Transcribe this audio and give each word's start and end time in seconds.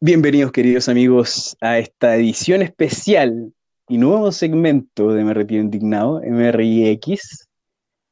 Bienvenidos 0.00 0.52
queridos 0.52 0.90
amigos 0.90 1.56
a 1.62 1.78
esta 1.78 2.16
edición 2.16 2.60
especial 2.60 3.54
y 3.88 3.96
nuevo 3.96 4.30
segmento 4.30 5.14
de 5.14 5.24
Me 5.24 5.32
Retiro 5.32 5.62
Indignado, 5.62 6.20
MRIX, 6.20 7.48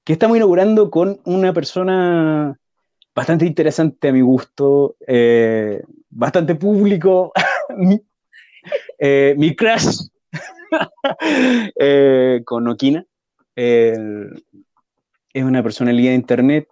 que 0.03 0.15
estamos 0.15 0.39
inaugurando 0.39 0.91
con 0.91 1.21
una 1.27 1.53
persona 1.53 2.59
bastante 3.15 3.45
interesante 3.45 4.09
a 4.09 4.13
mi 4.13 4.23
gusto, 4.23 4.97
eh, 5.07 5.83
bastante 6.09 6.55
público, 6.55 7.33
eh, 8.99 9.35
mi 9.37 9.55
crush 9.55 10.09
eh, 11.79 12.41
con 12.47 12.67
Okina. 12.67 13.05
es 13.55 14.25
una 15.35 15.63
personalidad 15.63 16.13
de 16.13 16.17
internet 16.17 16.67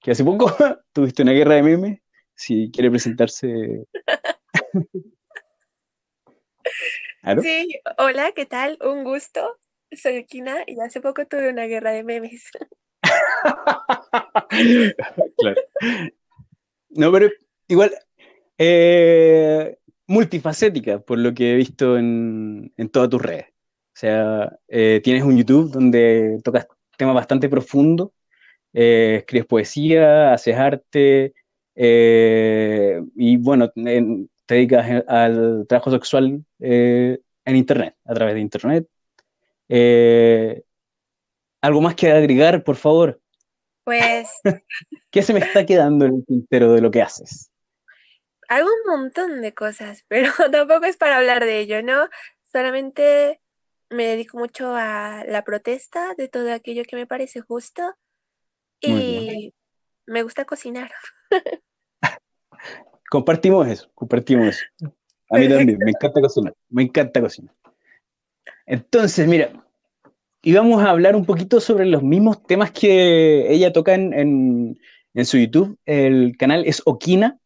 que 0.00 0.12
hace 0.12 0.24
poco 0.24 0.50
tuviste 0.94 1.20
una 1.20 1.32
guerra 1.32 1.56
de 1.56 1.62
memes. 1.62 2.00
Si 2.34 2.70
quiere 2.72 2.90
presentarse. 2.90 3.86
Sí, 7.42 7.80
hola, 7.98 8.32
¿qué 8.34 8.46
tal? 8.46 8.78
Un 8.80 9.04
gusto. 9.04 9.58
Soy 9.92 10.18
Okina 10.18 10.64
y 10.66 10.80
hace 10.80 11.00
poco 11.00 11.26
tuve 11.26 11.50
una 11.50 11.64
guerra 11.64 11.92
de 11.92 12.02
memes. 12.02 12.50
claro. 15.38 15.60
No, 16.90 17.12
pero 17.12 17.28
igual, 17.68 17.92
eh, 18.58 19.76
multifacética, 20.06 21.00
por 21.00 21.18
lo 21.18 21.32
que 21.32 21.52
he 21.52 21.56
visto 21.56 21.98
en, 21.98 22.72
en 22.76 22.88
todas 22.88 23.08
tus 23.08 23.22
redes. 23.22 23.46
O 23.48 23.96
sea, 23.96 24.58
eh, 24.68 25.00
tienes 25.02 25.22
un 25.22 25.36
YouTube 25.36 25.70
donde 25.70 26.40
tocas 26.42 26.66
temas 26.96 27.14
bastante 27.14 27.48
profundos, 27.48 28.10
eh, 28.72 29.16
escribes 29.20 29.46
poesía, 29.46 30.32
haces 30.32 30.56
arte, 30.56 31.34
y 31.76 33.36
bueno, 33.36 33.70
te 34.46 34.54
dedicas 34.54 35.04
al 35.08 35.66
trabajo 35.68 35.90
sexual 35.90 36.44
en 36.58 37.56
Internet, 37.56 37.96
a 38.04 38.14
través 38.14 38.34
de 38.34 38.40
Internet. 38.40 38.88
¿Algo 41.60 41.80
más 41.80 41.94
que 41.94 42.10
agregar, 42.10 42.62
por 42.62 42.76
favor? 42.76 43.20
Pues... 43.84 44.28
¿Qué 45.10 45.22
se 45.22 45.32
me 45.32 45.40
está 45.40 45.64
quedando 45.64 46.06
en 46.06 46.16
el 46.16 46.26
tintero 46.26 46.72
de 46.72 46.80
lo 46.80 46.90
que 46.90 47.00
haces? 47.00 47.50
Hago 48.48 48.68
un 48.68 49.00
montón 49.00 49.40
de 49.40 49.54
cosas, 49.54 50.04
pero 50.08 50.32
tampoco 50.50 50.84
es 50.86 50.96
para 50.96 51.18
hablar 51.18 51.44
de 51.44 51.60
ello, 51.60 51.82
¿no? 51.82 52.08
Solamente 52.52 53.40
me 53.90 54.06
dedico 54.06 54.38
mucho 54.38 54.74
a 54.74 55.24
la 55.26 55.42
protesta 55.44 56.14
de 56.16 56.28
todo 56.28 56.52
aquello 56.52 56.82
que 56.84 56.96
me 56.96 57.06
parece 57.06 57.40
justo 57.40 57.94
y 58.80 59.54
me 60.06 60.22
gusta 60.22 60.44
cocinar. 60.44 60.90
compartimos 63.14 63.68
eso, 63.68 63.88
compartimos 63.94 64.48
eso. 64.48 64.64
A 65.30 65.38
mí 65.38 65.48
también, 65.48 65.78
me 65.78 65.92
encanta 65.92 66.20
cocinar, 66.20 66.52
me 66.68 66.82
encanta 66.82 67.20
cocinar. 67.20 67.54
Entonces, 68.66 69.28
mira, 69.28 69.52
íbamos 70.42 70.82
a 70.82 70.90
hablar 70.90 71.14
un 71.14 71.24
poquito 71.24 71.60
sobre 71.60 71.86
los 71.86 72.02
mismos 72.02 72.44
temas 72.44 72.72
que 72.72 73.52
ella 73.52 73.72
toca 73.72 73.94
en, 73.94 74.76
su 75.22 75.38
YouTube. 75.38 75.78
El 75.86 76.36
canal 76.36 76.64
es 76.66 76.82
Okina, 76.86 77.38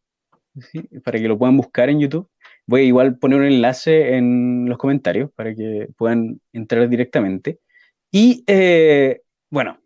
para 1.03 1.19
que 1.19 1.27
lo 1.27 1.37
puedan 1.37 1.57
buscar 1.57 1.91
en 1.91 1.99
YouTube. 1.99 2.27
Voy 2.65 2.81
a 2.81 2.85
igual 2.85 3.19
poner 3.19 3.39
un 3.39 3.45
enlace 3.45 4.15
en 4.15 4.65
los 4.67 4.79
comentarios 4.79 5.29
para 5.35 5.53
que 5.53 5.87
puedan 5.97 6.41
entrar 6.51 6.89
directamente. 6.89 7.59
Y 8.11 8.43
eh, 8.47 9.21
bueno, 9.51 9.79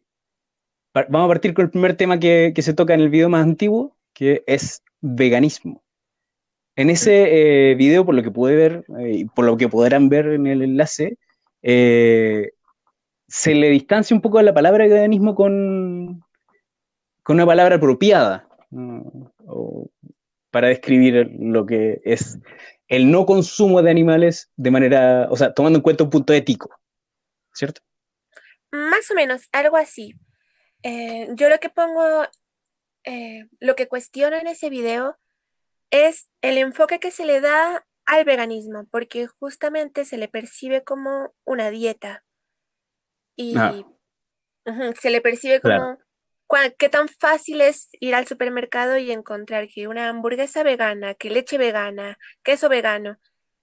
vamos 0.93 1.25
a 1.25 1.27
partir 1.27 1.53
con 1.53 1.65
el 1.65 1.71
primer 1.71 1.97
tema 1.97 2.21
que, 2.21 2.53
se 2.57 2.73
toca 2.73 2.93
en 2.93 3.01
el 3.01 3.09
video 3.09 3.27
más 3.27 3.43
antiguo, 3.43 3.97
que 4.13 4.45
es 4.47 4.81
veganismo. 5.03 5.83
En 6.75 6.89
ese 6.89 7.71
eh, 7.71 7.75
video, 7.75 8.03
por 8.03 8.15
lo 8.15 8.23
que 8.23 8.31
pude 8.31 8.55
ver 8.55 8.85
eh, 8.99 9.11
y 9.17 9.25
por 9.25 9.45
lo 9.45 9.57
que 9.57 9.69
podrán 9.69 10.09
ver 10.09 10.27
en 10.27 10.47
el 10.47 10.63
enlace, 10.63 11.17
se 11.61 13.55
le 13.55 13.69
distancia 13.69 14.15
un 14.15 14.21
poco 14.21 14.39
de 14.39 14.43
la 14.43 14.53
palabra 14.53 14.87
veganismo 14.87 15.35
con, 15.35 16.23
con 17.21 17.35
una 17.35 17.45
palabra 17.45 17.75
apropiada 17.75 18.47
para 20.51 20.67
describir 20.67 21.31
lo 21.39 21.65
que 21.65 22.01
es 22.03 22.39
el 22.87 23.09
no 23.09 23.25
consumo 23.25 23.81
de 23.81 23.89
animales 23.89 24.51
de 24.55 24.71
manera, 24.71 25.27
o 25.31 25.35
sea, 25.35 25.53
tomando 25.53 25.77
en 25.77 25.83
cuenta 25.83 26.03
un 26.03 26.09
punto 26.09 26.33
ético, 26.33 26.69
¿cierto? 27.53 27.81
Más 28.71 29.09
o 29.09 29.15
menos, 29.15 29.47
algo 29.51 29.77
así. 29.77 30.13
Eh, 30.83 31.27
yo 31.35 31.49
lo 31.49 31.59
que 31.59 31.69
pongo, 31.69 32.23
eh, 33.03 33.47
lo 33.59 33.75
que 33.75 33.87
cuestiono 33.87 34.35
en 34.37 34.47
ese 34.47 34.69
video 34.69 35.17
es 35.91 36.29
el 36.41 36.57
enfoque 36.57 36.99
que 36.99 37.11
se 37.11 37.25
le 37.25 37.41
da 37.41 37.85
al 38.05 38.25
veganismo, 38.25 38.85
porque 38.91 39.27
justamente 39.27 40.05
se 40.05 40.17
le 40.17 40.27
percibe 40.27 40.83
como 40.83 41.33
una 41.45 41.69
dieta, 41.69 42.23
y 43.35 43.55
ah. 43.57 43.83
se 44.99 45.09
le 45.09 45.21
percibe 45.21 45.59
como 45.59 45.97
qué 46.77 46.89
tan 46.89 47.07
fácil 47.07 47.61
es 47.61 47.89
ir 47.99 48.15
al 48.15 48.27
supermercado 48.27 48.97
y 48.97 49.11
encontrar 49.11 49.67
que 49.67 49.87
una 49.87 50.09
hamburguesa 50.09 50.63
vegana, 50.63 51.15
que 51.15 51.29
leche 51.29 51.57
vegana, 51.57 52.17
queso 52.43 52.69
vegano. 52.69 53.17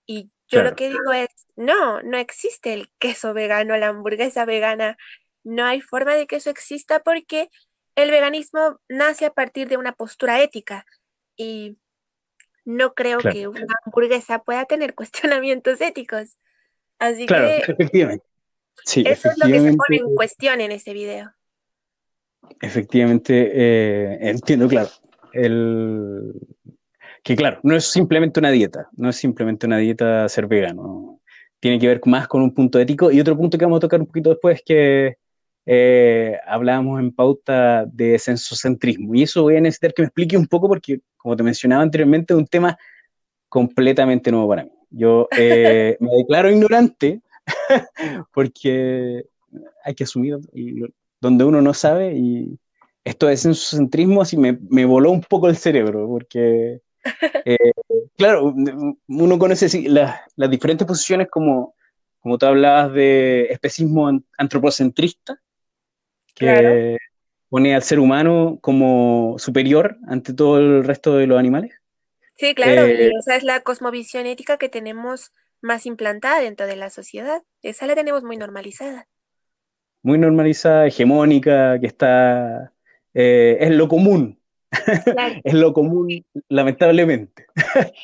Y 0.07 0.31
yo 0.49 0.63
lo 0.65 0.75
que 0.75 0.89
digo 0.89 1.13
es, 1.13 1.29
no, 1.55 2.03
no 2.03 2.19
existe 2.19 2.75
el 2.75 2.91
queso 2.99 3.33
vegano, 3.33 3.77
la 3.77 3.89
hamburguesa 3.89 4.45
vegana. 4.45 4.97
No 5.45 5.65
hay 5.65 5.81
forma 5.81 6.15
de 6.15 6.27
que 6.27 6.37
eso 6.37 6.51
exista 6.51 7.01
porque 7.01 7.49
el 8.03 8.11
veganismo 8.11 8.81
nace 8.89 9.27
a 9.27 9.33
partir 9.33 9.69
de 9.69 9.77
una 9.77 9.93
postura 9.93 10.43
ética. 10.43 10.87
Y 11.37 11.79
no 12.65 12.95
creo 12.95 13.19
que 13.19 13.49
una 13.49 13.75
hamburguesa 13.85 14.43
pueda 14.43 14.65
tener 14.65 14.95
cuestionamientos 14.95 15.81
éticos. 15.81 16.39
Así 16.99 17.27
que 17.27 17.59
efectivamente. 17.59 18.25
Eso 18.87 19.31
es 19.31 19.39
lo 19.39 19.47
que 19.47 19.61
se 19.61 19.75
pone 19.75 19.97
en 19.97 20.15
cuestión 20.15 20.61
en 20.61 20.73
ese 20.73 20.93
video. 20.93 21.33
Efectivamente, 22.61 23.51
eh, 23.53 24.19
entiendo, 24.21 24.69
claro. 24.69 24.89
El, 25.33 26.33
que 27.23 27.37
claro, 27.37 27.61
no 27.63 27.77
es 27.77 27.85
simplemente 27.85 28.41
una 28.41 28.51
dieta, 28.51 28.89
no 28.97 29.11
es 29.11 29.17
simplemente 29.17 29.67
una 29.67 29.79
dieta 29.79 30.29
ser 30.29 30.47
vegano. 30.47 31.21
Tiene 31.61 31.79
que 31.79 31.89
ver 31.89 32.01
más 32.07 32.27
con 32.27 32.43
un 32.43 32.55
punto 32.55 32.79
ético. 32.79 33.11
Y 33.11 33.21
otro 33.21 33.37
punto 33.37 33.59
que 33.59 33.65
vamos 33.65 33.79
a 33.79 33.81
tocar 33.81 34.01
un 34.01 34.07
poquito 34.07 34.31
después 34.31 34.57
es 34.57 34.63
que 34.65 35.17
eh, 35.67 36.39
hablábamos 36.47 37.01
en 37.01 37.13
pauta 37.13 37.85
de 37.87 38.19
sensocentrismo. 38.19 39.15
Y 39.15 39.23
eso 39.23 39.43
voy 39.43 39.57
a 39.57 39.61
necesitar 39.61 39.95
que 39.95 40.03
me 40.03 40.07
explique 40.07 40.37
un 40.37 40.47
poco 40.47 40.69
porque, 40.69 41.01
como 41.17 41.37
te 41.37 41.43
mencionaba 41.43 41.83
anteriormente, 41.83 42.33
es 42.33 42.39
un 42.39 42.47
tema 42.47 42.77
completamente 43.49 44.31
nuevo 44.31 44.49
para 44.49 44.65
mí. 44.65 44.73
Yo 44.91 45.29
eh, 45.37 45.97
me 46.01 46.11
declaro 46.17 46.51
ignorante 46.51 47.21
porque 48.33 49.25
hay 49.85 49.95
que 49.95 50.05
asumir 50.05 50.39
donde 51.21 51.45
uno 51.45 51.61
no 51.61 51.75
sabe 51.75 52.17
y 52.17 52.59
esto 53.05 53.27
de 53.27 53.37
sensocentrismo 53.37 54.23
así 54.23 54.37
me, 54.37 54.59
me 54.69 54.85
voló 54.85 55.11
un 55.11 55.23
poco 55.23 55.49
el 55.49 55.57
cerebro 55.57 56.07
porque, 56.07 56.81
eh, 57.45 57.73
claro, 58.17 58.55
uno 59.09 59.39
conoce 59.39 59.89
las, 59.89 60.21
las 60.37 60.51
diferentes 60.51 60.87
posiciones 60.87 61.29
como, 61.31 61.75
como 62.21 62.39
tú 62.39 62.47
hablabas 62.47 62.93
de 62.93 63.49
especismo 63.51 64.11
antropocentrista, 64.37 65.41
que 66.41 66.97
pone 67.49 67.75
al 67.75 67.83
ser 67.83 67.99
humano 67.99 68.59
como 68.61 69.37
superior 69.39 69.99
ante 70.09 70.33
todo 70.33 70.59
el 70.59 70.85
resto 70.85 71.17
de 71.17 71.27
los 71.27 71.39
animales. 71.39 71.73
Sí, 72.37 72.55
claro, 72.55 72.87
eh, 72.87 73.11
esa 73.19 73.37
es 73.37 73.43
la 73.43 73.61
cosmovisión 73.61 74.25
ética 74.25 74.57
que 74.57 74.71
tenemos 74.71 75.33
más 75.61 75.85
implantada 75.85 76.41
dentro 76.41 76.67
de 76.67 76.77
la 76.77 76.89
sociedad. 76.89 77.43
Esa 77.61 77.87
la 77.87 77.95
tenemos 77.95 78.25
muy 78.25 78.39
normalizada. 78.39 79.07
Muy 80.03 80.17
normalizada, 80.17 80.87
hegemónica, 80.87 81.79
que 81.79 81.87
está... 81.87 82.73
Eh, 83.13 83.59
es 83.61 83.71
lo 83.71 83.89
común. 83.89 84.41
es 85.45 85.55
lo 85.55 85.75
común, 85.75 86.25
lamentablemente. 86.49 87.47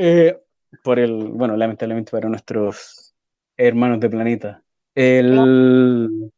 Eh, 0.00 0.38
por 0.84 1.00
el, 1.00 1.24
bueno, 1.30 1.56
lamentablemente 1.56 2.12
para 2.12 2.28
nuestros 2.28 3.16
hermanos 3.56 3.98
de 3.98 4.08
planeta. 4.08 4.62
El, 4.94 6.30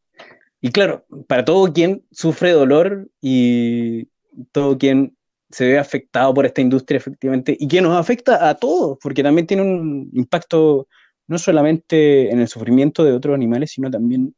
y 0.61 0.71
claro, 0.71 1.07
para 1.27 1.45
todo 1.45 1.73
quien 1.73 2.05
sufre 2.11 2.53
dolor 2.53 3.09
y 3.21 4.09
todo 4.53 4.79
quien 4.79 5.17
se 5.51 5.67
ve 5.67 5.79
afectado 5.79 6.33
por 6.33 6.47
esta 6.47 6.61
industria 6.61 6.99
efectivamente 6.99 7.57
y 7.59 7.67
que 7.67 7.81
nos 7.81 7.99
afecta 7.99 8.49
a 8.49 8.55
todos, 8.55 8.99
porque 9.03 9.23
también 9.23 9.47
tiene 9.47 9.62
un 9.62 10.11
impacto 10.12 10.87
no 11.27 11.39
solamente 11.39 12.31
en 12.31 12.41
el 12.41 12.49
sufrimiento 12.49 13.05
de 13.05 13.12
otros 13.12 13.35
animales, 13.35 13.71
sino 13.73 13.91
también 13.91 14.35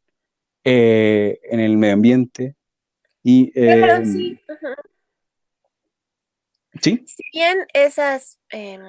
eh, 0.64 1.40
en 1.44 1.60
el 1.60 1.76
medio 1.76 1.94
ambiente. 1.94 2.54
Y, 3.22 3.50
em, 3.54 4.04
sí. 4.04 4.40
¿Sí? 6.80 7.04
Si 7.06 7.22
bien 7.32 7.58
esas, 7.72 8.38
em, 8.50 8.82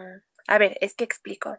a 0.47 0.57
ver, 0.57 0.77
es 0.81 0.95
que 0.95 1.03
explico. 1.03 1.57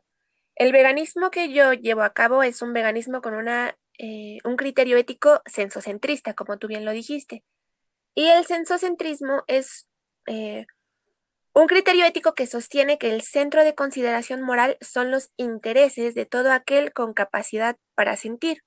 El 0.56 0.72
veganismo 0.72 1.30
que 1.30 1.52
yo 1.52 1.72
llevo 1.72 2.02
a 2.02 2.12
cabo 2.12 2.42
es 2.42 2.62
un 2.62 2.72
veganismo 2.72 3.22
con 3.22 3.34
una, 3.34 3.76
eh, 3.98 4.38
un 4.44 4.56
criterio 4.56 4.96
ético 4.96 5.40
sensocentrista, 5.46 6.34
como 6.34 6.58
tú 6.58 6.66
bien 6.66 6.84
lo 6.84 6.92
dijiste. 6.92 7.44
Y 8.14 8.26
el 8.26 8.44
sensocentrismo 8.46 9.44
es 9.46 9.88
eh, 10.26 10.66
Un 11.52 11.66
criterio 11.68 12.04
ético 12.04 12.34
que 12.34 12.46
sostiene 12.46 12.98
que 12.98 13.10
el 13.10 13.22
centro 13.22 13.64
de 13.64 13.74
consideración 13.74 14.42
moral 14.42 14.76
son 14.80 15.10
los 15.10 15.30
intereses 15.36 16.14
de 16.14 16.26
todo 16.26 16.52
aquel 16.52 16.92
con 16.92 17.14
capacidad 17.14 17.76
para 17.94 18.16
sentir. 18.16 18.62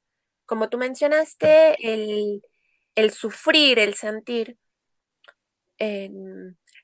Como 0.46 0.70
tú 0.70 0.78
mencionaste, 0.78 1.76
el, 1.82 3.12
sufrir, 3.12 3.80
el 3.80 3.96
sentir. 3.96 4.58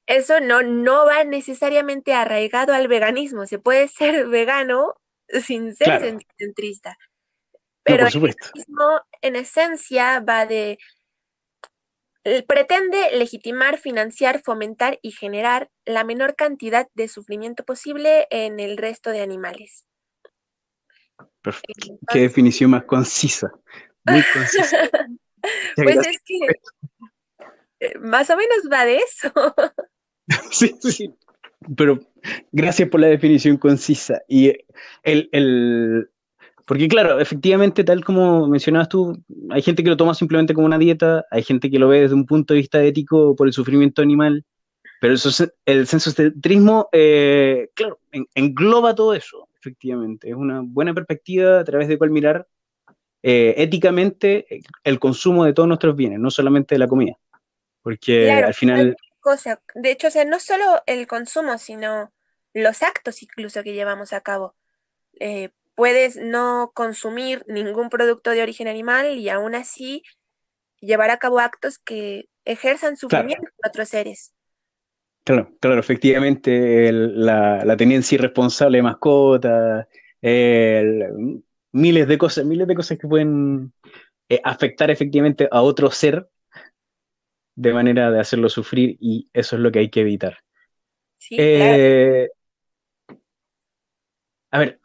eso 0.05 0.39
no, 0.41 0.61
no 0.63 1.05
va 1.05 1.23
necesariamente 1.23 2.13
arraigado 2.13 2.73
al 2.73 2.89
veganismo. 2.89 3.45
Se 3.45 3.59
puede 3.59 3.87
ser 3.87 4.27
vegano 4.27 4.95
sin 5.45 5.73
ser 5.73 6.19
centrista. 6.37 6.97
Pero 7.83 8.07
el 8.07 8.13
veganismo, 8.13 9.01
en 9.21 9.35
esencia, 9.35 10.19
va 10.21 10.45
de 10.45 10.77
pretende 12.47 13.17
legitimar, 13.17 13.77
financiar, 13.77 14.41
fomentar 14.43 14.97
y 15.01 15.11
generar 15.11 15.69
la 15.85 16.03
menor 16.03 16.35
cantidad 16.35 16.87
de 16.93 17.09
sufrimiento 17.09 17.65
posible 17.65 18.27
en 18.29 18.59
el 18.59 18.77
resto 18.77 19.09
de 19.09 19.21
animales. 19.21 19.85
Perfecto. 21.41 21.97
Qué 22.11 22.19
definición 22.19 22.71
más 22.71 22.85
concisa. 22.85 23.51
Muy 24.05 24.23
concisa. 24.33 24.89
pues 25.75 26.07
es 26.07 26.21
que 26.23 26.37
eh, 27.81 27.99
más 27.99 28.29
o 28.29 28.37
menos 28.37 28.69
va 28.71 28.85
de 28.85 28.97
eso. 28.97 29.31
sí, 30.51 30.73
sí. 30.81 31.13
Pero 31.75 31.99
gracias 32.51 32.87
por 32.89 33.01
la 33.01 33.07
definición 33.07 33.57
concisa. 33.57 34.21
Y 34.29 34.53
el, 35.03 35.29
el, 35.33 36.09
porque 36.65 36.87
claro, 36.87 37.19
efectivamente, 37.19 37.83
tal 37.83 38.03
como 38.03 38.47
mencionabas 38.47 38.89
tú, 38.89 39.21
hay 39.49 39.61
gente 39.61 39.83
que 39.83 39.89
lo 39.89 39.97
toma 39.97 40.13
simplemente 40.13 40.53
como 40.53 40.65
una 40.65 40.77
dieta, 40.77 41.25
hay 41.29 41.43
gente 41.43 41.69
que 41.69 41.79
lo 41.79 41.87
ve 41.89 42.01
desde 42.01 42.15
un 42.15 42.25
punto 42.25 42.53
de 42.53 42.59
vista 42.59 42.83
ético 42.83 43.35
por 43.35 43.47
el 43.47 43.53
sufrimiento 43.53 44.01
animal, 44.01 44.45
pero 45.01 45.15
eso, 45.15 45.45
el 45.65 45.85
sensocentrismo, 45.87 46.87
eh, 46.93 47.69
claro, 47.73 47.99
engloba 48.35 48.95
todo 48.95 49.13
eso, 49.13 49.49
efectivamente. 49.59 50.29
Es 50.29 50.35
una 50.35 50.61
buena 50.63 50.93
perspectiva 50.93 51.59
a 51.59 51.63
través 51.65 51.89
de 51.89 51.97
cual 51.97 52.11
mirar 52.11 52.47
eh, 53.21 53.53
éticamente 53.57 54.45
el 54.83 54.99
consumo 54.99 55.43
de 55.43 55.51
todos 55.51 55.67
nuestros 55.67 55.95
bienes, 55.97 56.19
no 56.19 56.31
solamente 56.31 56.75
de 56.75 56.79
la 56.79 56.87
comida. 56.87 57.17
Porque 57.81 58.31
al 58.31 58.53
final... 58.53 58.95
Cosa. 59.19 59.61
De 59.75 59.91
hecho, 59.91 60.07
o 60.07 60.11
sea, 60.11 60.23
no 60.23 60.39
solo 60.39 60.81
el 60.85 61.05
consumo, 61.07 61.57
sino 61.57 62.11
los 62.53 62.81
actos 62.81 63.21
incluso 63.23 63.61
que 63.63 63.73
llevamos 63.73 64.13
a 64.13 64.21
cabo. 64.21 64.55
Eh, 65.19 65.49
puedes 65.75 66.17
no 66.17 66.71
consumir 66.73 67.43
ningún 67.47 67.89
producto 67.89 68.31
de 68.31 68.41
origen 68.41 68.67
animal 68.67 69.17
y 69.17 69.29
aún 69.29 69.55
así 69.55 70.03
llevar 70.79 71.09
a 71.09 71.17
cabo 71.17 71.39
actos 71.39 71.79
que 71.79 72.25
ejerzan 72.45 72.97
sufrimiento 72.97 73.43
claro. 73.43 73.69
otros 73.69 73.89
seres. 73.89 74.33
Claro, 75.23 75.55
claro, 75.61 75.79
efectivamente, 75.79 76.91
la, 76.91 77.63
la, 77.63 77.77
tenencia 77.77 78.15
irresponsable 78.15 78.79
de 78.79 78.83
mascotas, 78.83 79.87
miles 81.71 82.07
de 82.07 82.17
cosas, 82.17 82.45
miles 82.45 82.67
de 82.67 82.75
cosas 82.75 82.97
que 82.97 83.07
pueden 83.07 83.71
eh, 84.27 84.41
afectar 84.43 84.91
efectivamente 84.91 85.47
a 85.49 85.61
otro 85.61 85.91
ser 85.91 86.27
de 87.55 87.73
manera 87.73 88.11
de 88.11 88.19
hacerlo 88.19 88.49
sufrir 88.49 88.97
y 88.99 89.29
eso 89.31 89.55
es 89.55 89.61
lo 89.61 89.71
que 89.71 89.79
hay 89.79 89.89
que 89.89 90.01
evitar. 90.01 90.39
Sí, 91.17 91.35
eh, 91.39 92.29
A 94.51 94.59
ver, 94.59 94.79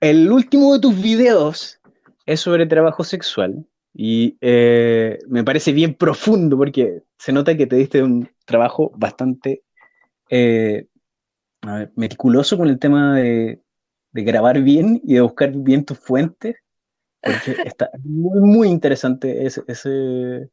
el 0.00 0.30
último 0.30 0.74
de 0.74 0.80
tus 0.80 1.00
videos 1.00 1.80
es 2.26 2.40
sobre 2.40 2.66
trabajo 2.66 3.04
sexual 3.04 3.66
y 3.94 4.36
eh, 4.40 5.18
me 5.28 5.42
parece 5.42 5.72
bien 5.72 5.94
profundo 5.94 6.56
porque 6.58 7.02
se 7.18 7.32
nota 7.32 7.56
que 7.56 7.66
te 7.66 7.76
diste 7.76 8.02
un 8.02 8.28
trabajo 8.44 8.92
bastante 8.96 9.62
eh, 10.28 10.86
meticuloso 11.94 12.58
con 12.58 12.68
el 12.68 12.78
tema 12.78 13.16
de, 13.16 13.60
grabar 14.12 14.62
bien 14.62 15.00
y 15.04 15.14
de 15.14 15.20
buscar 15.20 15.52
bien 15.52 15.84
tus 15.84 15.98
fuentes, 15.98 16.56
porque 17.20 17.56
está 17.64 17.90
muy, 18.02 18.40
muy 18.40 18.68
interesante 18.68 19.46
ese, 19.46 19.62
ese, 19.66 20.50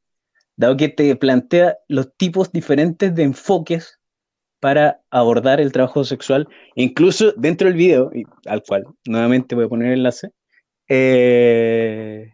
dado 0.56 0.78
que 0.78 0.90
te 0.90 1.16
plantea 1.16 1.78
los 1.88 2.16
tipos 2.16 2.52
diferentes 2.52 3.14
de 3.14 3.24
enfoques 3.24 4.00
para 4.64 5.02
abordar 5.12 5.60
el 5.60 5.74
trabajo 5.74 6.06
sexual, 6.06 6.48
incluso 6.76 7.34
dentro 7.34 7.68
del 7.68 7.76
video, 7.76 8.10
al 8.46 8.64
cual 8.64 8.86
nuevamente 9.06 9.56
voy 9.56 9.66
a 9.66 9.68
poner 9.68 9.90
el 9.90 9.98
enlace, 9.98 10.30
eh, 10.88 12.32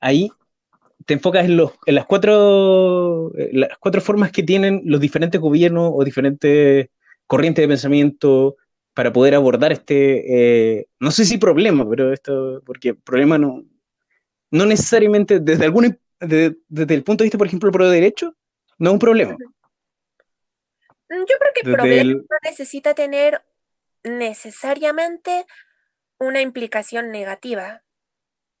ahí 0.00 0.28
te 1.06 1.14
enfocas 1.14 1.44
en, 1.44 1.56
los, 1.56 1.70
en 1.86 1.94
las, 1.94 2.06
cuatro, 2.06 3.30
las 3.52 3.78
cuatro 3.78 4.00
formas 4.00 4.32
que 4.32 4.42
tienen 4.42 4.82
los 4.86 5.00
diferentes 5.00 5.40
gobiernos 5.40 5.92
o 5.94 6.02
diferentes 6.02 6.88
corrientes 7.28 7.62
de 7.62 7.68
pensamiento 7.68 8.56
para 8.92 9.12
poder 9.12 9.36
abordar 9.36 9.70
este, 9.70 10.78
eh, 10.78 10.88
no 10.98 11.12
sé 11.12 11.24
si 11.26 11.38
problema, 11.38 11.88
pero 11.88 12.12
esto, 12.12 12.60
porque 12.66 12.92
problema 12.92 13.38
no, 13.38 13.62
no 14.50 14.66
necesariamente 14.66 15.38
desde 15.38 15.64
algún, 15.64 15.96
desde 16.18 16.94
el 16.94 17.04
punto 17.04 17.22
de 17.22 17.26
vista, 17.26 17.38
por 17.38 17.46
ejemplo, 17.46 17.70
pro 17.70 17.88
derecho, 17.88 18.34
no 18.78 18.90
es 18.90 18.94
un 18.94 18.98
problema, 18.98 19.36
yo 21.08 21.38
creo 21.38 21.52
que 21.54 21.60
el 21.68 21.74
problema 21.74 22.12
no 22.12 22.38
necesita 22.42 22.94
tener 22.94 23.44
necesariamente 24.02 25.46
una 26.18 26.40
implicación 26.40 27.10
negativa. 27.10 27.82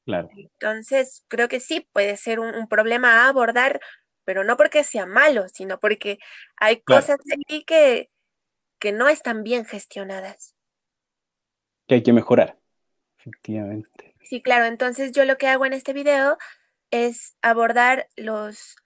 Claro. 0.04 0.28
Entonces, 0.36 1.24
creo 1.28 1.48
que 1.48 1.60
sí 1.60 1.88
puede 1.92 2.16
ser 2.16 2.40
un, 2.40 2.68
problema 2.68 3.24
a 3.24 3.28
abordar, 3.28 3.80
pero 4.24 4.44
no 4.44 4.56
porque 4.56 4.84
sea 4.84 5.06
malo, 5.06 5.48
sino 5.48 5.80
porque 5.80 6.18
hay 6.56 6.80
cosas 6.80 7.18
aquí 7.32 7.64
que, 7.64 8.10
que 8.78 8.92
no 8.92 9.08
están 9.08 9.42
bien 9.42 9.64
gestionadas. 9.64 10.54
Que 11.86 11.96
hay 11.96 12.02
que 12.02 12.12
mejorar, 12.12 12.58
efectivamente. 13.18 14.14
Sí, 14.22 14.42
claro. 14.42 14.66
Entonces, 14.66 15.12
yo 15.12 15.24
lo 15.24 15.38
que 15.38 15.48
hago 15.48 15.64
en 15.66 15.72
este 15.72 15.92
video 15.92 16.36
es 16.90 17.36
abordar 17.42 18.08
los 18.16 18.76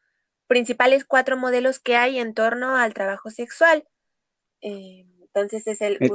principales 0.49 1.05
cuatro 1.05 1.37
modelos 1.37 1.79
que 1.79 1.97
hay 1.97 2.19
en 2.19 2.35
torno 2.35 2.77
al 2.77 2.95
trabajo 2.95 3.31
sexual. 3.31 3.85
Eh, 4.61 5.06
entonces 5.21 5.67
es 5.69 5.81
el, 5.81 5.99
el, 6.00 6.11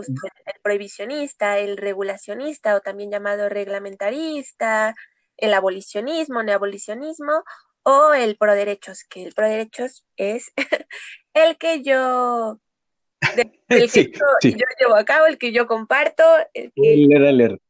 prohibicionista, 0.61 1.59
el 1.59 1.77
regulacionista 1.77 2.75
o 2.75 2.81
también 2.81 3.11
llamado 3.11 3.47
reglamentarista, 3.47 4.95
el 5.37 5.53
abolicionismo, 5.53 6.43
neabolicionismo 6.43 7.43
o 7.83 8.13
el 8.13 8.35
proderechos, 8.35 9.03
que 9.05 9.23
el 9.23 9.33
proderechos 9.33 10.05
es 10.17 10.51
el 11.33 11.57
que 11.57 11.83
yo 11.83 12.59
el 13.69 13.91
que 13.91 14.11
yo, 14.11 14.65
llevo 14.79 14.95
a 14.95 15.05
cabo, 15.05 15.27
el 15.27 15.37
que 15.37 15.53
yo 15.53 15.67
comparto. 15.67 16.23
El 16.53 16.71
que... 16.75 16.81
Spoiler 16.81 17.25
alert. 17.25 17.61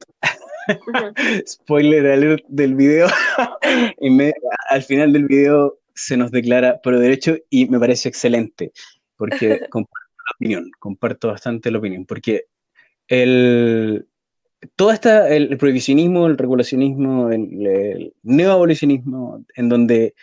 Spoiler 1.48 2.08
alert 2.08 2.44
del 2.48 2.76
video. 2.76 3.08
y 4.00 4.10
me, 4.10 4.34
al 4.70 4.82
final 4.82 5.14
del 5.14 5.26
video 5.26 5.78
se 5.94 6.18
nos 6.18 6.32
declara 6.32 6.82
pro 6.82 7.00
derecho 7.00 7.38
y 7.50 7.68
me 7.68 7.80
parece 7.80 8.10
excelente, 8.10 8.72
porque 9.16 9.60
comparto 9.70 10.08
la 10.18 10.36
opinión, 10.38 10.72
comparto 10.80 11.28
bastante 11.30 11.72
la 11.72 11.80
opinión, 11.80 12.06
porque 12.06 12.46
el, 13.08 14.08
todo 14.76 14.92
esta, 14.92 15.30
el, 15.30 15.58
prohibicionismo, 15.58 16.28
el 16.28 16.38
regulacionismo, 16.38 17.30
el, 17.32 18.14
neoabolicionismo, 18.24 19.46
en 19.56 19.70
donde 19.70 20.16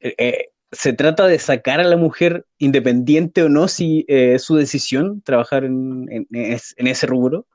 eh, 0.00 0.14
eh, 0.18 0.48
se 0.70 0.92
trata 0.92 1.26
de 1.26 1.38
sacar 1.38 1.80
a 1.80 1.84
la 1.84 1.96
mujer 1.96 2.46
independiente 2.58 3.42
o 3.42 3.48
no 3.48 3.68
si 3.68 4.04
eh, 4.08 4.34
es 4.34 4.42
su 4.42 4.56
decisión 4.56 5.22
trabajar 5.22 5.64
en, 5.64 6.26
ese 6.30 7.06
rubro, 7.06 7.46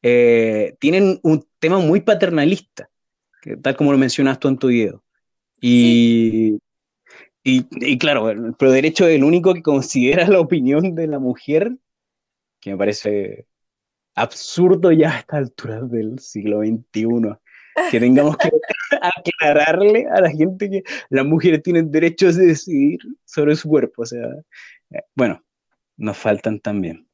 tienen 0.00 1.20
un 1.22 1.46
tema 1.60 1.78
muy 1.78 2.00
paternalista, 2.00 2.90
tal 3.62 3.76
como 3.76 3.92
lo 3.92 3.98
mencionas 3.98 4.40
tú 4.40 4.48
en 4.48 4.58
tu 4.58 4.68
video. 4.68 5.04
Y, 5.64 6.58
y, 7.44 7.98
claro, 7.98 8.30
el 8.30 8.54
derecho 8.58 9.06
es 9.06 9.14
el 9.14 9.22
único 9.22 9.54
que 9.54 9.62
considera 9.62 10.26
la 10.26 10.40
opinión 10.40 10.96
de 10.96 11.06
la 11.06 11.20
mujer, 11.20 11.70
que 12.60 12.72
me 12.72 12.76
parece 12.76 13.46
absurdo 14.16 14.90
ya 14.90 15.12
a 15.12 15.18
esta 15.20 15.36
altura 15.36 15.80
del 15.82 16.18
siglo 16.18 16.62
XXI, 16.62 17.38
que 17.92 18.00
tengamos 18.00 18.36
que 18.38 18.50
aclararle 19.00 20.08
a 20.12 20.20
la 20.20 20.30
gente 20.30 20.68
que 20.68 20.82
las 21.10 21.24
mujeres 21.24 21.62
tienen 21.62 21.92
derecho 21.92 22.26
a 22.26 22.32
decidir 22.32 22.98
sobre 23.24 23.54
su 23.54 23.68
cuerpo. 23.68 24.02
O 24.02 24.06
sea, 24.06 24.26
eh, 24.90 25.02
bueno, 25.14 25.44
nos 25.96 26.18
faltan 26.18 26.58
también. 26.58 27.08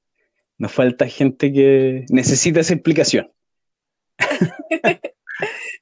Nos 0.57 0.73
falta 0.73 1.07
gente 1.07 1.53
que 1.53 2.07
necesita 2.09 2.61
esa 2.61 2.73
explicación. 2.73 3.31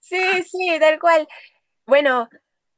sí, 0.01 0.21
sí, 0.51 0.71
tal 0.81 0.99
cual. 0.99 1.29
Bueno, 1.87 2.29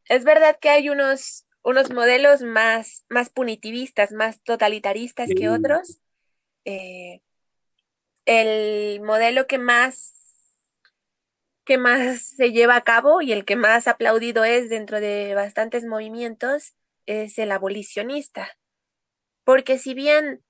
es 0.08 0.24
verdad 0.24 0.58
que 0.60 0.70
hay 0.70 0.88
unos, 0.90 1.46
unos 1.62 1.92
modelos 1.92 2.42
más, 2.42 3.04
más 3.08 3.30
punitivistas, 3.30 4.12
más 4.12 4.42
totalitaristas 4.42 5.30
que 5.36 5.48
otros. 5.48 6.00
Eh, 6.64 7.22
el 8.26 9.00
modelo 9.02 9.46
que 9.46 9.58
más 9.58 10.14
que 11.64 11.76
más 11.76 12.22
se 12.22 12.50
lleva 12.50 12.76
a 12.76 12.80
cabo 12.82 13.20
y 13.20 13.30
el 13.30 13.44
que 13.44 13.54
más 13.54 13.88
aplaudido 13.88 14.42
es 14.42 14.70
dentro 14.70 15.00
de 15.00 15.34
bastantes 15.34 15.84
movimientos 15.84 16.74
es 17.04 17.38
el 17.38 17.52
abolicionista. 17.52 18.56
porque 19.44 19.78
si 19.78 19.94
bien 19.94 20.42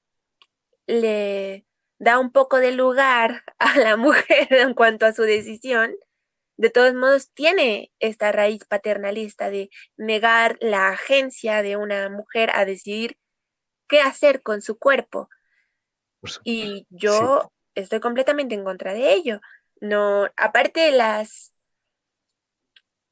le 0.86 1.66
da 1.98 2.18
un 2.18 2.30
poco 2.30 2.58
de 2.58 2.72
lugar 2.72 3.44
a 3.58 3.78
la 3.78 3.96
mujer 3.96 4.46
en 4.50 4.74
cuanto 4.74 5.06
a 5.06 5.12
su 5.12 5.22
decisión, 5.22 5.94
de 6.58 6.70
todos 6.70 6.92
modos 6.94 7.32
tiene 7.32 7.92
esta 8.00 8.32
raíz 8.32 8.64
paternalista 8.64 9.48
de 9.48 9.70
negar 9.96 10.58
la 10.60 10.88
agencia 10.88 11.62
de 11.62 11.76
una 11.76 12.10
mujer 12.10 12.50
a 12.52 12.64
decidir 12.64 13.16
qué 13.88 14.00
hacer 14.00 14.42
con 14.42 14.60
su 14.60 14.76
cuerpo. 14.76 15.30
Y 16.44 16.86
yo 16.90 17.50
estoy 17.74 18.00
completamente 18.00 18.54
en 18.56 18.64
contra 18.64 18.92
de 18.92 19.12
ello. 19.14 19.40
No, 19.80 20.28
aparte 20.36 20.90
las 20.90 21.54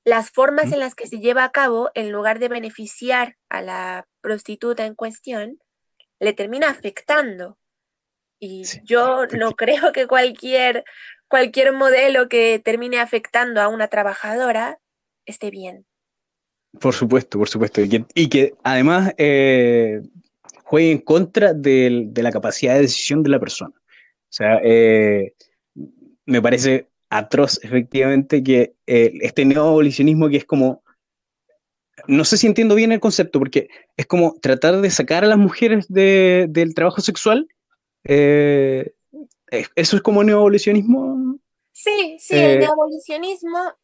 las 0.04 0.30
formas 0.30 0.70
en 0.72 0.78
las 0.78 0.94
que 0.94 1.08
se 1.08 1.18
lleva 1.18 1.42
a 1.42 1.50
cabo, 1.50 1.90
en 1.94 2.12
lugar 2.12 2.38
de 2.38 2.48
beneficiar 2.48 3.36
a 3.48 3.60
la 3.60 4.06
prostituta 4.20 4.86
en 4.86 4.94
cuestión, 4.94 5.58
le 6.20 6.32
termina 6.32 6.68
afectando. 6.68 7.58
Y 8.38 8.62
yo 8.84 9.26
no 9.26 9.52
creo 9.56 9.90
que 9.92 10.06
cualquier, 10.06 10.84
cualquier 11.28 11.72
modelo 11.72 12.28
que 12.28 12.60
termine 12.64 12.98
afectando 12.98 13.60
a 13.60 13.68
una 13.68 13.88
trabajadora 13.88 14.78
esté 15.24 15.50
bien. 15.50 15.86
Por 16.80 16.94
supuesto, 16.94 17.38
por 17.38 17.48
supuesto. 17.48 17.80
Y 17.82 18.28
que, 18.28 18.54
además 18.62 19.12
eh, 19.18 20.02
juegue 20.64 20.92
en 20.92 20.98
contra 20.98 21.54
de, 21.54 22.10
la 22.14 22.30
capacidad 22.30 22.74
de 22.74 22.82
decisión 22.82 23.22
de 23.22 23.30
la 23.30 23.40
persona. 23.40 23.74
O 23.74 24.32
sea, 24.36 24.60
eh, 24.62 25.32
me 26.26 26.42
parece 26.42 26.88
atroz, 27.08 27.60
efectivamente, 27.62 28.42
que 28.42 28.74
eh, 28.86 29.12
este 29.20 29.44
neoabolicionismo 29.44 30.28
que 30.28 30.38
es 30.38 30.44
como, 30.44 30.82
no 32.08 32.24
sé 32.24 32.36
si 32.36 32.46
entiendo 32.46 32.74
bien 32.74 32.92
el 32.92 33.00
concepto, 33.00 33.38
porque 33.38 33.68
es 33.96 34.06
como 34.06 34.34
tratar 34.40 34.80
de 34.80 34.90
sacar 34.90 35.24
a 35.24 35.28
las 35.28 35.38
mujeres 35.38 35.86
del 35.88 36.74
trabajo 36.74 37.00
sexual. 37.00 37.48
Eh, 38.04 38.92
¿Eso 39.50 39.96
es 39.96 40.02
como 40.02 40.24
neoabolicionismo? 40.24 41.38
Sí, 41.72 42.16
sí, 42.18 42.36
el 42.36 42.58
neoabolicionismo 42.58 43.76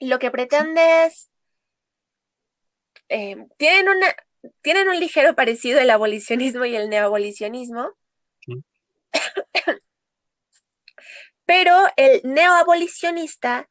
lo 0.00 0.18
que 0.18 0.30
pretende 0.30 1.06
es... 1.06 1.30
tienen 3.56 3.88
una, 3.88 4.06
tienen 4.62 4.88
un 4.88 4.98
ligero 4.98 5.34
parecido 5.34 5.80
el 5.80 5.90
abolicionismo 5.90 6.64
y 6.64 6.74
el 6.76 6.88
neoabolicionismo. 6.90 7.92
Pero 11.44 11.76
el 11.96 12.20
neoabolicionista 12.24 13.68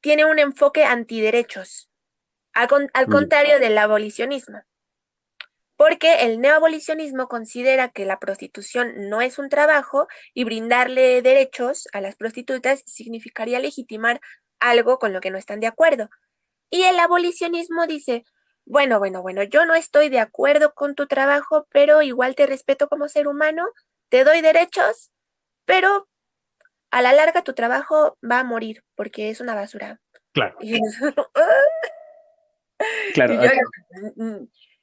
tiene 0.00 0.24
un 0.24 0.38
enfoque 0.38 0.84
antiderechos, 0.84 1.90
al, 2.52 2.68
al 2.92 3.06
contrario 3.06 3.58
del 3.58 3.78
abolicionismo. 3.78 4.62
Porque 5.76 6.24
el 6.24 6.40
neoabolicionismo 6.40 7.28
considera 7.28 7.90
que 7.90 8.06
la 8.06 8.18
prostitución 8.18 9.10
no 9.10 9.20
es 9.20 9.38
un 9.38 9.48
trabajo 9.48 10.08
y 10.34 10.44
brindarle 10.44 11.22
derechos 11.22 11.86
a 11.92 12.00
las 12.00 12.16
prostitutas 12.16 12.82
significaría 12.86 13.60
legitimar 13.60 14.20
algo 14.58 14.98
con 14.98 15.12
lo 15.12 15.20
que 15.20 15.30
no 15.30 15.38
están 15.38 15.60
de 15.60 15.66
acuerdo. 15.66 16.08
Y 16.70 16.84
el 16.84 16.98
abolicionismo 16.98 17.86
dice, 17.86 18.24
bueno, 18.64 18.98
bueno, 18.98 19.22
bueno, 19.22 19.42
yo 19.44 19.64
no 19.64 19.74
estoy 19.74 20.08
de 20.08 20.18
acuerdo 20.18 20.72
con 20.74 20.94
tu 20.94 21.06
trabajo, 21.06 21.66
pero 21.70 22.02
igual 22.02 22.34
te 22.34 22.46
respeto 22.46 22.88
como 22.88 23.08
ser 23.08 23.28
humano, 23.28 23.64
te 24.08 24.24
doy 24.24 24.40
derechos, 24.40 25.12
pero 25.64 26.08
a 26.90 27.02
la 27.02 27.12
larga 27.12 27.42
tu 27.42 27.52
trabajo 27.52 28.18
va 28.28 28.40
a 28.40 28.44
morir 28.44 28.82
porque 28.94 29.30
es 29.30 29.40
una 29.40 29.54
basura. 29.54 30.00
Claro. 30.32 30.56
claro. 33.14 33.40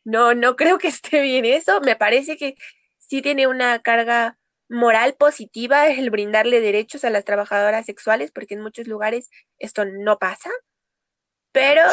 No, 0.04 0.34
no 0.34 0.56
creo 0.56 0.78
que 0.78 0.88
esté 0.88 1.22
bien 1.22 1.46
eso. 1.46 1.82
Me 1.82 1.96
parece 1.96 2.38
que 2.38 2.56
sí 2.98 3.22
tiene 3.22 3.48
una 3.48 3.80
carga 3.80 4.38
moral 4.70 5.16
positiva 5.16 5.88
el 5.88 6.10
brindarle 6.10 6.62
derechos 6.62 7.04
a 7.04 7.10
las 7.10 7.26
trabajadoras 7.26 7.86
sexuales, 7.86 8.32
porque 8.32 8.56
en 8.56 8.62
muchos 8.62 8.88
lugares 8.88 9.30
esto 9.60 9.86
no 9.86 10.18
pasa. 10.18 10.50
Pero 11.52 11.84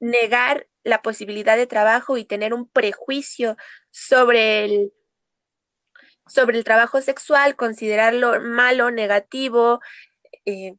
negar 0.00 0.66
la 0.82 1.02
posibilidad 1.02 1.56
de 1.56 1.66
trabajo 1.66 2.16
y 2.16 2.24
tener 2.24 2.54
un 2.54 2.68
prejuicio 2.68 3.56
sobre 3.90 4.64
el, 4.64 4.92
sobre 6.26 6.56
el 6.58 6.64
trabajo 6.64 7.00
sexual, 7.00 7.56
considerarlo 7.56 8.40
malo, 8.40 8.90
negativo, 8.90 9.80
eh, 10.44 10.74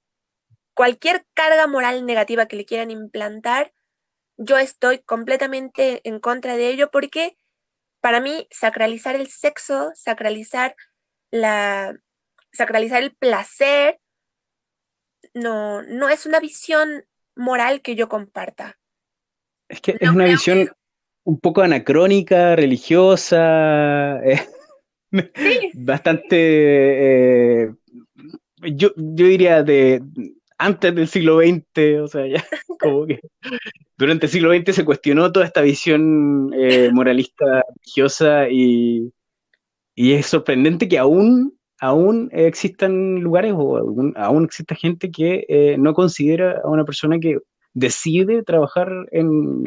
cualquier 0.74 1.26
carga 1.34 1.68
moral 1.68 2.06
negativa 2.06 2.48
que 2.48 2.56
le 2.56 2.66
quieran 2.66 2.92
implantar, 2.92 3.74
yo 4.38 4.58
estoy 4.58 5.00
completamente 5.00 6.02
en 6.08 6.20
contra 6.20 6.56
de 6.56 6.70
ello 6.70 6.90
porque 6.92 7.38
para 8.02 8.22
mí 8.22 8.48
sacralizar 8.52 9.16
el 9.16 9.28
sexo, 9.28 9.92
sacralizar 9.96 10.76
la 11.32 11.98
sacralizar 12.52 13.04
el 13.04 13.16
placer 13.16 14.00
no 15.34 15.84
no 15.84 16.10
es 16.10 16.26
una 16.26 16.40
visión 16.40 17.06
moral 17.36 17.82
que 17.82 17.96
yo 17.96 18.08
comparta. 18.08 18.78
Es 19.70 19.82
que 19.82 19.98
es 20.00 20.10
una 20.10 20.26
visión 20.26 20.70
un 21.24 21.40
poco 21.40 21.62
anacrónica, 21.62 22.56
religiosa, 22.56 24.22
eh, 24.24 24.48
bastante, 25.74 27.66
eh, 27.66 27.74
yo, 28.74 28.94
yo 28.96 29.28
diría 29.28 29.62
de 29.62 30.02
antes 30.58 30.96
del 30.96 31.08
siglo 31.08 31.40
XX, 31.40 32.02
o 32.02 32.08
sea, 32.08 32.28
ya 32.28 32.44
como 32.80 33.06
que 33.06 33.20
durante 33.98 34.26
el 34.26 34.32
siglo 34.32 34.54
XX 34.54 34.76
se 34.76 34.86
cuestionó 34.86 35.32
toda 35.32 35.46
esta 35.46 35.62
visión 35.62 36.52
eh, 36.54 36.90
moralista 36.94 37.64
religiosa 37.76 38.50
y, 38.50 39.12
y, 39.96 40.14
es 40.14 40.26
sorprendente 40.28 40.88
que 40.88 40.98
aún, 40.98 41.58
aún 41.80 42.30
existan 42.32 43.22
lugares 43.22 43.54
o 43.56 43.78
aún, 43.78 44.14
aún 44.18 44.46
exista 44.46 44.76
gente 44.76 45.12
que 45.12 45.76
no 45.80 45.94
considera 45.94 46.62
a 46.64 46.70
una 46.70 46.86
persona 46.86 47.20
que 47.20 47.40
decide 47.78 48.42
trabajar 48.42 48.90
en, 49.12 49.64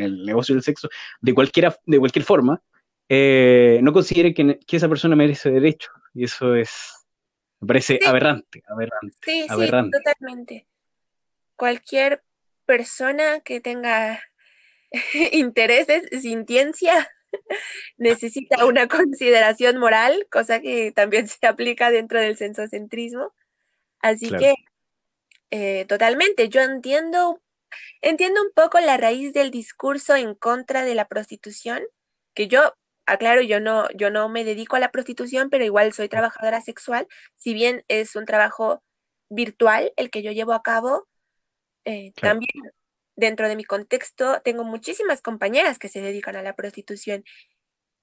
el 0.00 0.24
negocio 0.24 0.56
del 0.56 0.64
sexo 0.64 0.88
de, 1.20 1.34
cualquiera, 1.34 1.76
de 1.86 2.00
cualquier 2.00 2.24
forma, 2.24 2.60
eh, 3.08 3.78
no 3.82 3.92
considere 3.92 4.34
que, 4.34 4.58
esa 4.68 4.88
persona 4.88 5.14
merece 5.14 5.50
derecho. 5.50 5.90
Y 6.14 6.24
eso 6.24 6.56
es, 6.56 7.03
me 7.64 7.68
parece 7.68 7.98
aberrante, 8.06 8.62
aberrante. 8.66 9.16
Sí, 9.24 9.46
sí, 9.48 9.70
totalmente. 9.90 10.66
Cualquier 11.56 12.22
persona 12.66 13.40
que 13.40 13.60
tenga 13.60 14.22
intereses, 15.32 16.04
sintiencia, 16.20 17.10
necesita 17.96 18.66
una 18.66 18.86
consideración 18.88 19.78
moral, 19.78 20.26
cosa 20.30 20.60
que 20.60 20.92
también 20.92 21.26
se 21.28 21.46
aplica 21.46 21.90
dentro 21.90 22.20
del 22.20 22.36
sensocentrismo. 22.36 23.32
Así 24.00 24.28
que, 24.28 24.54
eh, 25.50 25.86
totalmente, 25.86 26.48
yo 26.48 26.60
entiendo 26.60 27.40
Entiendo 28.00 28.42
un 28.42 28.52
poco 28.52 28.80
la 28.80 28.96
raíz 28.96 29.32
del 29.32 29.50
discurso 29.50 30.14
en 30.14 30.34
contra 30.34 30.84
de 30.84 30.94
la 30.94 31.06
prostitución, 31.06 31.82
que 32.34 32.48
yo, 32.48 32.74
aclaro, 33.06 33.42
yo 33.42 33.60
no, 33.60 33.88
yo 33.94 34.10
no 34.10 34.28
me 34.28 34.44
dedico 34.44 34.76
a 34.76 34.80
la 34.80 34.90
prostitución, 34.90 35.50
pero 35.50 35.64
igual 35.64 35.92
soy 35.92 36.08
trabajadora 36.08 36.60
sexual, 36.60 37.06
si 37.36 37.54
bien 37.54 37.84
es 37.88 38.16
un 38.16 38.24
trabajo 38.24 38.82
virtual 39.28 39.92
el 39.96 40.10
que 40.10 40.22
yo 40.22 40.32
llevo 40.32 40.52
a 40.52 40.62
cabo, 40.62 41.06
eh, 41.84 42.12
también 42.20 42.50
dentro 43.16 43.48
de 43.48 43.56
mi 43.56 43.64
contexto 43.64 44.40
tengo 44.44 44.64
muchísimas 44.64 45.22
compañeras 45.22 45.78
que 45.78 45.88
se 45.88 46.00
dedican 46.00 46.36
a 46.36 46.42
la 46.42 46.54
prostitución. 46.54 47.20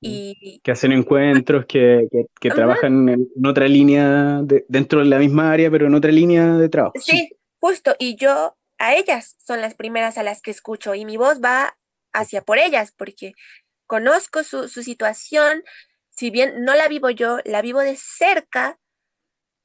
Mm. 0.02 0.08
Y, 0.08 0.62
que 0.64 0.72
hacen 0.72 0.92
encuentros, 0.92 1.66
que, 1.66 2.08
que, 2.40 2.50
trabajan 2.50 3.10
en, 3.10 3.28
otra 3.46 3.68
línea, 3.68 4.42
dentro 4.68 5.00
de 5.00 5.06
la 5.06 5.20
misma 5.20 5.52
área, 5.52 5.70
pero 5.70 5.88
en 5.88 5.96
otra 5.96 6.12
línea 6.12 6.56
de 6.58 6.70
trabajo. 6.70 6.94
sí, 7.00 7.30
justo. 7.60 7.96
Y 8.00 8.16
yo 8.16 8.56
a 8.78 8.96
ellas 8.96 9.38
son 9.46 9.62
las 9.62 9.76
primeras 9.76 10.18
a 10.18 10.24
las 10.24 10.42
que 10.42 10.52
escucho 10.52 10.96
y 10.96 11.06
mi 11.06 11.18
voz 11.18 11.40
va 11.40 11.78
hacia 12.14 12.42
por 12.42 12.58
ellas 12.58 12.94
porque 12.98 13.34
conozco 13.92 14.46
su, 14.46 14.70
situación, 14.70 15.66
si 16.12 16.30
bien 16.30 16.64
no 16.64 16.76
la 16.76 16.88
vivo 16.88 17.10
yo, 17.10 17.40
la 17.44 17.62
vivo 17.62 17.82
de 17.82 17.98
cerca, 17.98 18.80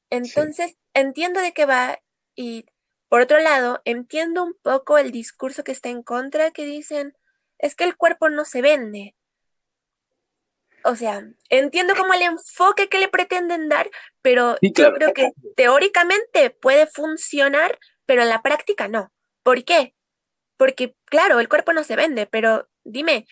entonces 0.09 0.75
entiendo 0.93 1.39
de 1.39 1.53
qué 1.53 1.65
va 1.65 2.01
y 2.35 2.65
por 3.07 3.21
otro 3.21 3.39
lado 3.39 3.81
entiendo 3.85 4.43
un 4.43 4.53
poco 4.61 4.97
el 4.97 5.13
discurso 5.13 5.63
que 5.63 5.71
está 5.71 5.87
en 5.87 6.03
contra 6.03 6.51
que 6.51 6.65
dicen 6.65 7.15
es 7.57 7.73
que 7.73 7.85
el 7.85 7.95
cuerpo 7.95 8.29
no 8.29 8.43
se 8.43 8.61
vende. 8.61 9.15
O 10.83 10.97
sea, 10.97 11.25
entiendo 11.47 11.95
como 11.95 12.13
el 12.13 12.23
enfoque 12.23 12.89
que 12.89 12.99
le 12.99 13.07
pretenden 13.07 13.69
dar, 13.69 13.89
pero 14.21 14.57
yo 14.61 14.93
creo 14.93 15.13
que 15.13 15.31
teóricamente 15.55 16.49
puede 16.49 16.85
funcionar, 16.85 17.79
pero 18.05 18.23
en 18.23 18.29
la 18.29 18.41
práctica 18.41 18.89
no. 18.89 19.09
¿Por 19.41 19.63
qué? 19.63 19.95
Porque, 20.57 20.97
claro, 21.05 21.39
el 21.39 21.47
cuerpo 21.47 21.71
no 21.71 21.85
se 21.85 21.95
vende, 21.95 22.25
pero 22.25 22.67
dime, 22.83 23.25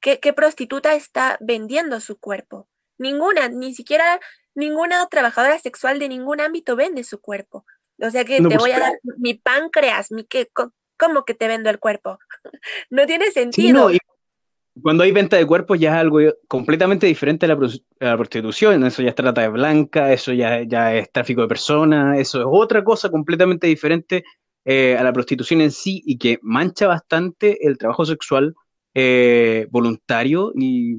¿qué, 0.00 0.32
prostituta 0.32 0.94
está 0.94 1.36
vendiendo 1.40 2.00
su 2.00 2.18
cuerpo? 2.18 2.68
Ninguna, 2.98 3.48
ni 3.48 3.74
siquiera 3.74 4.20
ninguna 4.54 5.06
trabajadora 5.06 5.58
sexual 5.58 5.98
de 5.98 6.08
ningún 6.08 6.40
ámbito 6.40 6.76
vende 6.76 7.04
su 7.04 7.20
cuerpo. 7.20 7.64
O 7.98 8.10
sea 8.10 8.24
que 8.24 8.40
te 8.42 8.56
voy 8.56 8.72
a 8.72 8.80
dar 8.80 8.92
mi 9.18 9.34
páncreas, 9.34 10.10
mi 10.10 10.24
que, 10.24 10.48
¿cómo 10.98 11.24
que 11.24 11.34
te 11.34 11.48
vendo 11.48 11.70
el 11.70 11.78
cuerpo? 11.78 12.18
no 12.90 13.06
tiene 13.06 13.30
sentido. 13.30 13.90
Cuando 14.82 15.02
hay 15.02 15.12
venta 15.12 15.36
de 15.36 15.46
cuerpos 15.46 15.78
ya 15.78 15.90
es 15.90 15.96
algo 15.96 16.20
completamente 16.48 17.06
diferente 17.06 17.44
a 17.44 17.48
la, 17.48 18.16
prostitución. 18.16 18.84
Eso 18.84 19.02
ya 19.02 19.10
es 19.10 19.14
trata 19.14 19.42
de 19.42 19.48
blanca, 19.48 20.12
eso 20.12 20.32
ya, 20.32 20.62
ya 20.62 20.94
es 20.94 21.10
tráfico 21.10 21.42
de 21.42 21.48
personas, 21.48 22.18
eso 22.18 22.40
es 22.40 22.46
otra 22.48 22.82
cosa 22.82 23.10
completamente 23.10 23.66
diferente 23.66 24.24
eh, 24.64 24.96
a 24.96 25.02
la 25.02 25.12
prostitución 25.12 25.60
en 25.60 25.70
sí 25.70 26.02
y 26.06 26.16
que 26.16 26.38
mancha 26.42 26.86
bastante 26.86 27.66
el 27.66 27.76
trabajo 27.76 28.06
sexual 28.06 28.54
eh, 28.94 29.66
voluntario 29.70 30.52
y 30.54 30.96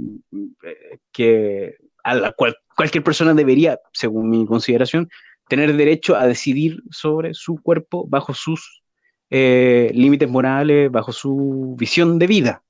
eh, 0.63 0.99
que 1.11 1.77
a 2.03 2.15
la 2.15 2.31
cual 2.31 2.55
cualquier 2.75 3.03
persona 3.03 3.33
debería, 3.33 3.79
según 3.93 4.29
mi 4.29 4.45
consideración, 4.45 5.09
tener 5.47 5.75
derecho 5.75 6.15
a 6.15 6.25
decidir 6.25 6.81
sobre 6.89 7.33
su 7.33 7.61
cuerpo 7.61 8.05
bajo 8.07 8.33
sus 8.33 8.81
límites 9.29 10.27
morales, 10.27 10.91
bajo 10.91 11.13
su 11.13 11.75
visión 11.77 12.19
de 12.19 12.27
vida. 12.27 12.63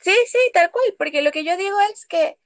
Sí, 0.00 0.14
sí, 0.26 0.38
tal 0.52 0.70
cual, 0.70 0.84
porque 0.98 1.22
lo 1.22 1.30
que 1.30 1.44
yo 1.44 1.56
digo 1.56 1.78
es 1.92 2.04
que 2.06 2.36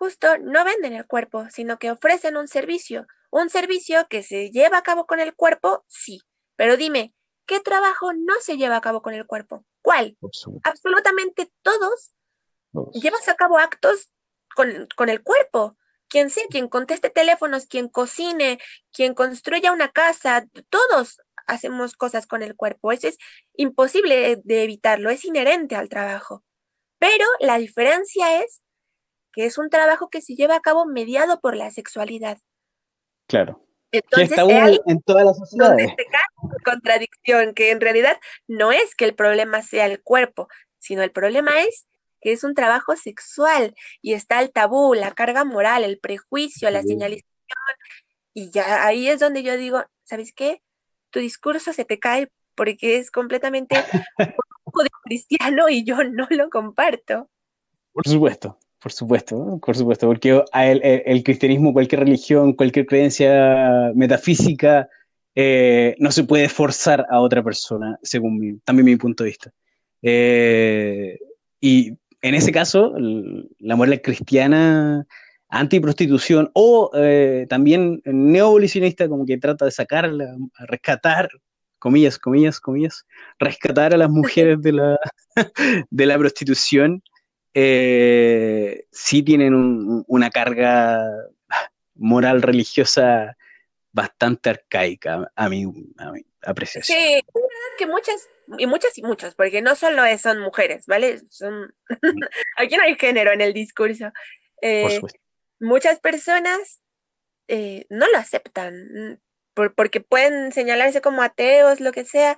justo 0.00 0.38
no 0.38 0.64
venden 0.64 0.94
el 0.94 1.06
cuerpo, 1.06 1.46
sino 1.50 1.78
que 1.78 1.90
ofrecen 1.90 2.36
un 2.36 2.48
servicio. 2.48 3.06
Un 3.30 3.50
servicio 3.50 4.06
que 4.08 4.22
se 4.22 4.50
lleva 4.50 4.78
a 4.78 4.82
cabo 4.82 5.06
con 5.06 5.20
el 5.20 5.34
cuerpo, 5.34 5.84
sí. 5.88 6.22
Pero 6.56 6.76
dime, 6.76 7.14
¿qué 7.46 7.60
trabajo 7.60 8.12
no 8.12 8.34
se 8.40 8.56
lleva 8.56 8.76
a 8.76 8.80
cabo 8.80 9.02
con 9.02 9.14
el 9.14 9.26
cuerpo? 9.26 9.64
Absolutamente 10.64 11.52
todos. 11.62 12.12
Llevas 12.92 13.28
a 13.28 13.34
cabo 13.34 13.58
actos 13.58 14.12
con, 14.54 14.88
con 14.96 15.08
el 15.08 15.22
cuerpo. 15.22 15.76
Quien 16.08 16.30
sea, 16.30 16.44
quien 16.50 16.68
conteste 16.68 17.10
teléfonos, 17.10 17.66
quien 17.66 17.88
cocine, 17.88 18.58
quien 18.92 19.14
construya 19.14 19.72
una 19.72 19.90
casa, 19.90 20.46
todos 20.68 21.20
hacemos 21.46 21.94
cosas 21.94 22.26
con 22.26 22.42
el 22.42 22.56
cuerpo. 22.56 22.92
Eso 22.92 23.08
es 23.08 23.18
imposible 23.54 24.40
de 24.42 24.64
evitarlo, 24.64 25.10
es 25.10 25.24
inherente 25.24 25.76
al 25.76 25.88
trabajo. 25.88 26.44
Pero 26.98 27.24
la 27.40 27.58
diferencia 27.58 28.42
es 28.42 28.62
que 29.32 29.46
es 29.46 29.58
un 29.58 29.70
trabajo 29.70 30.10
que 30.10 30.20
se 30.20 30.34
lleva 30.34 30.56
a 30.56 30.60
cabo 30.60 30.84
mediado 30.86 31.40
por 31.40 31.56
la 31.56 31.70
sexualidad. 31.70 32.38
Claro. 33.26 33.64
Entonces, 33.92 34.30
está 34.30 34.68
en 34.86 35.02
todas 35.02 35.24
las 35.24 35.36
sociedades. 35.36 35.92
contradicción, 36.64 37.54
que 37.54 37.70
en 37.70 37.80
realidad 37.80 38.18
no 38.46 38.72
es 38.72 38.94
que 38.94 39.04
el 39.04 39.14
problema 39.14 39.62
sea 39.62 39.86
el 39.86 40.00
cuerpo, 40.02 40.48
sino 40.78 41.02
el 41.02 41.10
problema 41.10 41.60
es 41.62 41.86
que 42.20 42.32
es 42.32 42.44
un 42.44 42.54
trabajo 42.54 42.96
sexual 42.96 43.74
y 44.02 44.12
está 44.12 44.40
el 44.40 44.52
tabú, 44.52 44.94
la 44.94 45.12
carga 45.12 45.44
moral, 45.44 45.84
el 45.84 45.98
prejuicio, 45.98 46.70
la 46.70 46.82
señalización. 46.82 47.26
Y 48.34 48.50
ya 48.50 48.86
ahí 48.86 49.08
es 49.08 49.20
donde 49.20 49.42
yo 49.42 49.56
digo, 49.56 49.84
¿sabes 50.04 50.32
qué? 50.32 50.62
Tu 51.10 51.18
discurso 51.20 51.72
se 51.72 51.84
te 51.84 51.98
cae 51.98 52.30
porque 52.54 52.98
es 52.98 53.10
completamente 53.10 53.74
de 54.74 54.90
cristiano 55.04 55.68
y 55.68 55.84
yo 55.84 56.04
no 56.04 56.26
lo 56.30 56.50
comparto. 56.50 57.28
Por 57.92 58.06
supuesto, 58.06 58.58
por 58.80 58.92
supuesto, 58.92 59.58
por 59.64 59.76
supuesto, 59.76 60.06
porque 60.06 60.42
el, 60.54 61.22
cristianismo, 61.22 61.72
cualquier 61.72 62.00
religión, 62.00 62.54
cualquier 62.54 62.86
creencia 62.86 63.92
metafísica, 63.94 64.88
eh, 65.34 65.94
no 65.98 66.10
se 66.10 66.24
puede 66.24 66.48
forzar 66.48 67.06
a 67.10 67.20
otra 67.20 67.42
persona, 67.42 67.98
según 68.02 68.60
también 68.64 68.86
mi 68.86 68.96
punto 68.96 69.24
de 69.24 69.30
vista. 69.30 69.52
Eh, 70.02 71.18
y 71.60 71.92
en 72.22 72.34
ese 72.34 72.52
caso, 72.52 72.94
la 73.58 73.76
moral 73.76 74.00
cristiana 74.00 75.06
antiprostitución 75.48 76.50
o 76.54 76.90
eh, 76.94 77.46
también 77.48 78.00
neoabolicionista 78.04 79.08
como 79.08 79.26
que 79.26 79.36
trata 79.36 79.64
de 79.64 79.72
sacarla, 79.72 80.36
rescatar 80.68 81.28
comillas, 81.78 82.18
comillas, 82.18 82.60
comillas, 82.60 83.04
rescatar 83.38 83.92
a 83.92 83.96
las 83.96 84.10
mujeres 84.10 84.62
de 84.62 84.72
la, 84.72 84.98
de 85.90 86.06
la 86.06 86.18
prostitución, 86.18 87.02
eh, 87.54 88.86
sí 88.90 89.22
tienen 89.22 89.54
una 90.06 90.30
carga 90.30 91.04
moral 91.94 92.42
religiosa 92.42 93.36
bastante 93.92 94.50
arcaica, 94.50 95.30
a 95.34 95.48
mi, 95.48 95.64
a 95.98 96.12
mi 96.12 96.24
apreciación. 96.42 96.96
Sí, 96.96 97.14
es 97.14 97.34
verdad 97.34 97.76
que 97.78 97.86
muchas, 97.86 98.28
y 98.58 98.66
muchas 98.66 98.96
y 98.96 99.02
muchos, 99.02 99.34
porque 99.34 99.62
no 99.62 99.74
solo 99.74 100.02
son 100.18 100.40
mujeres, 100.40 100.86
¿vale? 100.86 101.20
Son... 101.28 101.74
Aquí 102.56 102.76
no 102.76 102.82
hay 102.82 102.96
género 102.96 103.32
en 103.32 103.40
el 103.40 103.52
discurso. 103.52 104.12
Eh, 104.62 105.00
muchas 105.58 106.00
personas 106.00 106.82
eh, 107.48 107.86
no 107.90 108.06
lo 108.10 108.18
aceptan 108.18 109.20
porque 109.54 110.00
pueden 110.00 110.52
señalarse 110.52 111.00
como 111.00 111.22
ateos, 111.22 111.80
lo 111.80 111.92
que 111.92 112.04
sea, 112.04 112.36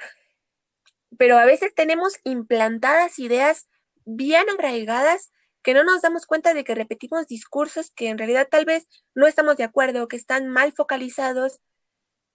pero 1.18 1.38
a 1.38 1.44
veces 1.44 1.74
tenemos 1.74 2.18
implantadas 2.24 3.18
ideas 3.18 3.68
bien 4.04 4.46
arraigadas 4.50 5.32
que 5.62 5.74
no 5.74 5.84
nos 5.84 6.02
damos 6.02 6.26
cuenta 6.26 6.54
de 6.54 6.64
que 6.64 6.74
repetimos 6.74 7.26
discursos 7.26 7.92
que 7.94 8.08
en 8.08 8.18
realidad 8.18 8.48
tal 8.50 8.64
vez 8.64 8.88
no 9.14 9.26
estamos 9.26 9.56
de 9.56 9.64
acuerdo, 9.64 10.08
que 10.08 10.16
están 10.16 10.48
mal 10.48 10.72
focalizados. 10.72 11.60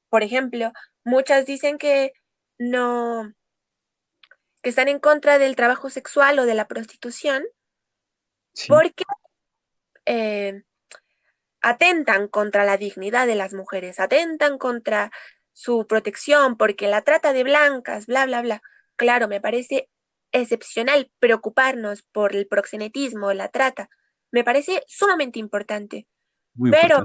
Por 0.10 0.24
ejemplo, 0.24 0.72
muchas 1.04 1.46
dicen 1.46 1.78
que 1.78 2.14
no, 2.58 3.34
que 4.62 4.70
están 4.70 4.88
en 4.88 5.00
contra 5.00 5.38
del 5.38 5.56
trabajo 5.56 5.90
sexual 5.90 6.40
o 6.40 6.46
de 6.46 6.54
la 6.54 6.68
prostitución, 6.68 7.44
porque 8.68 9.04
eh, 10.06 10.64
atentan 11.62 12.30
contra 12.30 12.64
la 12.64 12.78
dignidad 12.78 13.28
de 13.28 13.36
las 13.36 13.54
mujeres, 13.54 14.00
atentan 14.00 14.58
contra 14.58 15.12
su 15.52 15.86
protección, 15.86 16.56
porque 16.56 16.88
la 16.88 17.02
trata 17.02 17.34
de 17.34 17.44
blancas, 17.44 18.06
bla, 18.06 18.26
bla, 18.26 18.42
bla. 18.42 18.62
Claro, 18.96 19.28
me 19.28 19.42
parece 19.42 19.90
excepcional 20.40 21.12
preocuparnos 21.20 22.04
por 22.04 22.36
el 22.36 22.48
proxenetismo, 22.48 23.34
la 23.34 23.50
trata. 23.50 23.90
Me 24.32 24.44
parece 24.44 24.84
sumamente 24.88 25.40
importante. 25.40 26.08
Pero 26.72 27.04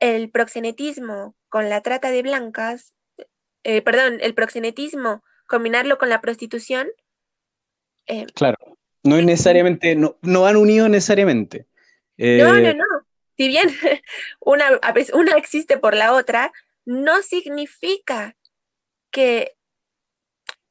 el 0.00 0.30
proxenetismo 0.30 1.36
con 1.48 1.68
la 1.68 1.82
trata 1.82 2.10
de 2.10 2.22
blancas, 2.22 2.94
eh, 3.62 3.82
perdón, 3.82 4.18
el 4.20 4.34
proxenetismo, 4.34 5.22
combinarlo 5.46 5.98
con 5.98 6.08
la 6.08 6.20
prostitución. 6.20 6.88
Eh, 8.06 8.26
claro, 8.34 8.56
no 9.02 9.16
es 9.16 9.24
necesariamente, 9.24 9.94
no, 9.94 10.16
no 10.22 10.46
han 10.46 10.56
unido 10.56 10.88
necesariamente. 10.88 11.66
No, 12.16 12.54
no, 12.54 12.56
eh, 12.56 12.74
no. 12.74 12.84
Si 13.36 13.48
bien 13.48 13.68
una, 14.40 14.80
una 15.14 15.32
existe 15.36 15.78
por 15.78 15.94
la 15.94 16.12
otra, 16.12 16.52
no 16.84 17.22
significa 17.22 18.36
que, 19.10 19.56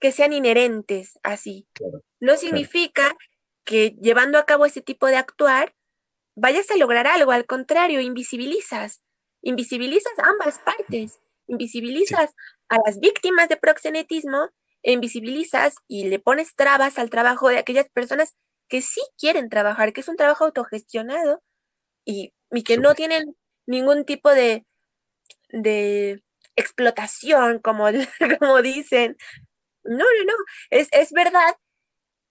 que 0.01 0.11
sean 0.11 0.33
inherentes 0.33 1.17
así. 1.23 1.67
no 2.19 2.35
significa 2.35 3.15
que 3.63 3.95
llevando 4.01 4.37
a 4.37 4.45
cabo 4.45 4.65
ese 4.65 4.81
tipo 4.81 5.07
de 5.07 5.15
actuar 5.15 5.73
vayas 6.35 6.69
a 6.71 6.77
lograr 6.77 7.07
algo, 7.07 7.31
al 7.31 7.45
contrario, 7.45 8.01
invisibilizas, 8.01 9.03
invisibilizas 9.43 10.13
ambas 10.17 10.59
partes, 10.59 11.19
invisibilizas 11.47 12.31
a 12.67 12.77
las 12.85 12.99
víctimas 12.99 13.47
de 13.47 13.57
proxenetismo 13.57 14.49
e 14.81 14.93
invisibilizas 14.93 15.75
y 15.87 16.07
le 16.07 16.17
pones 16.19 16.55
trabas 16.55 16.97
al 16.97 17.11
trabajo 17.11 17.49
de 17.49 17.59
aquellas 17.59 17.89
personas 17.89 18.35
que 18.67 18.81
sí 18.81 19.01
quieren 19.19 19.49
trabajar, 19.49 19.93
que 19.93 20.01
es 20.01 20.07
un 20.07 20.15
trabajo 20.15 20.45
autogestionado 20.45 21.43
y, 22.05 22.33
que 22.65 22.77
no 22.77 22.95
tienen 22.95 23.35
ningún 23.67 24.05
tipo 24.05 24.31
de, 24.31 24.65
de 25.49 26.23
explotación, 26.55 27.59
como, 27.59 27.85
como 28.39 28.61
dicen. 28.63 29.15
No, 29.83 29.97
no, 29.97 30.23
no. 30.25 30.33
Es, 30.69 30.87
es 30.91 31.11
verdad 31.11 31.55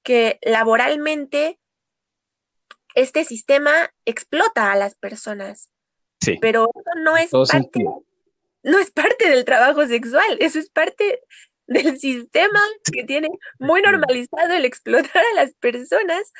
que 0.02 0.38
laboralmente 0.42 1.58
este 2.94 3.24
sistema 3.24 3.92
explota 4.04 4.72
a 4.72 4.76
las 4.76 4.96
personas. 4.96 5.70
Sí. 6.20 6.38
Pero 6.40 6.68
eso 6.74 7.00
no 7.02 7.16
es 7.16 7.30
parte, 7.30 7.84
no 8.62 8.78
es 8.78 8.90
parte 8.90 9.30
del 9.30 9.44
trabajo 9.44 9.86
sexual, 9.86 10.36
eso 10.40 10.58
es 10.58 10.70
parte 10.70 11.20
del 11.66 11.98
sistema 11.98 12.60
que 12.92 13.04
tiene 13.04 13.28
muy 13.58 13.80
normalizado 13.80 14.54
el 14.54 14.64
explotar 14.64 15.22
a 15.32 15.34
las 15.34 15.54
personas 15.54 16.32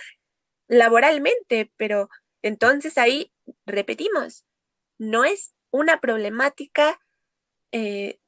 laboralmente, 0.68 1.73
pero 1.77 2.09
entonces 2.42 2.99
ahí 2.99 3.33
repetimos, 3.64 4.44
no 4.99 5.25
es 5.25 5.55
una 5.70 6.01
problemática 6.01 7.01
eh, 7.73 8.19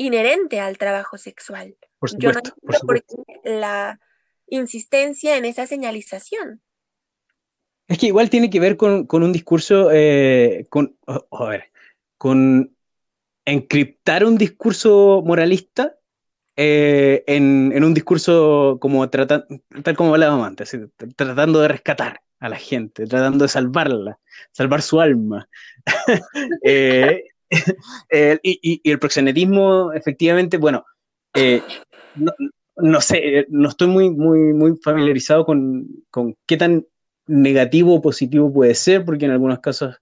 inherente 0.00 0.60
al 0.60 0.78
trabajo 0.78 1.18
sexual. 1.18 1.76
Yo 2.16 2.32
no 2.32 2.38
entiendo 2.38 2.80
por, 2.86 3.02
qué 3.04 3.16
la 3.44 4.00
insistencia 4.46 5.36
en 5.36 5.44
esa 5.44 5.66
señalización. 5.66 6.62
Es 7.86 7.98
que 7.98 8.06
igual 8.06 8.30
tiene 8.30 8.48
que 8.48 8.60
ver 8.60 8.78
con, 8.78 9.06
un 9.10 9.32
discurso, 9.32 9.90
eh, 9.92 10.66
con, 10.70 10.96
a 11.06 11.44
ver, 11.44 11.70
con 12.16 12.74
encriptar 13.44 14.24
un 14.24 14.38
discurso 14.38 15.22
moralista 15.24 15.96
eh, 16.56 17.22
en, 17.26 17.84
un 17.84 17.92
discurso 17.92 18.78
como 18.80 19.06
tal 19.10 19.46
como 19.96 20.14
hablábamos 20.14 20.46
antes, 20.46 20.74
tratando 21.14 21.60
de 21.60 21.68
rescatar 21.68 22.22
a 22.38 22.48
la 22.48 22.56
gente, 22.56 23.06
tratando 23.06 23.44
de 23.44 23.48
salvarla, 23.48 24.18
salvar 24.52 24.80
su 24.80 24.98
alma. 24.98 25.46
Eh, 26.62 27.24
y, 28.42 28.90
el 28.90 28.98
proxenetismo, 28.98 29.92
efectivamente, 29.92 30.56
bueno, 30.56 30.84
eh, 31.34 31.62
no 32.76 33.00
sé, 33.00 33.46
no 33.48 33.68
estoy 33.68 33.88
muy, 33.88 34.10
muy, 34.10 34.52
muy 34.52 34.76
familiarizado 34.82 35.44
con, 35.44 35.86
con 36.10 36.36
qué 36.46 36.56
tan 36.56 36.86
negativo 37.26 37.94
o 37.94 38.02
positivo 38.02 38.52
puede 38.52 38.74
ser, 38.74 39.04
porque 39.04 39.26
en 39.26 39.32
algunos 39.32 39.60
casos 39.60 39.96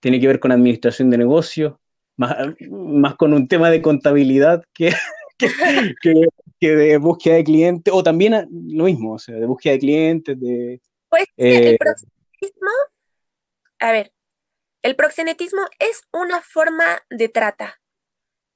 tiene 0.00 0.20
que 0.20 0.26
ver 0.26 0.40
con 0.40 0.52
administración 0.52 1.10
de 1.10 1.18
negocios, 1.18 1.74
más, 2.16 2.36
más 2.70 3.16
con 3.16 3.34
un 3.34 3.48
tema 3.48 3.70
de 3.70 3.82
contabilidad 3.82 4.62
que, 4.72 4.92
que, 6.02 6.26
que, 6.58 6.70
de 6.70 6.96
búsqueda 6.98 7.36
de 7.36 7.44
clientes, 7.44 7.92
o 7.94 8.02
también 8.02 8.48
lo 8.68 8.84
mismo, 8.84 9.14
o 9.14 9.18
sea, 9.18 9.36
de 9.36 9.46
búsqueda 9.46 9.74
de 9.74 9.78
clientes, 9.78 10.40
de... 10.40 10.80
Pues 11.08 11.24
eh, 11.36 11.70
el 11.70 11.78
proxenetismo, 11.78 12.70
a 13.80 13.92
ver, 13.92 14.12
el 14.82 14.96
proxenetismo 14.96 15.62
es 15.78 16.02
una 16.12 16.40
forma 16.40 17.02
de 17.10 17.28
trata. 17.28 17.80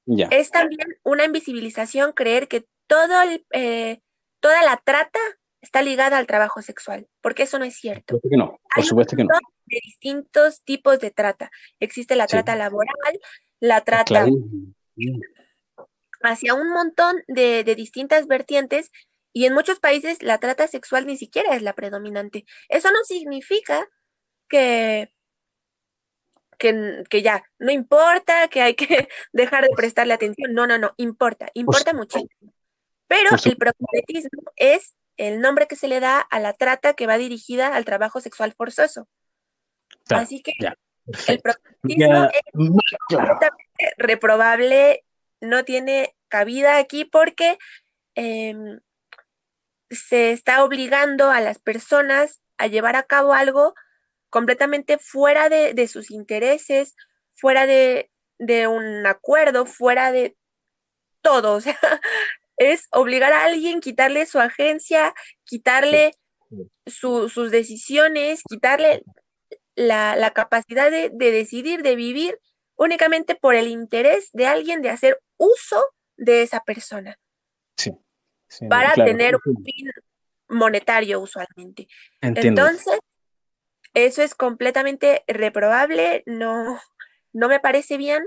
Ya. 0.05 0.27
Es 0.31 0.51
también 0.51 0.87
una 1.03 1.25
invisibilización 1.25 2.13
creer 2.13 2.47
que 2.47 2.65
todo 2.87 3.13
eh, 3.51 4.01
toda 4.39 4.61
la 4.63 4.77
trata 4.83 5.19
está 5.61 5.81
ligada 5.81 6.17
al 6.17 6.27
trabajo 6.27 6.61
sexual, 6.61 7.07
porque 7.21 7.43
eso 7.43 7.57
no 7.57 7.65
es 7.65 7.75
cierto. 7.75 8.19
Por 8.19 8.37
no, 8.37 8.59
por 8.73 8.83
supuesto 8.83 9.15
que 9.15 9.23
no. 9.23 9.33
De 9.65 9.79
distintos 9.83 10.63
tipos 10.63 10.99
de 10.99 11.09
trata. 11.09 11.49
Existe 11.79 12.15
la 12.15 12.27
trata 12.27 12.55
laboral, 12.55 13.19
la 13.59 13.81
trata 13.81 14.27
hacia 16.21 16.53
un 16.53 16.69
montón 16.69 17.15
de, 17.27 17.63
distintas 17.75 18.27
vertientes 18.27 18.91
y 19.33 19.45
en 19.45 19.53
muchos 19.53 19.79
países 19.79 20.21
la 20.21 20.37
trata 20.37 20.67
sexual 20.67 21.07
ni 21.07 21.17
siquiera 21.17 21.55
es 21.55 21.63
la 21.63 21.73
predominante. 21.73 22.45
Eso 22.69 22.91
no 22.91 23.03
significa 23.03 23.87
que, 24.47 25.11
que, 26.57 27.21
ya, 27.21 27.43
no 27.59 27.71
importa, 27.71 28.47
que 28.47 28.61
hay 28.61 28.75
que 28.75 29.07
dejar 29.33 29.63
de 29.63 29.75
prestarle 29.75 30.13
atención. 30.13 30.53
No, 30.53 30.67
no, 30.67 30.77
no, 30.77 30.93
importa, 30.97 31.49
importa 31.53 31.93
muchísimo. 31.93 32.53
Pero 33.07 33.29
el 33.31 33.57
proxenetismo 33.57 34.51
es 34.55 34.95
el 35.17 35.39
nombre 35.39 35.67
que 35.67 35.75
se 35.75 35.87
le 35.87 35.99
da 35.99 36.19
a 36.19 36.39
la 36.39 36.53
trata 36.53 36.93
que 36.93 37.07
va 37.07 37.17
dirigida 37.17 37.75
al 37.75 37.85
trabajo 37.85 38.19
sexual 38.19 38.53
forzoso. 38.53 39.07
Así 40.09 40.41
que 40.41 40.53
el 41.27 41.39
proxenetismo 41.39 42.29
es 43.77 43.93
reprobable, 43.97 45.03
no 45.41 45.63
tiene 45.63 46.15
cabida 46.27 46.77
aquí 46.77 47.05
porque 47.05 47.57
em, 48.15 48.79
se 49.89 50.31
está 50.31 50.63
obligando 50.63 51.29
a 51.29 51.41
las 51.41 51.59
personas 51.59 52.41
a 52.57 52.67
llevar 52.67 52.95
a 52.95 53.03
cabo 53.03 53.33
algo 53.33 53.75
completamente 54.35 54.97
fuera 54.97 55.47
de, 55.47 55.87
sus 55.87 56.11
intereses, 56.11 56.97
fuera 57.35 57.65
de, 57.65 58.11
de, 58.37 58.67
un 58.67 59.07
acuerdo, 59.07 59.65
fuera 59.65 60.11
de 60.11 60.35
todo. 61.21 61.55
O 61.55 61.61
sea, 61.61 61.79
es 62.57 62.89
obligar 62.91 63.31
a 63.31 63.45
alguien, 63.45 63.79
quitarle 63.79 64.25
su 64.25 64.39
agencia, 64.39 65.13
quitarle 65.45 66.15
sus 66.85 67.49
decisiones, 67.49 68.41
quitarle 68.43 69.03
la, 69.75 70.31
capacidad 70.35 70.91
de, 70.91 71.11
decidir, 71.11 71.81
de 71.81 71.95
vivir 71.95 72.37
únicamente 72.75 73.35
por 73.35 73.55
el 73.55 73.69
interés 73.69 74.31
de 74.33 74.47
alguien 74.47 74.81
de 74.81 74.89
hacer 74.89 75.17
uso 75.37 75.81
de 76.17 76.41
esa 76.41 76.59
persona. 76.59 77.17
Sí. 77.77 77.91
para 78.69 78.93
tener 78.95 79.35
un 79.35 79.63
fin 79.63 79.91
monetario 80.49 81.21
usualmente. 81.21 81.87
Entonces, 82.19 82.99
eso 83.95 84.21
es 84.21 84.35
completamente 84.35 85.23
reprobable, 85.27 86.21
no, 86.27 86.79
no 87.33 87.47
me 87.47 87.59
parece 87.59 87.97
bien 87.97 88.23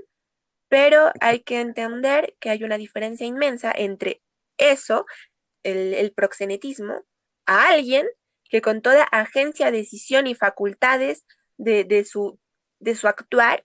pero 0.68 1.10
hay 1.20 1.40
que 1.40 1.60
entender 1.60 2.36
que 2.40 2.50
hay 2.50 2.62
una 2.62 2.76
diferencia 2.76 3.26
inmensa 3.26 3.72
entre 3.74 4.22
eso, 4.58 5.06
el, 5.62 6.12
proxenetismo, 6.12 7.04
a 7.46 7.70
alguien 7.70 8.06
que 8.44 8.62
con 8.62 8.80
toda 8.80 9.04
agencia, 9.04 9.70
decisión 9.70 10.26
y 10.26 10.34
facultades 10.34 11.26
de, 11.56 12.04
su, 12.04 12.38
de 12.78 12.94
su 12.94 13.08
actuar 13.08 13.64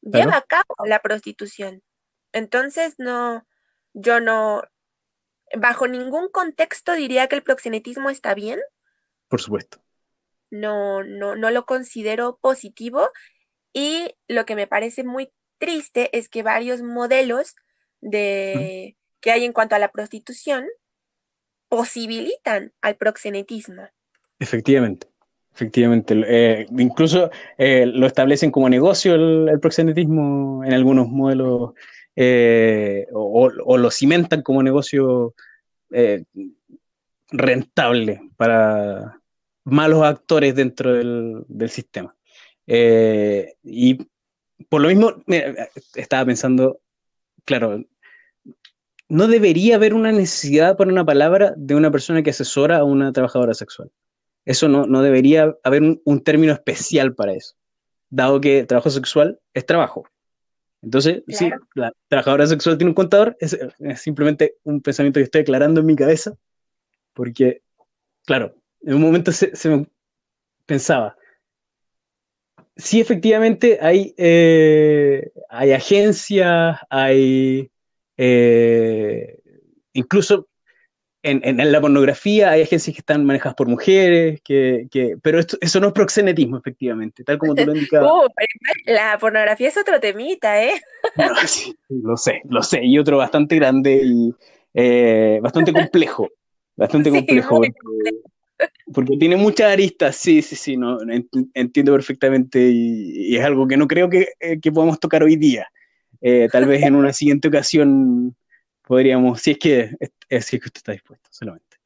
lleva 0.00 0.36
a 0.36 0.42
cabo 0.42 0.74
la 0.84 1.00
prostitución. 1.00 1.82
Entonces, 2.32 2.94
no, 2.98 3.46
yo 3.92 4.20
no, 4.20 4.62
bajo 5.56 5.86
ningún 5.88 6.28
contexto 6.28 6.94
diría 6.94 7.28
que 7.28 7.36
el 7.36 7.42
proxenetismo 7.42 8.10
está 8.10 8.34
bien. 8.34 8.60
Por 9.28 9.40
supuesto. 9.40 9.81
No, 10.52 11.02
no, 11.02 11.34
no 11.34 11.50
lo 11.50 11.64
considero 11.64 12.38
positivo 12.40 13.08
y 13.72 14.14
lo 14.28 14.44
que 14.44 14.54
me 14.54 14.66
parece 14.66 15.02
muy 15.02 15.30
triste 15.58 16.16
es 16.16 16.28
que 16.28 16.42
varios 16.42 16.82
modelos 16.82 17.56
de, 18.02 18.96
que 19.20 19.30
hay 19.30 19.44
en 19.44 19.52
cuanto 19.52 19.74
a 19.74 19.78
la 19.78 19.90
prostitución 19.90 20.66
posibilitan 21.68 22.72
al 22.82 22.96
proxenetismo. 22.96 23.88
Efectivamente, 24.38 25.08
efectivamente. 25.54 26.14
Eh, 26.26 26.66
incluso 26.76 27.30
eh, 27.56 27.86
lo 27.86 28.06
establecen 28.06 28.50
como 28.50 28.68
negocio 28.68 29.14
el, 29.14 29.58
proxenetismo 29.58 30.64
en 30.64 30.74
algunos 30.74 31.08
modelos 31.08 31.72
eh, 32.14 33.06
o, 33.14 33.48
lo 33.48 33.90
cimentan 33.90 34.42
como 34.42 34.62
negocio 34.62 35.34
rentable 37.30 38.20
para 38.36 39.21
malos 39.64 40.02
actores 40.02 40.54
dentro 40.54 40.94
del, 40.94 41.44
del 41.48 41.70
sistema. 41.70 42.14
y 42.66 43.98
por 44.68 44.80
lo 44.80 44.88
mismo, 44.88 45.22
estaba 45.94 46.24
pensando, 46.24 46.80
claro, 47.44 47.84
no 49.08 49.26
debería 49.26 49.76
haber 49.76 49.92
una 49.92 50.12
necesidad 50.12 50.76
por 50.76 50.88
una 50.88 51.04
palabra 51.04 51.52
de 51.56 51.74
una 51.74 51.90
persona 51.90 52.22
que 52.22 52.30
asesora 52.30 52.78
a 52.78 52.84
una 52.84 53.12
trabajadora 53.12 53.52
sexual. 53.52 53.90
Eso 54.44 54.68
no, 54.68 54.86
no 54.86 55.02
debería 55.02 55.54
haber 55.62 55.82
un, 55.82 56.24
término 56.24 56.52
especial 56.52 57.14
para 57.14 57.34
eso, 57.34 57.54
dado 58.08 58.40
que 58.40 58.64
trabajo 58.64 58.90
sexual 58.90 59.38
es 59.54 59.66
trabajo. 59.66 60.04
Entonces, 60.80 61.22
sí, 61.28 61.50
la 61.74 61.92
trabajadora 62.08 62.46
sexual 62.46 62.78
tiene 62.78 62.90
un 62.90 62.94
contador, 62.94 63.36
es, 63.38 63.56
simplemente 63.96 64.56
un 64.64 64.80
pensamiento 64.80 65.20
que 65.20 65.24
estoy 65.24 65.42
aclarando 65.42 65.80
en 65.80 65.86
mi 65.86 65.94
cabeza, 65.94 66.34
porque, 67.12 67.62
claro, 68.24 68.56
en 68.84 68.94
un 68.94 69.00
momento 69.00 69.32
se, 69.32 69.54
se 69.54 69.68
me 69.68 69.86
pensaba, 70.66 71.16
sí, 72.76 73.00
efectivamente, 73.00 73.78
hay, 73.80 74.14
eh, 74.16 75.30
hay 75.48 75.72
agencias, 75.72 76.78
hay 76.90 77.70
eh, 78.16 79.38
incluso 79.92 80.48
en, 81.24 81.72
la 81.72 81.80
pornografía 81.80 82.50
hay 82.50 82.62
agencias 82.62 82.94
que 82.94 83.00
están 83.00 83.24
manejadas 83.24 83.54
por 83.54 83.68
mujeres, 83.68 84.40
que, 84.42 84.88
pero 85.22 85.38
eso 85.38 85.80
no 85.80 85.86
es 85.86 85.92
proxenetismo, 85.92 86.58
efectivamente, 86.58 87.22
tal 87.22 87.38
como 87.38 87.54
tú 87.54 87.64
lo 87.64 87.74
indicabas. 87.74 88.10
Uh, 88.10 88.28
la 88.86 89.18
pornografía 89.18 89.68
es 89.68 89.76
otro 89.76 90.00
temita, 90.00 90.62
¿eh? 90.64 90.80
sí, 91.46 91.76
lo 91.88 92.16
sé, 92.16 92.42
lo 92.48 92.62
sé, 92.62 92.84
y 92.84 92.98
otro 92.98 93.18
bastante 93.18 93.56
grande 93.56 94.00
y 94.04 94.34
eh, 94.74 95.38
bastante 95.40 95.72
complejo, 95.72 96.28
bastante 96.76 97.10
complejo 97.10 97.56
porque 97.56 97.72
tiene 99.18 99.36
muchas 99.36 99.72
aristas, 99.72 100.16
sí, 100.16 100.42
sí, 100.42 100.56
sí, 100.56 100.76
no, 100.76 100.98
entiendo 101.54 101.92
perfectamente 101.92 102.68
y, 102.70 103.36
es 103.36 103.44
algo 103.44 103.66
que 103.66 103.76
no 103.76 103.86
creo 103.86 104.08
que, 104.08 104.28
eh, 104.40 104.60
que 104.60 104.72
podamos 104.72 105.00
tocar 105.00 105.22
hoy 105.22 105.36
día. 105.36 105.66
Eh, 106.20 106.48
tal 106.50 106.66
vez 106.66 106.82
en 106.82 106.94
una 106.94 107.12
siguiente 107.12 107.48
ocasión 107.48 108.36
podríamos, 108.82 109.40
si 109.40 109.52
es 109.52 109.58
que, 109.58 109.90
es, 110.28 110.50
que 110.50 110.56
usted 110.56 110.76
está 110.76 110.92
dispuesto, 110.92 111.28
solamente. 111.30 111.76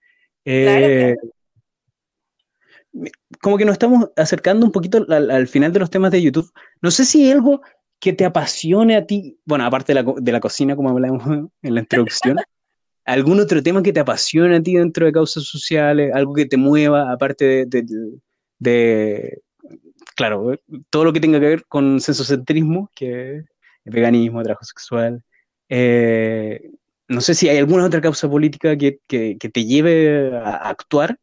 Eh, 0.45 1.17
como 3.41 3.59
que 3.59 3.65
nos 3.65 3.75
estamos 3.75 4.11
acercando 4.17 4.65
un 4.65 4.73
poquito 4.73 5.07
al, 5.09 5.49
final 5.49 5.73
de 5.73 5.81
los 5.81 5.91
temas 5.91 6.11
de 6.11 6.23
YouTube. 6.23 6.51
No 6.81 6.91
sé 6.91 7.05
si 7.05 7.25
hay 7.25 7.33
algo 7.33 7.61
que 7.99 8.13
te 8.13 8.25
apasione 8.25 8.97
a 8.97 9.07
ti, 9.07 9.39
bueno, 9.45 9.65
aparte 9.65 9.93
de 9.93 10.03
la, 10.03 10.15
de 10.17 10.33
la 10.33 10.41
cocina, 10.41 10.77
como 10.77 10.91
hablamos 10.91 11.51
en 11.63 11.75
la 11.75 11.81
introducción. 11.81 12.37
¿Algún 13.07 13.39
otro 13.39 13.63
tema 13.63 13.85
que 13.85 13.93
te 13.93 14.01
apasiona 14.01 14.57
a 14.57 14.63
ti 14.63 14.75
dentro 14.75 15.07
de 15.07 15.13
causas 15.13 15.45
sociales? 15.45 16.13
¿Algo 16.13 16.35
que 16.35 16.45
te 16.47 16.57
mueva, 16.57 17.13
aparte 17.13 17.65
de, 18.59 19.43
claro, 20.17 20.59
todo 20.91 21.05
lo 21.05 21.13
que 21.13 21.21
tenga 21.21 21.39
que 21.39 21.47
ver 21.47 21.67
con 21.67 22.01
sensocentrismo, 22.01 22.91
que 22.97 23.37
es 23.39 23.45
veganismo, 23.85 24.43
trabajo 24.43 24.65
sexual? 24.65 25.23
Eh, 25.69 26.73
no 27.07 27.21
sé 27.21 27.35
si 27.37 27.49
hay 27.49 27.59
alguna 27.59 27.87
otra 27.87 28.01
causa 28.01 28.29
política 28.29 28.77
que, 28.77 28.99
te 29.07 29.65
lleve 29.65 30.37
a 30.37 30.69
actuar. 30.69 31.17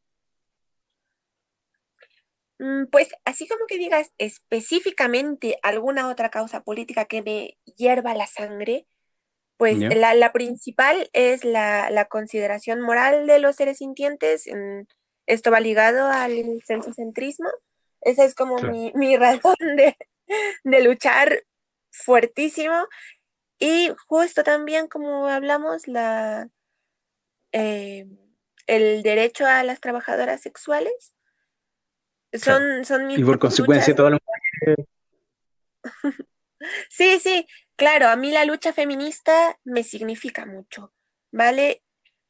Mm, 2.60 2.86
pues 2.91 3.10
así 3.26 3.46
como 3.46 3.65
que 3.67 3.78
digas 3.78 4.13
específicamente 4.17 5.58
alguna 5.63 6.08
otra 6.08 6.30
causa 6.30 6.63
política 6.63 7.04
que 7.06 7.22
me 7.22 7.58
hierva 7.76 8.15
la 8.15 8.28
sangre, 8.28 8.88
pues 9.58 9.78
la, 9.80 10.32
principal 10.34 11.10
es 11.13 11.44
la, 11.44 12.08
consideración 12.10 12.82
moral 12.82 13.28
de 13.28 13.39
los 13.39 13.56
seres 13.56 13.78
sintientes. 13.78 14.46
esto 15.26 15.52
va 15.52 15.60
ligado 15.60 16.08
al 16.08 16.62
sensocentrismo. 16.66 17.50
Esa 18.02 18.26
es 18.26 18.36
como 18.36 18.58
mi, 18.58 18.92
razón 19.18 19.56
de, 19.76 19.96
luchar 20.84 21.44
fuertísimo. 21.92 22.88
Y 23.60 23.92
justo 24.08 24.44
también, 24.44 24.88
como 24.88 25.28
hablamos, 25.28 25.88
la, 25.88 26.50
eh, 27.52 28.08
el 28.68 29.04
derecho 29.04 29.46
a 29.46 29.63
las 29.63 29.80
trabajadoras 29.80 30.42
sexuales. 30.42 31.16
Son, 32.34 32.84
son 32.84 33.08
mis 33.08 33.20
Y 33.20 33.24
por 33.24 33.38
consecuencia 33.39 33.96
todo 33.96 34.10
lo 34.10 34.18
Sí, 36.89 37.20
sí, 37.20 37.46
claro, 37.76 38.08
a 38.08 38.16
mí 38.16 38.32
la 38.32 38.46
lucha 38.46 38.74
feminista 38.74 39.60
me 39.64 39.84
significa 39.84 40.46
mucho, 40.46 40.94
¿vale? 41.32 41.84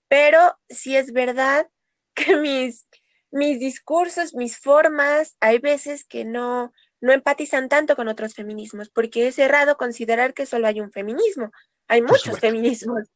Pero 0.08 0.40
sí 0.70 0.96
es 0.96 1.14
verdad 1.14 1.68
que 2.16 2.38
mis, 2.38 2.88
mis 3.32 3.60
discursos, 3.60 4.34
mis 4.34 4.58
formas, 4.58 5.36
hay 5.40 5.60
veces 5.60 6.06
que 6.06 6.26
no, 6.26 6.74
no 7.02 7.12
empatizan 7.12 7.70
tanto 7.70 7.96
con 7.96 8.08
otros 8.08 8.34
feminismos, 8.34 8.90
porque 8.90 9.28
es 9.28 9.40
errado 9.40 9.78
considerar 9.78 10.34
que 10.34 10.46
solo 10.46 10.68
hay 10.68 10.80
un 10.80 10.92
feminismo, 10.92 11.52
hay 11.88 12.02
muchos 12.02 12.40
feminismos. 12.40 13.10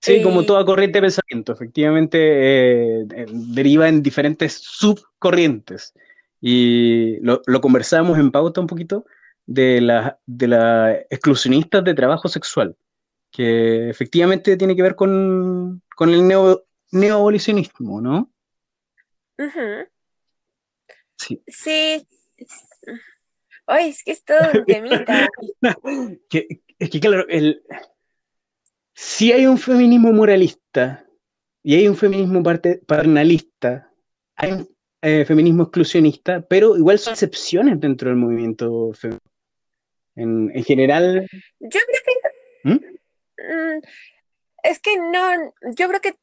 Sí, 0.00 0.20
como 0.20 0.44
toda 0.44 0.64
corriente 0.64 0.98
de 0.98 1.02
pensamiento, 1.02 1.52
efectivamente 1.52 2.18
eh, 2.18 3.06
eh, 3.14 3.26
deriva 3.30 3.88
en 3.88 4.02
diferentes 4.02 4.54
subcorrientes. 4.54 5.94
Y 6.40 7.20
lo, 7.20 7.40
lo 7.46 7.60
conversamos 7.60 8.18
en 8.18 8.32
pauta 8.32 8.60
un 8.60 8.66
poquito 8.66 9.04
de 9.46 9.80
las 9.80 10.14
de 10.26 10.48
la 10.48 10.92
exclusionistas 11.10 11.84
de 11.84 11.94
trabajo 11.94 12.28
sexual, 12.28 12.76
que 13.30 13.88
efectivamente 13.90 14.56
tiene 14.56 14.76
que 14.76 14.82
ver 14.82 14.94
con, 14.94 15.82
el 16.00 16.28
neo, 16.28 16.64
neoabolicionismo, 16.90 18.00
¿no? 18.00 18.32
Sí. 21.16 21.42
Sí. 21.46 22.06
Ay, 23.66 23.90
es 23.90 24.02
que 24.04 24.12
es 24.12 24.24
todo 24.24 24.38
un 24.54 24.64
temita. 24.66 25.28
es 26.78 26.90
que 26.90 27.00
claro, 27.00 27.26
el, 27.28 27.62
si 28.94 29.32
hay 29.32 29.46
un 29.46 29.58
feminismo 29.58 30.12
moralista 30.12 31.06
y 31.62 31.76
hay 31.76 31.88
un 31.88 31.96
feminismo 31.96 32.42
paternalista, 32.42 33.90
hay 34.36 34.52
un 34.52 34.68
eh, 35.00 35.24
feminismo 35.24 35.64
exclusionista, 35.64 36.40
pero 36.42 36.76
igual 36.76 36.98
son 36.98 37.14
excepciones 37.14 37.80
dentro 37.80 38.08
del 38.08 38.18
movimiento 38.18 38.92
feminista. 38.92 39.21
En, 40.14 40.50
general. 40.64 41.28
Yo 41.60 41.80
creo 41.80 42.02
que. 42.04 42.68
¿Mm? 42.68 42.74
Mm, 43.38 43.80
es 44.62 44.80
que 44.80 44.96
no. 44.98 45.52
Yo 45.76 45.88
creo 45.88 46.00
que 46.00 46.14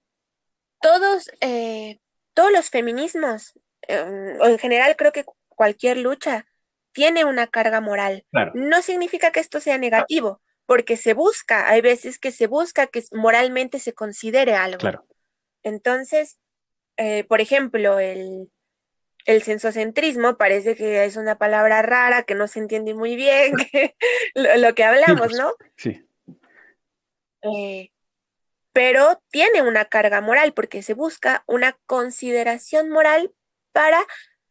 todos, 0.82 1.32
eh, 1.42 2.00
todos 2.34 2.52
los 2.52 2.70
feminismos, 2.70 3.54
em, 3.88 4.40
o 4.40 4.46
en 4.48 4.60
general 4.60 4.96
creo 4.96 5.12
que 5.12 5.26
cualquier 5.48 5.98
lucha, 5.98 6.46
tiene 6.92 7.26
una 7.26 7.48
carga 7.48 7.82
moral. 7.82 8.26
No 8.54 8.82
significa 8.82 9.32
que 9.32 9.40
esto 9.40 9.60
sea 9.60 9.78
negativo 9.78 10.42
porque 10.70 10.98
se 10.98 11.16
busca, 11.16 11.68
hay 11.68 11.82
veces 11.82 12.20
que 12.20 12.32
se 12.32 12.46
busca 12.46 12.86
que 12.86 13.04
moralmente 13.12 13.80
se 13.80 13.94
considere 13.94 14.54
algo. 14.54 14.78
Claro. 14.78 15.04
Entonces, 15.64 16.38
eh, 16.96 17.24
por 17.24 17.42
ejemplo, 17.42 17.98
el, 17.98 18.52
el 19.26 19.44
sensocentrismo 19.44 20.38
parece 20.38 20.76
que 20.76 21.06
es 21.06 21.18
una 21.18 21.38
palabra 21.38 21.82
rara, 21.82 22.24
que 22.24 22.36
no 22.36 22.48
se 22.48 22.60
entiende 22.60 22.94
muy 22.94 23.16
bien, 23.16 23.54
lo, 24.36 24.74
que 24.76 24.84
hablamos, 24.84 25.34
¿no? 25.34 25.54
Sí. 25.76 26.06
Eh, 27.42 27.92
pero 28.74 29.22
tiene 29.30 29.62
una 29.62 29.86
carga 29.86 30.22
moral 30.22 30.54
porque 30.54 30.82
se 30.82 30.94
busca 30.94 31.44
una 31.48 31.78
consideración 31.86 32.90
moral 32.90 33.34
para 33.72 34.00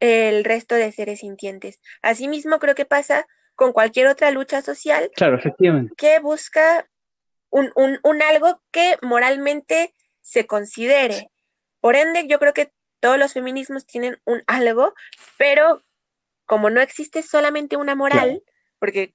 el 0.01 0.45
resto 0.45 0.75
de 0.75 0.93
seres 0.93 1.21
sintientes. 1.21 1.81
Asimismo, 2.03 2.59
creo 2.59 2.75
que 2.75 2.85
pasa 2.85 3.27
con 3.55 3.73
cualquier 3.73 4.07
otra 4.07 4.31
lucha 4.31 4.63
social 4.63 5.11
claro, 5.17 5.37
efectivamente. 5.37 5.93
que 5.97 6.21
busca 6.21 6.89
un, 7.51 7.73
algo 8.23 8.63
que 8.71 8.97
moralmente 9.03 9.95
se 10.21 10.47
considere. 10.47 11.31
Por 11.81 11.97
ende, 11.97 12.27
yo 12.29 12.39
creo 12.39 12.53
que 12.53 12.71
todos 13.01 13.19
los 13.19 13.33
feminismos 13.33 13.87
tienen 13.87 14.19
un 14.25 14.43
algo, 14.47 14.95
pero 15.37 15.83
como 16.47 16.71
no 16.71 16.81
existe 16.81 17.23
solamente 17.23 17.77
una 17.77 17.95
moral, 17.95 18.43
porque 18.79 19.15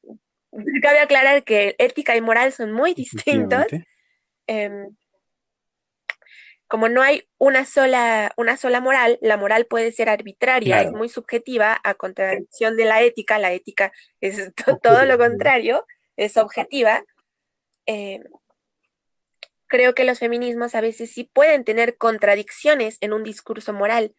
cabe 0.81 0.99
aclarar 0.99 1.43
que 1.43 1.75
ética 1.79 2.15
y 2.15 2.21
moral 2.21 2.51
son 2.51 2.71
muy 2.71 2.93
distintos, 2.93 3.65
como 6.67 6.89
no 6.89 7.03
hay 7.03 7.27
una 7.37 7.65
sola, 7.65 8.33
una 8.35 8.57
sola 8.57 8.79
moral, 8.79 9.19
la 9.21 9.37
moral 9.37 9.65
puede 9.65 9.91
ser 9.91 10.09
arbitraria, 10.09 10.81
es 10.81 10.91
muy 10.91 11.07
subjetiva, 11.07 11.79
a 11.83 11.93
contradicción 11.93 12.77
de 12.77 12.85
la 12.85 13.01
ética, 13.01 13.37
la 13.37 13.53
ética 13.53 13.91
es 14.21 14.51
todo 14.81 15.05
lo 15.05 15.17
contrario, 15.17 15.85
es 16.17 16.35
objetiva. 16.37 17.03
Eh, 17.85 18.23
creo 19.73 19.95
que 19.95 20.03
los 20.03 20.19
feminismos 20.19 20.75
a 20.75 20.81
veces 20.81 21.09
sí 21.09 21.31
pueden 21.33 21.63
tener 21.63 21.97
contradicciones 21.97 22.99
en 23.01 23.12
un 23.12 23.23
discurso 23.23 23.73
moral. 23.73 24.13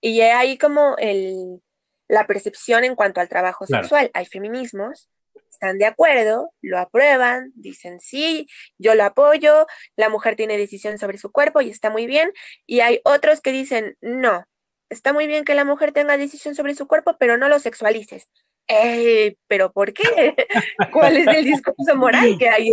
Y 0.00 0.20
hay 0.20 0.56
como 0.56 0.94
el, 0.98 1.60
la 2.06 2.28
percepción 2.28 2.84
en 2.84 2.94
cuanto 2.94 3.20
al 3.20 3.28
trabajo 3.28 3.66
sexual. 3.66 4.12
Hay 4.14 4.26
feminismos 4.26 5.08
están 5.50 5.78
de 5.78 5.86
acuerdo, 5.86 6.52
lo 6.62 6.78
aprueban, 6.78 7.50
dicen 7.56 7.98
sí, 7.98 8.46
yo 8.78 8.94
lo 8.94 9.02
apoyo, 9.04 9.66
la 9.96 10.08
mujer 10.08 10.36
tiene 10.36 10.58
decisión 10.58 10.98
sobre 10.98 11.18
su 11.18 11.32
cuerpo 11.32 11.60
y 11.60 11.70
está 11.70 11.90
muy 11.90 12.06
bien, 12.06 12.32
y 12.66 12.80
hay 12.80 13.00
otros 13.04 13.40
que 13.40 13.52
dicen 13.52 13.96
no, 14.00 14.44
está 14.90 15.12
muy 15.12 15.26
bien 15.26 15.44
que 15.44 15.54
la 15.54 15.64
mujer 15.64 15.92
tenga 15.92 16.16
decisión 16.16 16.54
sobre 16.54 16.74
su 16.74 16.86
cuerpo, 16.86 17.16
pero 17.18 17.36
no 17.36 17.48
lo 17.48 17.58
sexualices. 17.58 18.28
Eh, 18.68 19.36
¿Pero 19.46 19.72
por 19.72 19.92
qué? 19.92 20.34
¿Cuál 20.92 21.16
es 21.16 21.26
el 21.26 21.44
discurso 21.44 21.96
moral 21.96 22.36
que 22.38 22.48
hay 22.48 22.72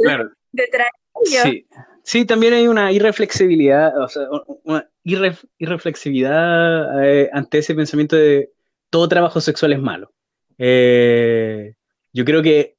detrás 0.51 0.87
de 0.87 0.93
ello? 0.93 1.00
Sí. 1.25 1.67
sí, 2.03 2.25
también 2.25 2.53
hay 2.53 2.67
una 2.67 2.91
irreflexibilidad, 2.91 3.97
o 4.01 4.07
sea, 4.07 4.23
una 4.63 4.89
irreflexividad 5.03 7.05
eh, 7.05 7.29
ante 7.33 7.59
ese 7.59 7.75
pensamiento 7.75 8.15
de 8.15 8.51
todo 8.89 9.07
trabajo 9.07 9.41
sexual 9.41 9.73
es 9.73 9.79
malo. 9.79 10.11
Eh, 10.57 11.75
yo 12.13 12.25
creo 12.25 12.43
que 12.43 12.75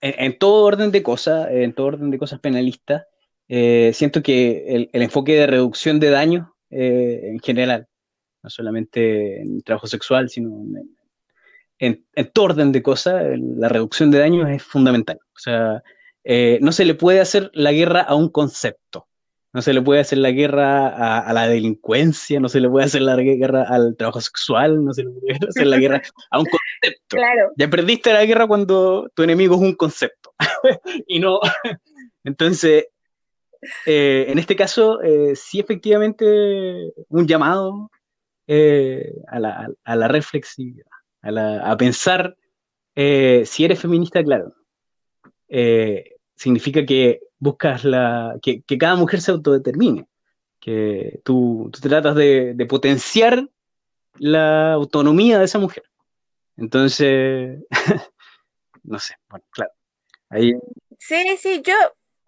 en, 0.00 0.38
todo 0.38 0.64
orden 0.64 0.90
de 0.90 1.02
cosas, 1.02 1.48
en 1.50 1.72
todo 1.72 1.86
orden 1.86 2.10
de 2.10 2.18
cosas 2.18 2.40
penalistas, 2.40 3.04
eh, 3.48 3.92
siento 3.94 4.22
que 4.22 4.88
el, 4.92 5.02
enfoque 5.02 5.34
de 5.34 5.46
reducción 5.46 6.00
de 6.00 6.10
daño 6.10 6.54
eh, 6.70 7.20
en 7.24 7.40
general, 7.40 7.88
no 8.42 8.50
solamente 8.50 9.40
en 9.40 9.62
trabajo 9.62 9.86
sexual, 9.86 10.28
sino 10.28 10.64
en, 11.78 12.04
todo 12.32 12.44
orden 12.44 12.72
de 12.72 12.82
cosas, 12.82 13.24
la 13.38 13.68
reducción 13.68 14.10
de 14.10 14.18
daños 14.18 14.50
es 14.50 14.62
fundamental. 14.62 15.18
O 15.34 15.38
sea, 15.38 15.82
eh, 16.30 16.58
no 16.60 16.72
se 16.72 16.84
le 16.84 16.94
puede 16.94 17.20
hacer 17.20 17.50
la 17.54 17.72
guerra 17.72 18.02
a 18.02 18.14
un 18.14 18.28
concepto. 18.28 19.08
No 19.54 19.62
se 19.62 19.72
le 19.72 19.80
puede 19.80 20.00
hacer 20.00 20.18
la 20.18 20.30
guerra 20.30 21.20
a, 21.20 21.32
la 21.32 21.48
delincuencia, 21.48 22.38
no 22.38 22.50
se 22.50 22.60
le 22.60 22.68
puede 22.68 22.84
hacer 22.84 23.00
la 23.00 23.16
guerra 23.16 23.62
al 23.62 23.96
trabajo 23.96 24.20
sexual, 24.20 24.84
no 24.84 24.92
se 24.92 25.04
le 25.04 25.10
puede 25.10 25.38
hacer 25.48 25.66
la 25.66 25.78
guerra 25.78 26.02
a 26.30 26.38
un 26.38 26.44
concepto. 26.44 27.16
Claro. 27.16 27.52
Ya 27.56 27.70
perdiste 27.70 28.12
la 28.12 28.26
guerra 28.26 28.46
cuando 28.46 29.10
tu 29.14 29.22
enemigo 29.22 29.54
es 29.54 29.62
un 29.62 29.74
concepto. 29.74 30.34
y 31.06 31.18
no. 31.18 31.40
Entonces, 32.24 32.88
eh, 33.86 34.26
en 34.28 34.38
este 34.38 34.54
caso, 34.54 35.00
eh, 35.00 35.34
sí, 35.34 35.60
efectivamente, 35.60 36.92
un 37.08 37.26
llamado 37.26 37.90
eh, 38.46 39.14
a, 39.28 39.40
la, 39.40 39.66
a, 39.82 39.96
la, 39.96 40.08
reflexividad, 40.08 40.84
a, 41.22 41.70
a 41.72 41.76
pensar 41.78 42.36
si 42.94 43.64
eres 43.64 43.80
feminista, 43.80 44.22
claro. 44.22 44.52
Significa 46.38 46.86
que 46.86 47.20
buscas 47.38 47.84
la, 47.84 48.38
que, 48.40 48.62
cada 48.78 48.96
mujer 48.96 49.20
se 49.20 49.32
autodetermine, 49.32 50.06
que 50.60 51.20
tú, 51.24 51.70
tú 51.72 51.80
tratas 51.80 52.14
de, 52.14 52.66
potenciar 52.68 53.48
la 54.14 54.72
autonomía 54.72 55.38
de 55.38 55.44
esa 55.44 55.58
mujer. 55.58 55.82
Entonces, 56.56 57.58
no 58.82 58.98
sé, 58.98 59.14
bueno, 59.28 59.44
claro. 59.50 59.72
Ahí... 60.30 60.54
Sí, 60.98 61.36
sí, 61.38 61.62
yo, 61.64 61.74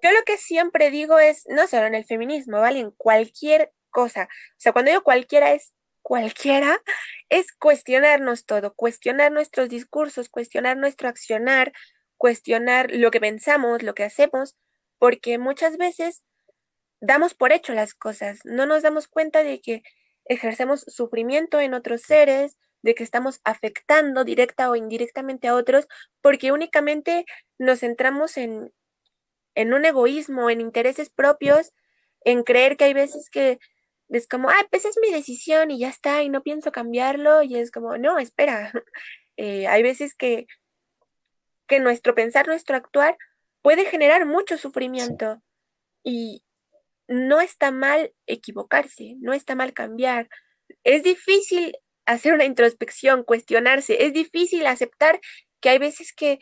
yo 0.03 0.11
lo 0.11 0.23
que 0.27 0.37
siempre 0.37 0.91
digo 0.91 1.19
es, 1.19 1.45
no 1.49 1.67
solo 1.67 1.87
en 1.87 1.95
el 1.95 2.05
feminismo, 2.05 2.61
¿vale? 2.61 2.81
En 2.81 2.91
cualquier 2.91 3.73
cosa. 3.91 4.25
O 4.25 4.55
sea, 4.57 4.73
cuando 4.73 4.91
digo 4.91 5.03
cualquiera 5.03 5.53
es 5.53 5.73
cualquiera, 6.03 6.81
es 7.29 7.53
cuestionarnos 7.53 8.47
todo, 8.47 8.75
cuestionar 8.75 9.31
nuestros 9.31 9.69
discursos, 9.69 10.29
cuestionar 10.29 10.77
nuestro 10.77 11.09
accionar, 11.09 11.73
cuestionar 12.21 12.91
lo 12.93 13.11
que 13.11 13.19
pensamos, 13.19 13.83
lo 13.83 13.95
que 13.95 14.05
hacemos, 14.05 14.55
porque 14.99 15.39
muchas 15.39 15.79
veces 15.79 16.23
damos 17.01 17.33
por 17.33 17.51
hecho 17.51 17.73
las 17.73 17.95
cosas, 17.95 18.41
no 18.45 18.67
nos 18.67 18.83
damos 18.83 19.09
cuenta 19.09 19.43
de 19.43 19.63
que 19.63 19.83
ejercemos 20.27 20.83
sufrimiento 20.83 21.61
en 21.61 21.73
otros 21.73 22.03
seres, 22.03 22.59
de 22.83 22.95
que 22.95 23.05
estamos 23.05 23.41
afectando 23.43 24.25
directa 24.25 24.69
o 24.69 24.77
indirectamente 24.77 25.49
a 25.49 25.55
otros, 25.55 25.89
porque 26.21 26.53
únicamente 26.53 27.25
nos 27.59 27.81
centramos 27.81 28.37
en, 28.37 28.71
en 29.55 29.73
un 29.73 29.87
egoísmo, 29.87 30.51
en 30.51 30.61
intereses 30.61 31.09
propios, 31.09 31.73
en 32.27 32.43
creer 32.43 32.77
que 32.77 32.85
hay 32.85 32.93
veces 32.93 33.31
que 33.31 33.59
es 34.11 34.29
como, 34.29 34.51
ah, 34.51 34.67
pues 34.71 34.85
es 34.85 34.99
mi 35.01 35.11
decisión 35.11 35.71
y 35.71 35.79
ya 35.79 35.89
está, 35.89 36.23
y 36.23 36.29
no 36.29 36.43
pienso 36.43 36.71
cambiarlo, 36.71 37.43
y 37.43 37.57
es 37.57 37.71
como, 37.71 37.97
no, 37.97 38.19
espera, 38.19 38.73
eh, 39.39 39.69
hay 39.69 39.83
veces 39.83 40.15
que, 40.15 40.47
que 41.71 41.79
nuestro 41.79 42.17
pensar, 42.17 42.49
nuestro 42.49 42.77
actuar 42.77 43.17
puede 43.63 43.85
generar 43.85 44.27
mucho 44.27 44.59
sufrimiento. 44.59 45.41
Y 46.03 46.43
no 47.07 47.41
está 47.41 47.71
mal 47.71 48.13
equivocarse, 48.27 49.15
no 49.21 49.33
está 49.33 49.55
mal 49.55 49.73
cambiar. 49.73 50.29
Es 50.83 51.05
difícil 51.05 51.77
hacer 52.07 52.35
una 52.35 52.45
introspección, 52.45 53.23
cuestionarse, 53.23 54.05
es 54.05 54.13
difícil 54.13 54.67
aceptar 54.67 55.21
que 55.61 55.69
hay 55.69 55.79
veces 55.79 56.13
que, 56.13 56.41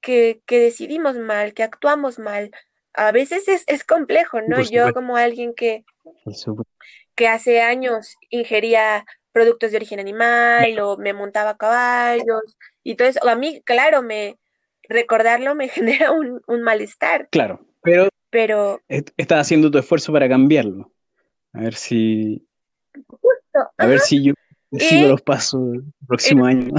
que, 0.00 0.40
decidimos 0.48 1.16
mal, 1.16 1.52
que 1.52 1.64
actuamos 1.64 2.20
mal. 2.20 2.52
A 2.94 3.10
veces 3.10 3.48
es, 3.48 3.64
es 3.66 3.82
complejo, 3.82 4.42
¿no? 4.42 4.60
Yo 4.60 4.94
como 4.94 5.16
alguien 5.16 5.54
que, 5.54 5.84
que 7.16 7.26
hace 7.26 7.62
años 7.62 8.14
ingería 8.30 9.04
productos 9.32 9.72
de 9.72 9.78
origen 9.78 9.98
animal 9.98 10.78
o 10.78 10.96
me 10.98 11.12
montaba 11.12 11.56
caballos 11.56 12.56
y 12.86 12.96
eso, 13.02 13.28
a 13.28 13.34
mí, 13.34 13.60
claro, 13.64 14.00
me 14.02 14.38
recordarlo 14.88 15.56
me 15.56 15.68
genera 15.68 16.12
un, 16.12 16.40
un 16.46 16.62
malestar. 16.62 17.28
Claro, 17.30 17.60
pero, 17.82 18.08
pero 18.30 18.80
estás 18.88 19.40
haciendo 19.40 19.70
tu 19.70 19.78
esfuerzo 19.78 20.12
para 20.12 20.28
cambiarlo. 20.28 20.92
A 21.52 21.62
ver 21.62 21.74
si... 21.74 22.46
a 23.78 23.86
ver 23.86 23.98
si 23.98 24.22
yo 24.22 24.34
sigo 24.78 25.08
los 25.08 25.22
pasos 25.22 25.74
el 25.74 25.84
próximo 26.06 26.44
año. 26.44 26.72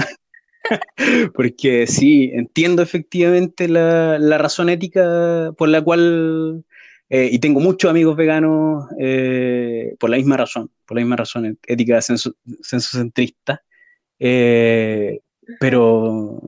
Porque 1.34 1.88
sí, 1.88 2.32
entiendo 2.34 2.82
efectivamente 2.82 3.67
la, 3.67 4.38
razón 4.38 4.70
ética 4.70 5.52
por 5.58 5.67
la 5.67 5.82
cual, 5.82 6.63
eh, 7.10 7.30
y 7.32 7.39
tengo 7.39 7.60
muchos 7.60 7.89
amigos 7.89 8.15
veganos 8.15 8.86
eh, 8.98 9.96
por 10.00 10.10
la 10.10 10.17
misma 10.17 10.38
razón, 10.38 10.72
por 10.86 10.96
la 10.96 11.02
misma 11.02 11.17
razón 11.17 11.58
ética 11.65 12.00
sensocentrista, 12.02 13.63
eh, 14.20 15.20
pero 15.60 16.41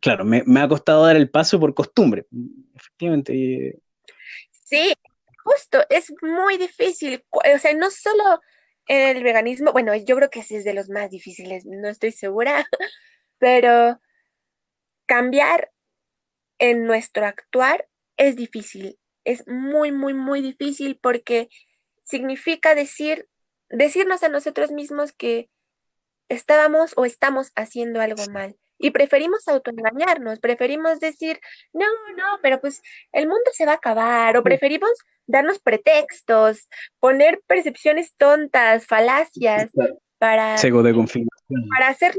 claro, 0.00 0.24
me, 0.24 0.42
me, 0.46 0.60
ha 0.60 0.68
costado 0.68 1.04
dar 1.04 1.16
el 1.16 1.30
paso 1.30 1.58
por 1.60 1.74
costumbre, 1.74 2.26
efectivamente. 2.74 3.78
Sí, 4.50 4.92
justo, 5.44 5.84
es 5.90 6.12
muy 6.22 6.58
difícil, 6.58 7.24
o 7.30 7.58
sea, 7.58 7.74
no 7.74 7.90
solo 7.90 8.40
el 8.86 9.22
veganismo, 9.22 9.72
bueno, 9.72 9.94
yo 9.94 10.16
creo 10.16 10.30
que 10.30 10.40
ese 10.40 10.56
es 10.56 10.64
de 10.64 10.74
los 10.74 10.88
más 10.88 11.10
difíciles, 11.10 11.64
no 11.66 11.88
estoy 11.88 12.12
segura, 12.12 12.66
pero 13.38 14.00
cambiar 15.06 15.70
en 16.58 16.86
nuestro 16.86 17.26
actuar 17.26 17.88
es 18.16 18.36
difícil, 18.36 18.98
es 19.24 19.46
muy, 19.46 19.92
muy, 19.92 20.14
muy 20.14 20.40
difícil 20.40 20.98
porque 21.00 21.48
significa 22.04 22.74
decir, 22.74 23.28
decirnos 23.68 24.22
a 24.22 24.28
nosotros 24.28 24.70
mismos 24.70 25.12
que 25.12 25.50
estábamos 26.28 26.92
o 26.96 27.04
estamos 27.04 27.52
haciendo 27.56 28.00
algo 28.00 28.22
mal. 28.32 28.56
Y 28.78 28.90
preferimos 28.90 29.48
autoengañarnos, 29.48 30.38
preferimos 30.38 31.00
decir, 31.00 31.40
no, 31.72 31.86
no, 32.16 32.38
pero 32.42 32.60
pues 32.60 32.82
el 33.12 33.26
mundo 33.26 33.50
se 33.52 33.64
va 33.64 33.72
a 33.72 33.76
acabar, 33.76 34.36
o 34.36 34.42
preferimos 34.42 34.90
darnos 35.26 35.58
pretextos, 35.58 36.68
poner 37.00 37.40
percepciones 37.46 38.14
tontas, 38.16 38.86
falacias, 38.86 39.70
para, 40.18 40.56
de 40.56 40.94
para 41.70 41.88
hacer 41.88 42.14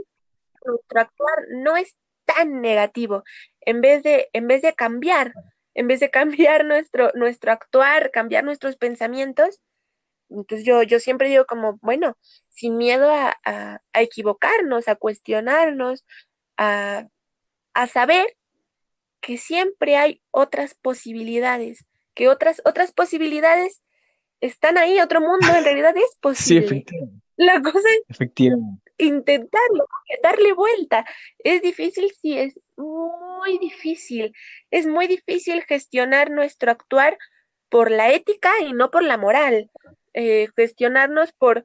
nuestro 0.66 1.00
actuar 1.00 1.46
no 1.64 1.78
es 1.78 1.98
tan 2.26 2.62
negativo. 2.62 3.24
En 3.62 3.82
vez 3.82 4.04
de, 4.04 4.30
en 4.34 4.48
vez 4.48 4.62
de 4.62 4.74
cambiar, 4.74 5.34
en 5.74 5.88
vez 5.88 6.00
de 6.00 6.10
cambiar 6.12 6.66
nuestro, 6.66 7.12
nuestro 7.16 7.52
actuar, 7.52 8.12
cambiar 8.12 8.44
nuestros 8.44 8.76
pensamientos, 8.76 9.62
entonces 10.30 10.66
yo, 10.66 10.84
yo 10.84 11.00
siempre 11.00 11.30
digo 11.30 11.46
como, 11.46 11.78
bueno, 11.82 12.18
sin 12.50 12.78
miedo 12.78 13.12
a, 13.12 13.38
a, 13.44 13.82
equivocarnos, 14.02 14.88
a 14.88 14.96
cuestionarnos, 14.96 16.06
a, 16.58 17.08
a 17.74 17.88
saber 17.88 18.36
que 19.22 19.38
siempre 19.38 19.96
hay 19.96 20.22
otras 20.32 20.76
posibilidades, 20.76 21.86
que 22.14 22.28
otras, 22.28 22.62
otras 22.66 22.92
posibilidades 22.92 23.84
están 24.42 24.78
ahí, 24.78 25.00
otro 25.00 25.22
mundo 25.22 25.48
en 25.56 25.64
realidad 25.64 25.96
es 25.96 26.18
posible. 26.22 26.68
Sí, 26.68 26.76
efectivamente. 26.76 27.28
La 27.38 27.62
cosa 27.62 27.88
es 27.90 28.02
efectivamente. 28.10 28.82
intentarlo, 28.98 29.88
darle 30.24 30.54
vuelta. 30.54 31.06
Es 31.38 31.62
difícil, 31.62 32.12
sí, 32.20 32.36
es 32.36 32.60
muy 32.76 33.60
difícil. 33.60 34.34
Es 34.72 34.88
muy 34.88 35.06
difícil 35.06 35.62
gestionar 35.64 36.32
nuestro 36.32 36.72
actuar 36.72 37.18
por 37.70 37.92
la 37.92 38.12
ética 38.12 38.52
y 38.62 38.74
no 38.74 38.90
por 38.90 39.04
la 39.04 39.18
moral. 39.18 39.70
Eh, 40.20 40.48
gestionarnos 40.56 41.32
por, 41.34 41.64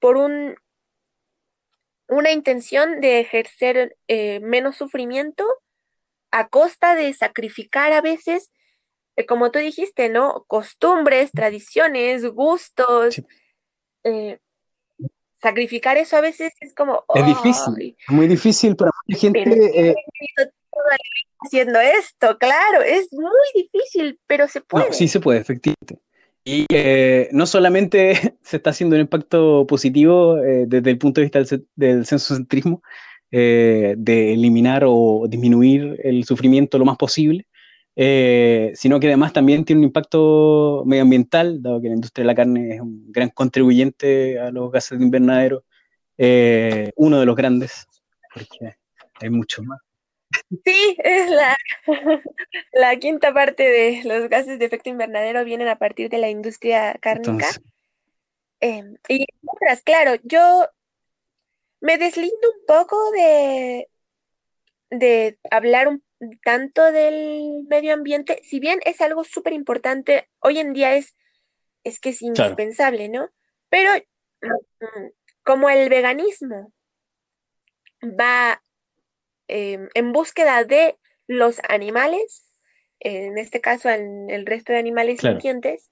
por 0.00 0.18
un, 0.18 0.54
una 2.08 2.30
intención 2.30 3.00
de 3.00 3.20
ejercer 3.20 3.96
eh, 4.06 4.38
menos 4.40 4.76
sufrimiento 4.76 5.46
a 6.30 6.48
costa 6.48 6.94
de 6.94 7.14
sacrificar 7.14 7.94
a 7.94 8.02
veces, 8.02 8.52
eh, 9.16 9.24
como 9.24 9.50
tú 9.50 9.60
dijiste, 9.60 10.10
¿no? 10.10 10.44
Costumbres, 10.46 11.30
tradiciones, 11.32 12.26
gustos. 12.26 13.22
Eh, 14.04 14.40
sacrificar 15.40 15.96
eso 15.96 16.18
a 16.18 16.20
veces 16.20 16.52
es 16.60 16.74
como... 16.74 17.02
Es 17.14 17.24
difícil, 17.24 17.96
muy 18.08 18.28
difícil 18.28 18.76
para 18.76 18.90
mucha 19.06 19.20
gente. 19.20 19.94
haciendo 21.38 21.80
esto, 21.80 22.36
claro, 22.36 22.82
es 22.82 23.10
muy 23.10 23.30
difícil, 23.54 24.20
pero 24.26 24.48
se 24.48 24.60
puede. 24.60 24.92
sí 24.92 25.08
se 25.08 25.18
puede, 25.18 25.40
efectivamente. 25.40 25.98
Y 26.48 26.64
eh, 26.68 27.28
no 27.32 27.44
solamente 27.44 28.14
se 28.42 28.58
está 28.58 28.70
haciendo 28.70 28.94
un 28.94 29.02
impacto 29.02 29.66
positivo 29.66 30.38
eh, 30.38 30.64
desde 30.68 30.92
el 30.92 30.98
punto 30.98 31.20
de 31.20 31.24
vista 31.24 31.42
del, 31.42 31.66
del 31.74 32.06
censocentrismo, 32.06 32.82
eh, 33.32 33.96
de 33.98 34.32
eliminar 34.32 34.84
o 34.86 35.26
disminuir 35.28 36.00
el 36.04 36.24
sufrimiento 36.24 36.78
lo 36.78 36.84
más 36.84 36.96
posible, 36.96 37.48
sino 38.76 39.00
que 39.00 39.08
además 39.08 39.32
también 39.32 39.64
tiene 39.64 39.80
un 39.80 39.86
impacto 39.86 40.84
medioambiental, 40.86 41.60
dado 41.60 41.80
que 41.82 41.88
la 41.88 41.94
industria 41.94 42.22
de 42.22 42.26
la 42.26 42.34
carne 42.36 42.74
es 42.76 42.80
un 42.80 43.10
gran 43.10 43.30
contribuyente 43.30 44.38
a 44.38 44.52
los 44.52 44.70
gases 44.70 44.98
de 45.00 45.04
invernadero, 45.04 45.64
uno 46.96 47.18
de 47.18 47.26
los 47.26 47.34
grandes, 47.34 47.88
porque 48.32 48.76
hay 49.20 49.30
muchos 49.30 49.64
más. 49.64 49.85
Sí, 50.64 50.96
es 50.98 51.30
la, 51.30 51.56
la 52.72 52.96
quinta 52.96 53.32
parte 53.34 53.64
de 53.64 54.02
los 54.04 54.28
gases 54.28 54.58
de 54.58 54.64
efecto 54.64 54.90
invernadero 54.90 55.44
vienen 55.44 55.68
a 55.68 55.78
partir 55.78 56.08
de 56.08 56.18
la 56.18 56.28
industria 56.28 56.96
cárnica. 57.00 57.48
Em, 58.60 58.96
y 59.08 59.26
otras, 59.44 59.82
claro, 59.82 60.14
yo 60.22 60.66
me 61.80 61.98
deslindo 61.98 62.52
un 62.58 62.66
poco 62.66 63.10
de, 63.10 63.88
de 64.90 65.38
hablar 65.50 65.88
un 65.88 66.02
tanto 66.42 66.92
del 66.92 67.64
medio 67.68 67.92
ambiente, 67.92 68.40
si 68.42 68.60
bien 68.60 68.80
es 68.84 69.00
algo 69.00 69.24
súper 69.24 69.52
importante, 69.52 70.28
hoy 70.40 70.58
en 70.58 70.72
día 70.72 70.94
es, 70.94 71.16
es 71.84 72.00
que 72.00 72.10
es 72.10 72.22
indispensable, 72.22 73.08
¿no? 73.08 73.28
Pero 73.68 73.90
mm, 74.40 75.06
como 75.42 75.68
el 75.68 75.88
veganismo 75.88 76.72
va 78.02 78.62
Em, 79.48 79.88
en 79.94 80.12
búsqueda 80.12 80.64
de 80.64 80.98
los 81.26 81.60
animales, 81.68 82.44
en 83.00 83.38
este 83.38 83.60
caso 83.60 83.88
en 83.88 84.30
el 84.30 84.46
resto 84.46 84.72
de 84.72 84.78
animales 84.78 85.20
sintientes, 85.20 85.90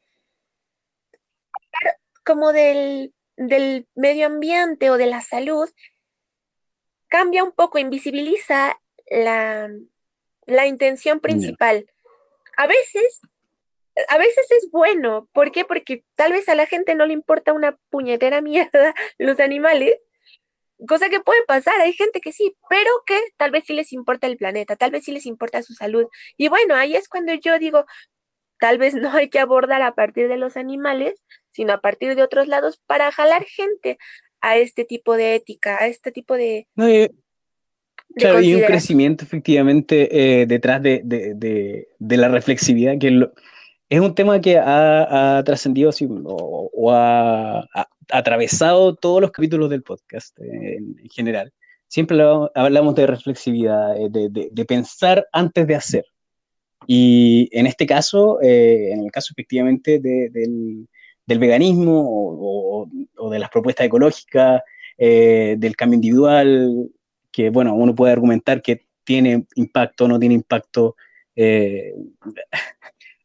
como 2.24 2.52
del, 2.52 3.12
del 3.36 3.86
medio 3.94 4.26
ambiente 4.26 4.90
o 4.90 4.96
de 4.96 5.06
la 5.06 5.20
salud, 5.20 5.68
cambia 7.08 7.44
un 7.44 7.52
poco, 7.52 7.78
invisibiliza 7.78 8.80
la, 9.08 9.70
la 10.46 10.66
intención 10.66 11.20
principal. 11.20 11.86
A 12.56 12.66
veces, 12.66 13.20
a 14.08 14.18
veces 14.18 14.50
es 14.50 14.70
bueno. 14.70 15.28
¿Por 15.32 15.52
qué? 15.52 15.64
Porque 15.64 16.04
tal 16.16 16.32
vez 16.32 16.48
a 16.48 16.54
la 16.54 16.66
gente 16.66 16.94
no 16.94 17.06
le 17.06 17.12
importa 17.12 17.52
una 17.52 17.78
puñetera 17.90 18.40
mierda 18.40 18.94
los 19.18 19.38
animales, 19.38 19.98
cosa 20.86 21.08
que 21.08 21.20
puede 21.20 21.44
pasar, 21.46 21.80
hay 21.80 21.92
gente 21.92 22.20
que 22.20 22.32
sí, 22.32 22.56
pero 22.68 22.90
que 23.06 23.18
tal 23.36 23.50
vez 23.50 23.64
sí 23.66 23.72
les 23.72 23.92
importa 23.92 24.26
el 24.26 24.36
planeta, 24.36 24.76
tal 24.76 24.90
vez 24.90 25.04
sí 25.04 25.12
les 25.12 25.26
importa 25.26 25.62
su 25.62 25.74
salud. 25.74 26.06
Y 26.36 26.48
bueno, 26.48 26.74
ahí 26.74 26.94
es 26.94 27.08
cuando 27.08 27.34
yo 27.34 27.58
digo, 27.58 27.84
tal 28.58 28.78
vez 28.78 28.94
no 28.94 29.12
hay 29.12 29.28
que 29.28 29.38
abordar 29.38 29.82
a 29.82 29.94
partir 29.94 30.28
de 30.28 30.36
los 30.36 30.56
animales, 30.56 31.22
sino 31.50 31.72
a 31.72 31.80
partir 31.80 32.14
de 32.14 32.22
otros 32.22 32.48
lados 32.48 32.80
para 32.86 33.12
jalar 33.12 33.44
gente 33.44 33.98
a 34.40 34.56
este 34.58 34.84
tipo 34.84 35.16
de 35.16 35.36
ética, 35.36 35.78
a 35.80 35.86
este 35.86 36.12
tipo 36.12 36.34
de... 36.34 36.66
No, 36.74 36.86
claro, 38.16 38.40
y 38.40 38.54
un 38.54 38.62
crecimiento 38.62 39.24
efectivamente 39.24 40.42
eh, 40.42 40.46
detrás 40.46 40.82
de, 40.82 41.00
de, 41.02 41.88
de, 41.98 42.16
la 42.16 42.28
reflexividad, 42.28 42.98
que 42.98 43.10
lo, 43.10 43.32
es 43.88 44.00
un 44.00 44.14
tema 44.14 44.40
que 44.40 44.58
ha, 44.58 45.42
trascendido 45.44 45.90
o, 46.24 46.92
ha, 46.92 47.66
atravesado 48.10 48.94
todos 48.94 49.20
los 49.20 49.30
capítulos 49.30 49.70
del 49.70 49.82
podcast 49.82 50.38
eh, 50.40 50.76
en, 50.76 51.08
general. 51.10 51.52
Siempre 51.88 52.18
hablamos 52.54 52.94
de 52.94 53.06
reflexividad, 53.06 53.96
eh, 53.96 54.08
de, 54.10 54.64
pensar 54.64 55.26
antes 55.32 55.66
de 55.66 55.74
hacer. 55.74 56.04
Y 56.86 57.48
en 57.52 57.66
este 57.66 57.86
caso, 57.86 58.40
eh, 58.42 58.92
en 58.92 59.04
el 59.04 59.10
caso 59.10 59.32
efectivamente 59.32 60.00
del, 60.00 60.88
veganismo 61.26 62.04
o, 62.06 63.30
de 63.30 63.38
las 63.38 63.50
propuestas 63.50 63.86
ecológicas, 63.86 64.62
del 64.98 65.76
cambio 65.76 65.96
individual, 65.96 66.90
que 67.32 67.50
bueno, 67.50 67.74
uno 67.74 67.94
puede 67.94 68.12
argumentar 68.12 68.62
que 68.62 68.86
tiene 69.02 69.46
impacto 69.56 70.04
o 70.04 70.08
no 70.08 70.18
tiene 70.18 70.34
impacto 70.34 70.96
eh, 71.36 71.94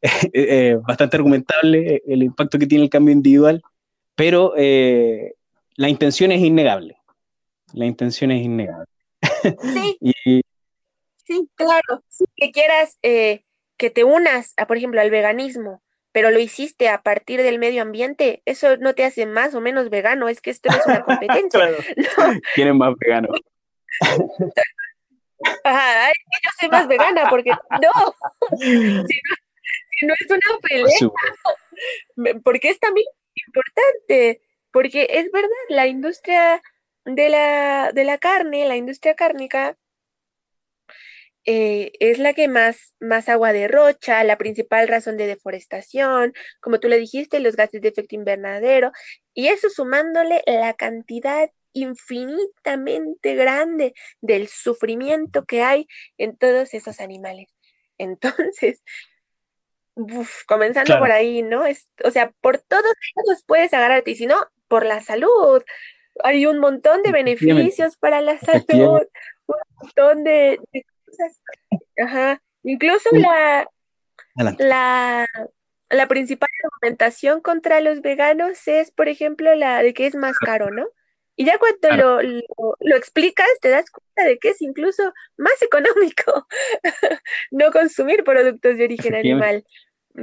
bastante 0.87 1.17
argumentable 1.17 2.01
el 2.07 2.23
impacto 2.23 2.57
que 2.57 2.67
tiene 2.67 2.85
el 2.85 2.89
cambio 2.89 3.13
individual, 3.13 3.61
pero 4.19 4.53
eh, 4.57 5.35
la 5.77 5.87
intención 5.87 6.33
es 6.33 6.41
innegable. 6.41 6.97
La 7.71 7.85
intención 7.85 8.31
es 8.31 8.43
innegable. 8.43 8.91
Sí, 9.61 9.97
sí 11.25 11.49
claro. 11.55 12.03
que 12.35 12.51
quieras 12.51 12.99
eh, 13.01 13.45
que 13.77 13.89
te 13.89 14.03
unas, 14.03 14.55
a, 14.57 14.67
por 14.67 14.75
ejemplo, 14.75 14.99
al 14.99 15.09
veganismo, 15.09 15.81
pero 16.11 16.31
lo 16.31 16.39
hiciste 16.39 16.89
a 16.89 17.01
partir 17.01 17.41
del 17.43 17.59
medio 17.59 17.81
ambiente, 17.81 18.41
eso 18.43 18.75
no 18.75 18.93
te 18.93 19.05
hace 19.05 19.25
más 19.25 19.55
o 19.55 19.61
menos 19.61 19.89
vegano, 19.89 20.27
es 20.27 20.41
que 20.41 20.49
esto 20.49 20.67
es 20.67 20.85
una 20.85 21.01
competencia. 21.05 21.61
claro. 22.57 22.75
más 22.75 22.93
vegano. 22.99 23.29
Ajá, 25.63 26.09
yo 26.09 26.49
soy 26.59 26.67
más 26.67 26.89
vegana 26.89 27.29
porque 27.29 27.51
no, 27.51 28.15
si 28.59 30.05
no, 30.05 30.13
es 30.19 30.29
una 30.29 30.59
pelea, 30.61 32.41
porque 32.43 32.67
es 32.71 32.79
también 32.81 33.07
importante, 33.47 34.41
porque 34.71 35.07
es 35.09 35.31
verdad, 35.31 35.49
la 35.69 35.87
industria 35.87 36.61
de 37.05 37.29
la, 37.29 37.91
de 37.93 38.03
la 38.03 38.17
carne, 38.17 38.65
la 38.65 38.77
industria 38.77 39.15
cárnica, 39.15 39.77
eh, 41.45 41.93
es 41.99 42.19
la 42.19 42.33
que 42.33 42.47
más, 42.47 42.95
más 42.99 43.29
agua 43.29 43.53
derrocha, 43.53 44.23
la 44.23 44.37
principal 44.37 44.87
razón 44.87 45.17
de 45.17 45.25
deforestación, 45.25 46.33
como 46.61 46.79
tú 46.79 46.89
le 46.89 46.99
dijiste, 46.99 47.39
los 47.39 47.55
gases 47.55 47.81
de 47.81 47.87
efecto 47.89 48.15
invernadero, 48.15 48.91
y 49.33 49.47
eso 49.47 49.69
sumándole 49.69 50.43
la 50.45 50.73
cantidad 50.75 51.49
infinitamente 51.73 53.35
grande 53.35 53.93
del 54.21 54.47
sufrimiento 54.47 55.45
que 55.45 55.63
hay 55.63 55.87
en 56.17 56.37
todos 56.37 56.73
esos 56.73 56.99
animales. 56.99 57.47
Entonces, 57.97 58.83
comenzando 60.47 60.99
por 60.99 61.11
ahí, 61.11 61.41
¿no? 61.41 61.65
Es, 61.65 61.89
o 62.03 62.11
sea, 62.11 62.31
por 62.41 62.59
todos 62.59 62.83
lados 63.15 63.43
puedes 63.45 63.73
agarrarte, 63.73 64.11
y 64.11 64.15
si 64.15 64.27
no, 64.27 64.37
por 64.67 64.85
la 64.85 65.01
salud. 65.01 65.63
Hay 66.23 66.45
un 66.45 66.59
montón 66.59 67.01
de 67.03 67.11
beneficios 67.11 67.97
para 67.97 68.21
la 68.21 68.37
salud, 68.39 69.01
un 69.47 69.55
montón 69.81 70.23
de, 70.23 70.59
cosas. 71.05 71.41
Ajá. 71.97 72.41
Incluso 72.63 73.09
la, 73.13 73.67
la, 74.57 75.25
la 75.89 76.07
principal 76.07 76.49
argumentación 76.63 77.41
contra 77.41 77.79
los 77.81 78.01
veganos 78.01 78.67
es, 78.67 78.91
por 78.91 79.07
ejemplo, 79.07 79.55
la 79.55 79.81
de 79.81 79.93
que 79.93 80.07
es 80.07 80.15
más 80.15 80.37
caro, 80.37 80.71
¿no? 80.71 80.87
Y 81.39 81.45
ya 81.45 81.57
cuando 81.57 81.89
lo, 81.95 82.21
lo, 82.81 82.95
explicas, 82.97 83.47
te 83.61 83.69
das 83.69 83.89
cuenta 83.89 84.29
de 84.29 84.37
que 84.39 84.49
es 84.49 84.61
incluso 84.61 85.13
más 85.37 85.61
económico 85.61 86.45
no 87.51 87.71
consumir 87.71 88.25
productos 88.25 88.77
de 88.77 88.83
origen 88.83 89.15
animal. 89.15 89.63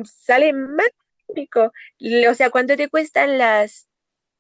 Sale 0.05 0.53
más 0.53 0.87
económico. 1.29 1.73
O 2.31 2.35
sea, 2.35 2.51
¿cuánto 2.51 2.77
te 2.77 2.89
cuestan 2.89 3.39
las... 3.39 3.89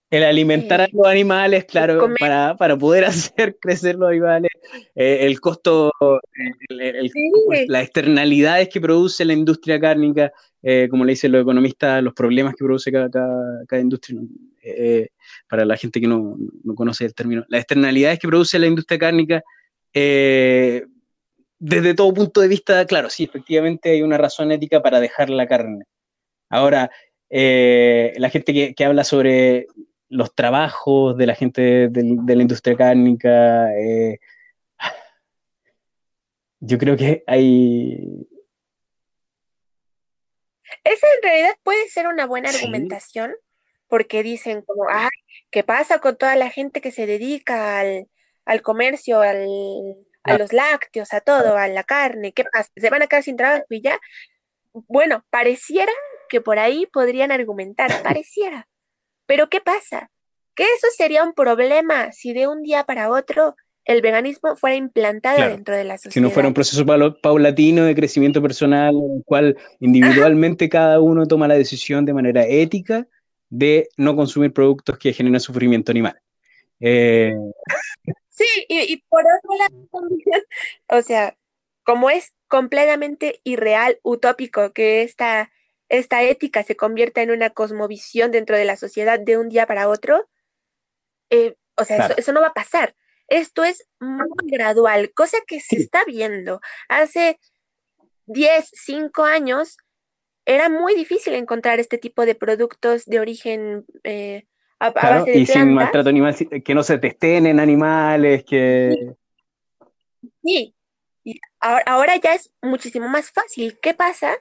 El 0.09 0.23
alimentar 0.23 0.81
a 0.81 0.85
eh, 0.85 0.91
los 0.93 1.07
animales, 1.07 1.65
claro, 1.65 2.09
para, 2.21 2.57
para, 2.57 2.77
poder 2.77 3.05
hacer 3.07 3.57
crecer 3.61 3.97
los 3.97 4.09
animales, 4.09 4.53
eh, 4.95 5.19
el 5.23 5.41
costo, 5.41 5.91
pues, 5.99 7.69
las 7.69 7.83
externalidades 7.83 8.69
que 8.69 8.81
produce 8.81 9.25
la 9.25 9.33
industria 9.33 9.81
cárnica, 9.81 10.33
eh, 10.63 10.87
como 10.89 11.05
le 11.05 11.13
dicen 11.13 11.33
los 11.33 11.43
economistas, 11.43 12.05
los 12.05 12.15
problemas 12.15 12.55
que 12.55 12.65
produce 12.65 12.93
cada, 12.93 13.11
cada, 13.67 13.83
industria 13.83 14.21
para 15.49 15.65
la 15.65 15.77
gente 15.77 16.01
que 16.01 16.07
no, 16.07 16.37
conoce 16.77 17.05
el 17.05 17.15
término, 17.15 17.45
las 17.49 17.63
externalidades 17.63 18.21
que 18.21 18.29
produce 18.29 18.61
la 18.61 18.67
industria 18.69 18.99
cárnica, 19.01 19.43
eh, 19.99 20.85
desde 21.59 21.95
todo 21.95 22.13
punto 22.13 22.41
de 22.41 22.49
vista, 22.49 22.85
claro, 22.87 23.11
sí, 23.11 23.25
efectivamente 23.25 23.91
hay 23.91 24.03
una 24.03 24.19
razón 24.19 24.53
ética 24.53 24.83
para 24.83 25.01
dejar 25.01 25.31
la 25.31 25.47
carne. 25.47 25.85
Ahora, 26.49 26.91
eh, 27.31 28.15
la 28.19 28.31
gente 28.31 28.75
que, 28.75 28.85
habla 28.85 29.05
sobre 29.05 29.67
los 30.09 30.35
trabajos 30.35 31.17
de 31.17 31.27
la 31.27 31.35
gente 31.35 31.89
de, 31.89 32.37
la 32.37 32.43
industria 32.43 32.77
cárnica, 32.77 33.73
eh, 33.75 34.19
yo 36.61 36.79
creo 36.79 36.97
que 36.97 37.25
hay... 37.27 38.29
Esa 40.85 41.07
en 41.17 41.23
realidad 41.23 41.57
puede 41.63 41.89
ser 41.89 42.07
una 42.07 42.27
buena 42.27 42.51
argumentación, 42.51 43.35
porque 43.89 44.23
dicen 44.23 44.63
como, 44.63 44.87
ay, 44.89 45.09
¿qué 45.51 45.65
pasa 45.65 46.01
con 46.01 46.17
toda 46.17 46.37
la 46.37 46.51
gente 46.51 46.81
que 46.81 46.93
se 46.93 47.07
dedica 47.07 47.81
al, 47.81 48.09
al 48.45 48.63
comercio, 48.63 49.21
al, 49.21 49.47
a 50.27 50.39
los 50.39 50.53
lácteos, 50.53 51.12
a 51.12 51.20
todo, 51.20 51.57
a 51.57 51.68
la 51.68 51.85
carne? 51.85 52.33
¿Qué 52.33 52.45
pasa? 52.45 52.70
¿Se 52.77 52.91
van 52.91 53.03
a 53.03 53.07
quedar 53.07 53.22
sin 53.22 53.37
trabajo 53.37 53.64
y 53.70 53.83
ya? 53.83 53.99
Bueno, 54.72 55.24
pareciera 55.31 55.93
que 56.29 56.41
por 56.41 56.59
ahí 56.59 56.87
podrían 56.93 57.33
argumentar, 57.33 57.91
pareciera. 58.03 58.68
Pero 59.27 59.49
¿qué 59.49 59.61
pasa? 59.61 60.11
Que 60.55 60.64
eso 60.64 60.89
sería 60.97 61.24
un 61.24 61.35
problema 61.35 62.12
si 62.12 62.33
de 62.33 62.47
un 62.47 62.62
día 62.62 62.85
para 62.85 63.11
otro 63.11 63.57
el 63.87 64.03
veganismo 64.03 64.57
fuera 64.57 64.74
implantado 64.74 65.49
dentro 65.49 65.74
de 65.77 65.85
la 65.85 65.97
sociedad. 65.97 66.14
Si 66.14 66.20
no 66.20 66.31
fuera 66.31 66.49
un 66.49 66.55
proceso 66.55 66.85
paulatino 67.22 67.85
de 67.85 67.95
crecimiento 67.95 68.43
personal, 68.43 68.97
en 68.97 69.18
el 69.18 69.24
cual 69.24 69.57
individualmente 69.79 70.68
cada 70.68 71.01
uno 71.01 71.27
toma 71.27 71.47
la 71.47 71.55
decisión 71.55 72.05
de 72.05 72.12
manera 72.12 72.45
ética 72.45 73.07
de 73.49 73.89
no 73.97 74.16
consumir 74.16 74.53
productos 74.53 74.99
que 74.99 75.12
generen 75.12 75.39
sufrimiento 75.39 75.93
animal. 75.93 76.18
Eh, 76.81 77.33
sí, 78.37 78.66
y, 78.68 78.97
por 79.09 79.22
otro 79.22 79.59
lado 79.59 79.89
también, 79.93 80.20
o 80.89 81.03
sea, 81.03 81.37
como 81.84 82.11
es 82.11 82.34
completamente 82.49 83.41
irreal, 83.45 83.99
utópico 84.03 84.72
que 84.72 85.03
esta, 85.03 85.51
esta 85.89 86.22
ética 86.22 86.62
se 86.62 86.76
convierta 86.76 87.22
en 87.22 87.30
una 87.30 87.51
cosmovisión 87.51 88.30
dentro 88.30 88.57
de 88.57 88.64
la 88.64 88.76
sociedad 88.76 89.18
de 89.18 89.39
un 89.39 89.49
día 89.49 89.66
para 89.66 89.89
otro, 89.89 90.28
eh, 91.30 91.57
o 91.76 91.84
sea, 91.84 92.09
eso, 92.16 92.32
no 92.32 92.41
va 92.41 92.49
a 92.49 92.55
pasar. 92.55 92.95
Esto 93.28 93.64
es 93.64 93.89
muy 94.01 94.51
gradual, 94.51 95.12
cosa 95.12 95.39
que 95.47 95.61
se 95.61 95.76
está 95.76 96.05
viendo. 96.05 96.61
Hace 96.89 97.39
10, 98.26 98.70
5 98.72 99.24
años, 99.24 99.76
era 100.45 100.68
muy 100.68 100.95
difícil 100.95 101.34
encontrar 101.34 101.80
este 101.80 101.99
tipo 101.99 102.24
de 102.24 102.37
productos 102.37 103.05
de 103.05 103.20
origen 103.20 103.84
eh, 104.05 104.47
a, 104.79 104.91
base 104.91 105.31
de 105.31 105.39
y 105.39 105.47
sin 105.47 105.74
maltrato 105.74 106.09
animal, 106.09 106.35
que 106.64 106.74
no 106.74 106.83
se 106.83 106.99
testen 106.99 107.47
en 107.47 107.61
animales, 107.61 108.45
que... 108.45 109.14
Sí, 110.43 110.74
Y 111.24 111.41
ahora, 111.61 112.16
ya 112.16 112.35
es 112.35 112.53
muchísimo 112.62 113.09
más 113.09 113.31
fácil. 113.31 113.79
¿Qué 113.81 113.95
pasa? 113.95 114.37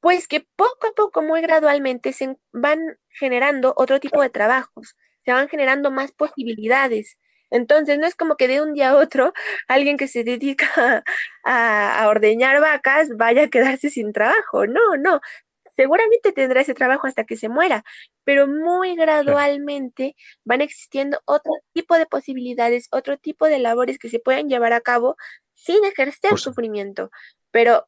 Pues 0.00 0.28
que 0.28 0.46
poco 0.56 0.86
a 0.86 0.92
poco, 0.92 1.22
muy 1.22 1.42
gradualmente, 1.42 2.12
se 2.12 2.36
van 2.52 2.98
generando 3.10 3.74
otro 3.76 4.00
tipo 4.00 4.22
de 4.22 4.30
trabajos, 4.30 4.96
se 5.24 5.32
van 5.32 5.48
generando 5.48 5.90
más 5.90 6.12
posibilidades. 6.12 7.18
Entonces, 7.50 7.98
no 7.98 8.06
es 8.06 8.14
como 8.14 8.36
que 8.36 8.48
de 8.48 8.62
un 8.62 8.74
día 8.74 8.90
a 8.90 8.96
otro 8.96 9.32
alguien 9.68 9.96
que 9.96 10.08
se 10.08 10.24
dedica 10.24 11.04
a, 11.44 12.06
ordeñar 12.08 12.60
vacas 12.60 13.08
vaya 13.16 13.44
a 13.44 13.48
quedarse 13.48 13.90
sin 13.90 14.12
trabajo. 14.12 14.66
No, 14.66 14.96
no. 14.96 15.20
Seguramente 15.78 16.32
tendrá 16.32 16.60
ese 16.60 16.74
trabajo 16.74 17.06
hasta 17.06 17.22
que 17.22 17.36
se 17.36 17.48
muera, 17.48 17.84
pero 18.24 18.48
muy 18.48 18.96
gradualmente 18.96 20.16
van 20.42 20.60
existiendo 20.60 21.20
otro 21.24 21.52
tipo 21.72 21.96
de 21.96 22.06
posibilidades, 22.06 22.88
otro 22.90 23.16
tipo 23.16 23.46
de 23.46 23.60
labores 23.60 23.96
que 23.96 24.08
se 24.08 24.18
pueden 24.18 24.48
llevar 24.48 24.72
a 24.72 24.80
cabo 24.80 25.16
sin 25.54 25.84
ejercer 25.84 26.36
sufrimiento. 26.36 27.12
Pero 27.52 27.86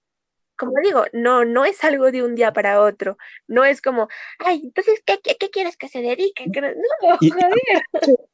como 0.57 0.75
digo, 0.85 1.05
no, 1.13 1.45
no 1.45 1.65
es 1.65 1.83
algo 1.83 2.13
de 2.13 2.23
un 2.23 2.37
día 2.37 2.53
para 2.53 2.81
otro. 2.81 3.17
No 3.49 3.65
es 3.65 3.83
como, 3.83 4.07
ay, 4.39 4.61
entonces, 4.63 5.03
¿qué, 5.05 5.19
qué, 5.21 5.51
quieres 5.51 5.77
que 5.77 5.89
se 5.89 6.01
dedique? 6.01 6.45
No, 6.47 7.19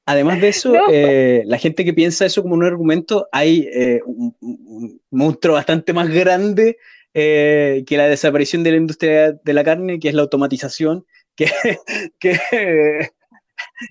Además 0.04 0.40
de 0.40 0.48
eso, 0.48 0.74
eh, 0.92 1.44
la 1.46 1.56
gente 1.56 1.82
que 1.82 1.94
piensa 1.94 2.26
eso 2.26 2.42
como 2.42 2.56
un 2.56 2.64
argumento, 2.64 3.26
hay 3.32 3.68
eh, 3.72 4.00
un, 4.04 5.00
monstruo 5.10 5.54
bastante 5.54 5.94
más 5.94 6.10
grande 6.10 6.76
eh, 7.18 7.82
que 7.86 7.96
la 7.96 8.08
desaparición 8.08 8.62
de 8.62 8.72
la 8.72 8.76
industria 8.76 9.32
de 9.32 9.52
la 9.54 9.64
carne, 9.64 9.98
que 9.98 10.08
es 10.08 10.14
la 10.14 10.20
automatización, 10.20 11.06
que, 11.34 11.46
que, 12.20 12.38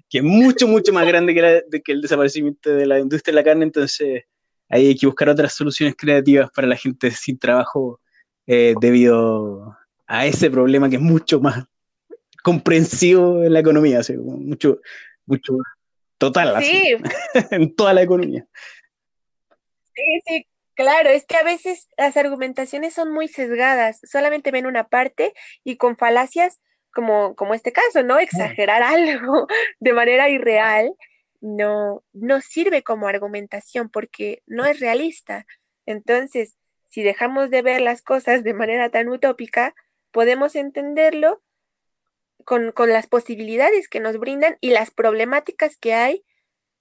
que 0.08 0.18
es 0.20 0.24
mucho, 0.24 0.68
mucho 0.68 0.94
más 0.94 1.08
grande 1.08 1.34
que, 1.34 1.82
que 1.82 1.92
el 1.92 2.04
desaparecimiento 2.04 2.70
de 2.70 2.86
la 2.86 3.00
industria 3.00 3.32
de 3.32 3.42
la 3.42 3.44
carne. 3.44 3.64
Entonces, 3.64 4.26
hay 4.70 4.96
que 4.96 5.08
buscar 5.08 5.30
otras 5.30 5.56
soluciones 5.56 5.96
creativas 5.98 6.52
para 6.52 6.68
la 6.68 6.76
gente 6.76 7.10
sin 7.10 7.40
trabajo 7.40 8.00
eh, 8.46 8.76
debido 8.80 9.76
a 10.06 10.28
ese 10.28 10.52
problema 10.52 10.88
que 10.88 10.98
es 10.98 11.02
mucho 11.02 11.40
más 11.40 11.66
comprensivo 12.44 13.44
en 13.44 13.54
la 13.54 13.62
economía, 13.62 14.02
mucho, 14.20 14.82
mucho 15.26 15.58
total, 16.20 16.64
en 17.50 17.76
toda 17.76 17.92
la 17.92 18.04
economía. 18.04 18.46
Sí, 19.96 20.22
sí, 20.28 20.48
claro, 20.76 21.10
es 21.10 21.26
que 21.26 21.38
a 21.38 21.44
veces 21.44 21.90
las 21.98 22.18
argumentaciones 22.18 22.94
son 22.94 23.12
muy 23.12 23.28
sesgadas, 23.28 24.00
solamente 24.04 24.52
ven 24.52 24.66
una 24.66 24.88
parte 24.88 25.34
y 25.64 25.78
con 25.78 25.98
falacias 25.98 26.60
como, 26.94 27.36
como 27.36 27.54
este 27.54 27.74
caso, 27.74 28.04
¿no? 28.04 28.20
Exagerar 28.20 28.84
algo 28.84 29.48
de 29.80 29.94
manera 29.94 30.30
irreal 30.30 30.94
no, 31.42 32.04
no 32.14 32.42
sirve 32.42 32.84
como 32.84 33.08
argumentación 33.08 33.90
porque 33.90 34.42
no 34.46 34.66
es 34.66 34.80
realista. 34.80 35.46
Entonces, 35.86 36.58
si 36.90 37.04
dejamos 37.04 37.50
de 37.50 37.62
ver 37.62 37.82
las 37.82 38.02
cosas 38.02 38.44
de 38.44 38.54
manera 38.54 38.90
tan 38.90 39.10
utópica, 39.10 39.76
podemos 40.12 40.56
entenderlo 40.56 41.44
con, 42.46 42.74
las 42.88 43.08
posibilidades 43.08 43.90
que 43.90 44.00
nos 44.00 44.18
brindan 44.18 44.58
y 44.62 44.70
las 44.70 44.92
problemáticas 44.92 45.78
que 45.78 45.94
hay 45.94 46.24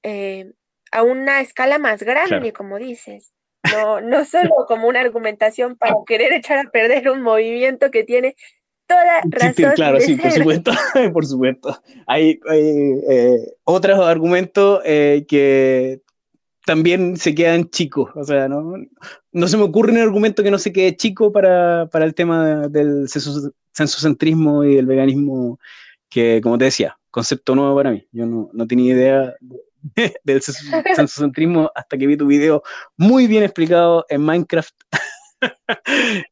eh, 0.02 0.52
a 0.92 1.02
una 1.02 1.40
escala 1.40 1.78
más 1.78 2.02
grande, 2.02 2.52
como 2.52 2.78
dices. 2.78 3.32
No, 3.72 4.00
no 4.00 4.24
solo 4.24 4.50
como 4.68 4.88
una 4.88 5.00
argumentación 5.00 5.76
para 5.76 5.94
querer 6.06 6.32
echar 6.32 6.66
a 6.66 6.70
perder 6.70 7.08
un 7.10 7.22
movimiento 7.22 7.90
que 7.90 8.04
tiene 8.04 8.36
toda 8.86 9.22
razón. 9.24 9.72
claro, 9.74 10.00
sí, 10.00 10.16
por 10.16 10.30
supuesto, 10.32 10.72
por 11.12 11.26
supuesto. 11.26 11.82
Hay, 12.06 12.40
eh, 12.52 13.38
otros 13.64 13.98
argumentos 14.00 14.80
eh, 14.84 15.24
que 15.26 16.02
también 16.66 17.16
se 17.16 17.34
quedan 17.34 17.70
chicos. 17.70 18.10
O 18.14 18.24
sea, 18.24 18.48
no, 18.48 18.74
no 19.32 19.48
se 19.48 19.56
me 19.56 19.64
ocurre 19.64 19.92
un 19.92 19.98
argumento 19.98 20.42
que 20.42 20.50
no 20.50 20.58
se 20.58 20.72
quede 20.72 20.96
chico 20.96 21.32
para, 21.32 21.88
para 21.90 22.04
el 22.04 22.14
tema 22.14 22.68
del 22.68 23.08
sensocentrismo 23.08 24.64
y 24.64 24.76
el 24.76 24.86
veganismo, 24.86 25.58
que 26.08 26.40
como 26.42 26.58
te 26.58 26.66
decía, 26.66 26.98
concepto 27.10 27.54
nuevo 27.54 27.74
para 27.76 27.90
mí. 27.90 28.06
Yo 28.12 28.26
no, 28.26 28.50
no 28.52 28.66
tenía 28.66 28.94
idea 28.94 29.34
del 30.24 30.42
sensocentrismo 30.42 31.70
hasta 31.74 31.96
que 31.96 32.06
vi 32.06 32.16
tu 32.16 32.26
video 32.26 32.62
muy 32.96 33.26
bien 33.26 33.42
explicado 33.42 34.06
en 34.08 34.22
Minecraft. 34.22 34.74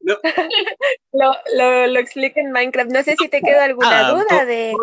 lo, 0.00 0.16
lo, 1.56 1.86
lo 1.86 2.00
explica 2.00 2.40
en 2.40 2.52
Minecraft. 2.52 2.90
No 2.90 3.02
sé 3.02 3.16
si 3.18 3.28
te 3.28 3.40
quedó 3.40 3.60
alguna 3.60 4.08
ah, 4.08 4.10
duda 4.12 4.44
de 4.44 4.74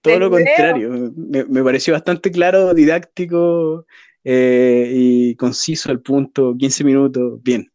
todo 0.00 0.18
lo 0.18 0.30
contrario, 0.30 1.12
me, 1.14 1.62
pareció 1.62 1.92
bastante 1.92 2.30
claro, 2.30 2.74
didáctico 2.74 3.86
eh, 4.24 4.90
y 4.92 5.36
conciso 5.36 5.90
al 5.90 6.00
punto, 6.00 6.54
15 6.58 6.84
minutos, 6.84 7.42
bien. 7.42 7.70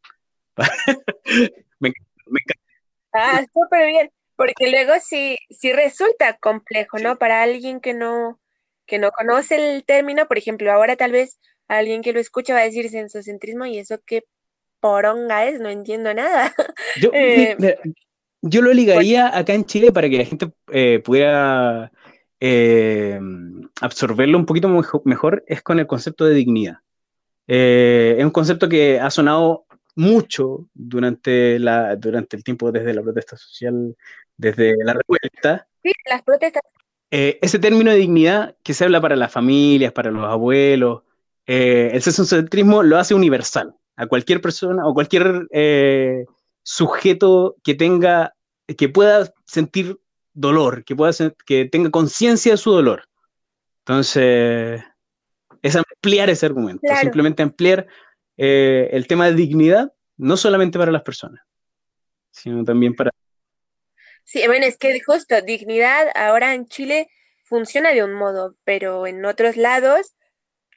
me, 1.79 1.89
encanta. 1.89 2.61
Ah, 3.13 3.45
súper 3.53 3.87
bien, 3.87 4.11
porque 4.35 4.71
luego 4.71 4.93
sí, 5.01 5.37
sí 5.49 5.71
resulta 5.71 6.37
complejo, 6.37 6.97
¿no? 6.99 7.17
Para 7.17 7.43
alguien 7.43 7.79
que 7.79 7.93
no, 7.93 8.39
que 8.91 8.99
no 8.99 9.11
conoce 9.11 9.55
el 9.55 9.85
término, 9.85 10.27
por 10.27 10.37
ejemplo, 10.37 10.69
ahora 10.69 10.97
tal 10.97 11.13
vez 11.13 11.39
alguien 11.69 12.01
que 12.01 12.11
lo 12.11 12.19
escucha 12.19 12.53
va 12.53 12.59
a 12.59 12.65
decir 12.65 12.89
sensocentrismo 12.89 13.65
y 13.65 13.77
eso 13.77 13.99
qué 14.05 14.25
poronga 14.81 15.45
es, 15.45 15.61
no 15.61 15.69
entiendo 15.69 16.13
nada. 16.13 16.53
Yo, 17.01 17.09
eh, 17.13 17.55
yo 18.41 18.61
lo 18.61 18.73
ligaría 18.73 19.37
acá 19.37 19.53
en 19.53 19.63
Chile 19.63 19.93
para 19.93 20.09
que 20.09 20.17
la 20.17 20.25
gente 20.25 20.51
eh, 20.73 20.99
pudiera 21.05 21.91
eh, 22.41 23.17
absorberlo 23.79 24.37
un 24.37 24.45
poquito 24.45 24.67
mejor, 25.05 25.43
es 25.47 25.61
con 25.61 25.79
el 25.79 25.87
concepto 25.87 26.25
de 26.25 26.33
dignidad. 26.33 26.79
Eh, 27.47 28.15
es 28.17 28.25
un 28.25 28.31
concepto 28.31 28.67
que 28.67 28.99
ha 28.99 29.09
sonado 29.09 29.65
mucho 29.95 30.67
durante, 30.73 31.59
la, 31.59 31.95
durante 31.95 32.35
el 32.35 32.43
tiempo 32.43 32.73
desde 32.73 32.93
la 32.93 33.03
protesta 33.03 33.37
social, 33.37 33.95
desde 34.35 34.73
la 34.83 34.93
revuelta. 34.93 35.67
Sí, 35.81 35.91
las 36.09 36.23
protestas. 36.23 36.63
Ese 37.11 37.59
término 37.59 37.91
de 37.91 37.97
dignidad 37.97 38.55
que 38.63 38.73
se 38.73 38.85
habla 38.85 39.01
para 39.01 39.15
las 39.15 39.31
familias, 39.31 39.91
para 39.91 40.11
los 40.11 40.25
abuelos, 40.25 41.01
el 41.45 42.01
sensocentrismo 42.01 42.83
lo 42.83 42.97
hace 42.97 43.13
universal 43.13 43.75
a 43.97 44.07
cualquier 44.07 44.39
persona 44.39 44.87
o 44.87 44.93
cualquier 44.93 45.47
sujeto 46.63 47.57
que 47.63 47.75
tenga, 47.75 48.33
que 48.77 48.87
pueda 48.87 49.31
sentir 49.45 49.99
dolor, 50.33 50.85
que 50.85 50.95
pueda 50.95 51.11
que 51.45 51.65
tenga 51.65 51.91
conciencia 51.91 52.53
de 52.53 52.57
su 52.57 52.71
dolor. 52.71 53.03
Entonces, 53.79 54.81
es 55.61 55.75
ampliar 55.75 56.29
ese 56.29 56.45
argumento, 56.45 56.81
simplemente 56.99 57.43
ampliar 57.43 57.87
eh, 58.37 58.89
el 58.91 59.07
tema 59.07 59.25
de 59.25 59.33
dignidad, 59.33 59.91
no 60.17 60.37
solamente 60.37 60.79
para 60.79 60.91
las 60.91 61.03
personas, 61.03 61.41
sino 62.31 62.63
también 62.63 62.95
para... 62.95 63.11
Sí, 64.23 64.45
bueno, 64.47 64.65
es 64.65 64.77
que 64.77 64.99
justo 65.01 65.41
dignidad 65.41 66.07
ahora 66.15 66.53
en 66.53 66.67
Chile 66.67 67.09
funciona 67.43 67.91
de 67.91 68.03
un 68.03 68.13
modo, 68.13 68.55
pero 68.63 69.07
en 69.07 69.25
otros 69.25 69.57
lados 69.57 70.15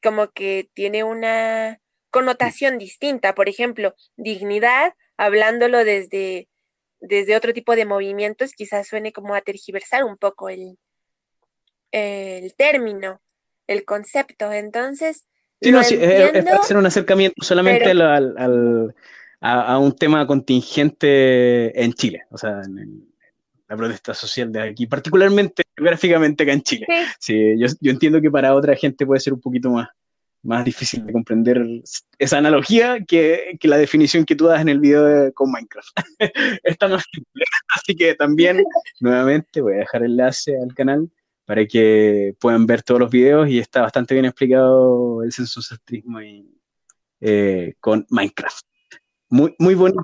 como 0.02 0.32
que 0.32 0.68
tiene 0.74 1.04
una 1.04 1.80
connotación 2.10 2.78
distinta. 2.78 3.34
Por 3.34 3.48
ejemplo, 3.48 3.94
dignidad 4.16 4.94
hablándolo 5.16 5.84
desde, 5.84 6.48
desde 7.00 7.36
otro 7.36 7.52
tipo 7.52 7.74
de 7.74 7.86
movimientos, 7.86 8.52
quizás 8.52 8.86
suene 8.86 9.12
como 9.12 9.34
a 9.34 9.40
tergiversar 9.40 10.04
un 10.04 10.16
poco 10.16 10.48
el, 10.48 10.78
el 11.90 12.54
término, 12.54 13.20
el 13.66 13.84
concepto. 13.84 14.52
Entonces, 14.52 15.26
sí, 15.60 15.72
no, 15.72 15.82
sí, 15.82 15.96
es, 16.00 16.46
hacer 16.46 16.76
un 16.76 16.86
acercamiento 16.86 17.42
solamente 17.42 17.90
al, 17.90 18.94
a, 19.40 19.78
un 19.78 19.96
tema 19.96 20.26
contingente 20.26 21.82
en 21.82 21.92
Chile, 21.92 22.24
o 22.30 22.38
sea, 22.38 22.60
en, 22.64 23.13
la 23.74 23.78
protesta 23.78 24.14
social 24.14 24.52
de 24.52 24.62
aquí, 24.62 24.86
particularmente 24.86 25.64
geográficamente 25.76 26.44
acá 26.44 26.52
en 26.52 26.62
Chile. 26.62 26.86
Sí, 27.18 27.58
yo, 27.58 27.66
yo, 27.80 27.90
entiendo 27.90 28.20
que 28.20 28.30
para 28.30 28.54
otra 28.54 28.76
gente 28.76 29.04
puede 29.04 29.20
ser 29.20 29.32
un 29.32 29.40
poquito 29.40 29.70
más, 29.70 29.88
más 30.42 30.64
difícil 30.64 31.04
de 31.04 31.12
comprender 31.12 31.62
esa 32.18 32.38
analogía 32.38 33.04
que, 33.06 33.56
que, 33.58 33.68
la 33.68 33.78
definición 33.78 34.24
que 34.24 34.36
tú 34.36 34.46
das 34.46 34.60
en 34.60 34.68
el 34.68 34.78
video 34.78 35.32
con 35.32 35.50
Minecraft. 35.50 35.88
Está 36.62 36.88
más 36.88 37.04
simple. 37.10 37.44
Así 37.74 37.96
que 37.96 38.14
también, 38.14 38.62
nuevamente, 39.00 39.60
voy 39.60 39.74
a 39.74 39.78
dejar 39.78 40.02
el 40.02 40.12
enlace 40.12 40.56
al 40.56 40.74
canal 40.74 41.10
para 41.44 41.66
que 41.66 42.34
puedan 42.38 42.66
ver 42.66 42.82
todos 42.82 43.00
los 43.00 43.10
videos 43.10 43.48
y 43.50 43.58
está 43.58 43.82
bastante 43.82 44.14
bien 44.14 44.24
explicado 44.24 45.22
el 45.22 45.30
sensocentrismo 45.30 46.22
y, 46.22 46.48
eh, 47.20 47.74
con 47.80 48.06
Minecraft. 48.08 48.64
Muy, 49.28 49.54
muy 49.58 49.74
bonita 49.74 50.02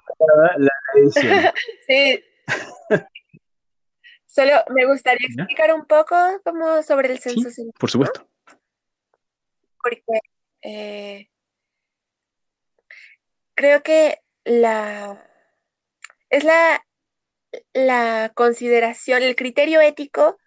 la 0.58 0.70
edición. 0.96 1.44
Sí. 1.86 2.20
Solo 4.30 4.52
me 4.74 4.86
gustaría 4.86 5.26
explicar 5.26 5.74
un 5.74 5.84
poco 5.86 6.16
como 6.44 6.82
sobre 6.82 7.12
el 7.12 7.18
sensocentrismo. 7.18 7.72
por 7.78 7.90
supuesto 7.90 8.30
porque 9.82 10.20
eh, 10.62 11.28
creo 13.54 13.82
que 13.82 14.18
la 14.44 15.26
es 16.28 16.44
la, 16.44 16.86
la 17.72 18.30
consideración, 18.34 19.22
el 19.22 19.36
criterio 19.36 19.80
ético 19.80 20.38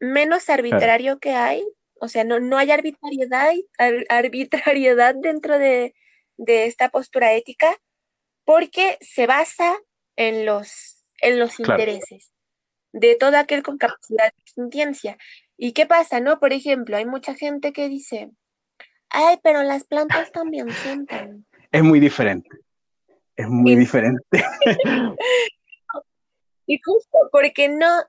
menos 0.00 0.50
arbitrario 0.50 1.18
que 1.18 1.32
hay. 1.32 1.64
O 2.00 2.08
sea, 2.08 2.24
no, 2.24 2.38
no 2.38 2.58
hay 2.58 2.70
arbitrariedad, 2.70 3.52
arbitrariedad 4.08 5.14
dentro 5.14 5.58
de, 5.58 5.94
esta 6.36 6.90
postura 6.90 7.32
ética 7.32 7.74
porque 8.44 8.96
se 9.00 9.26
basa 9.26 9.76
en 10.14 10.46
los, 10.46 11.04
en 11.20 11.38
los 11.38 11.58
intereses 11.58 12.32
de 12.92 13.16
todo 13.16 13.36
aquel 13.36 13.62
con 13.62 13.78
capacidad 13.78 14.32
de 14.32 14.52
sintiencia. 14.52 15.18
¿Y 15.56 15.72
qué 15.72 15.86
pasa, 15.86 16.20
no? 16.20 16.38
Por 16.38 16.52
ejemplo, 16.52 16.96
hay 16.96 17.06
mucha 17.06 17.34
gente 17.34 17.72
que 17.72 17.88
dice, 17.88 18.30
Ay, 19.10 19.38
pero 19.42 19.62
las 19.62 19.84
plantas 19.84 20.32
también 20.32 20.70
sienten. 20.70 21.46
Es 21.72 21.82
muy 21.82 22.00
diferente. 22.00 22.48
Es 23.36 23.48
muy 23.48 23.76
diferente. 23.76 24.24
y 26.66 26.80
justo 26.84 27.18
porque 27.32 27.68
no, 27.68 28.04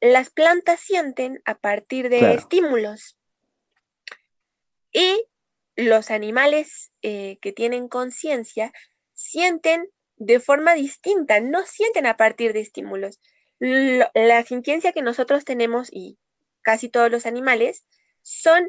las 0.00 0.30
plantas 0.30 0.80
sienten 0.80 1.42
a 1.44 1.56
partir 1.56 2.08
de 2.08 2.34
estímulos. 2.34 3.18
Y 4.92 5.24
los 5.76 6.10
animales 6.10 6.92
eh, 7.02 7.38
que 7.40 7.52
tienen 7.52 7.88
conciencia 7.88 8.72
sienten 9.12 9.88
de 10.16 10.38
forma 10.38 10.74
distinta, 10.74 11.40
no 11.40 11.64
sienten 11.64 12.06
a 12.06 12.16
partir 12.16 12.52
de 12.52 12.60
estímulos. 12.60 13.20
La 13.60 14.42
sintiencia 14.42 14.92
que 14.92 15.02
nosotros 15.02 15.44
tenemos 15.44 15.88
y 15.92 16.18
casi 16.62 16.88
todos 16.88 17.10
los 17.10 17.26
animales 17.26 17.84
son 18.22 18.68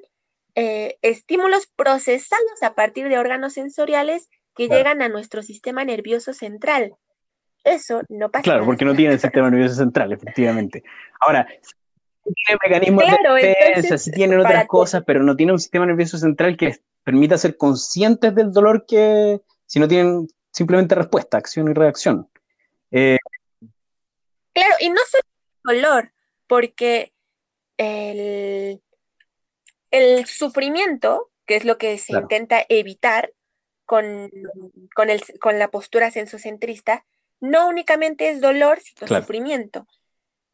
eh, 0.55 0.97
estímulos 1.01 1.67
procesados 1.75 2.61
a 2.61 2.75
partir 2.75 3.07
de 3.07 3.17
órganos 3.17 3.53
sensoriales 3.53 4.29
que 4.55 4.67
llegan 4.67 5.01
a 5.01 5.09
nuestro 5.09 5.43
sistema 5.43 5.85
nervioso 5.85 6.33
central. 6.33 6.95
Eso 7.63 8.01
no 8.09 8.29
pasa. 8.29 8.43
Claro, 8.43 8.65
porque 8.65 8.85
no 8.85 8.93
tiene 8.95 9.13
el 9.13 9.19
sistema 9.19 9.49
nervioso 9.49 9.75
central, 9.75 10.11
efectivamente. 10.11 10.83
Ahora, 11.19 11.47
tiene 12.23 12.59
mecanismos 12.63 13.05
de 13.35 13.55
defensa, 13.57 13.97
sí 13.97 14.11
tienen 14.11 14.39
otras 14.39 14.67
cosas, 14.67 15.03
pero 15.05 15.23
no 15.23 15.35
tiene 15.35 15.53
un 15.53 15.59
sistema 15.59 15.85
nervioso 15.85 16.17
central 16.17 16.57
que 16.57 16.65
les 16.65 16.81
permita 17.03 17.37
ser 17.37 17.57
conscientes 17.57 18.35
del 18.35 18.51
dolor 18.51 18.85
que, 18.85 19.41
si 19.65 19.79
no 19.79 19.87
tienen 19.87 20.27
simplemente 20.51 20.95
respuesta, 20.95 21.37
acción 21.37 21.69
y 21.69 21.73
reacción. 21.73 22.27
Eh, 22.91 23.17
claro, 24.53 24.75
y 24.79 24.89
no 24.89 25.01
solo 25.09 25.23
el 25.65 25.81
dolor, 25.81 26.13
porque 26.47 27.13
el, 27.77 28.81
el 29.91 30.25
sufrimiento, 30.25 31.29
que 31.45 31.55
es 31.55 31.65
lo 31.65 31.77
que 31.77 31.97
se 31.97 32.13
intenta 32.13 32.65
evitar 32.69 33.33
con, 33.85 34.31
con, 34.95 35.59
la 35.59 35.67
postura 35.69 36.11
sensocentrista, 36.11 37.05
no 37.39 37.67
únicamente 37.67 38.29
es 38.29 38.39
dolor, 38.39 38.79
sino 38.79 39.07
sufrimiento. 39.07 39.87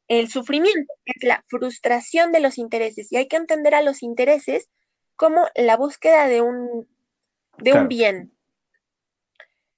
El 0.08 0.30
sufrimiento 0.30 0.94
es 1.06 1.24
la 1.24 1.44
frustración 1.48 2.32
de 2.32 2.40
los 2.40 2.58
intereses 2.58 3.12
y 3.12 3.18
hay 3.18 3.28
que 3.28 3.36
entender 3.36 3.76
a 3.76 3.82
los 3.82 4.02
intereses 4.02 4.70
como 5.16 5.48
la 5.56 5.76
búsqueda 5.76 6.28
de 6.28 6.42
un, 6.42 6.88
de 7.58 7.74
un 7.74 7.88
bien. 7.88 8.37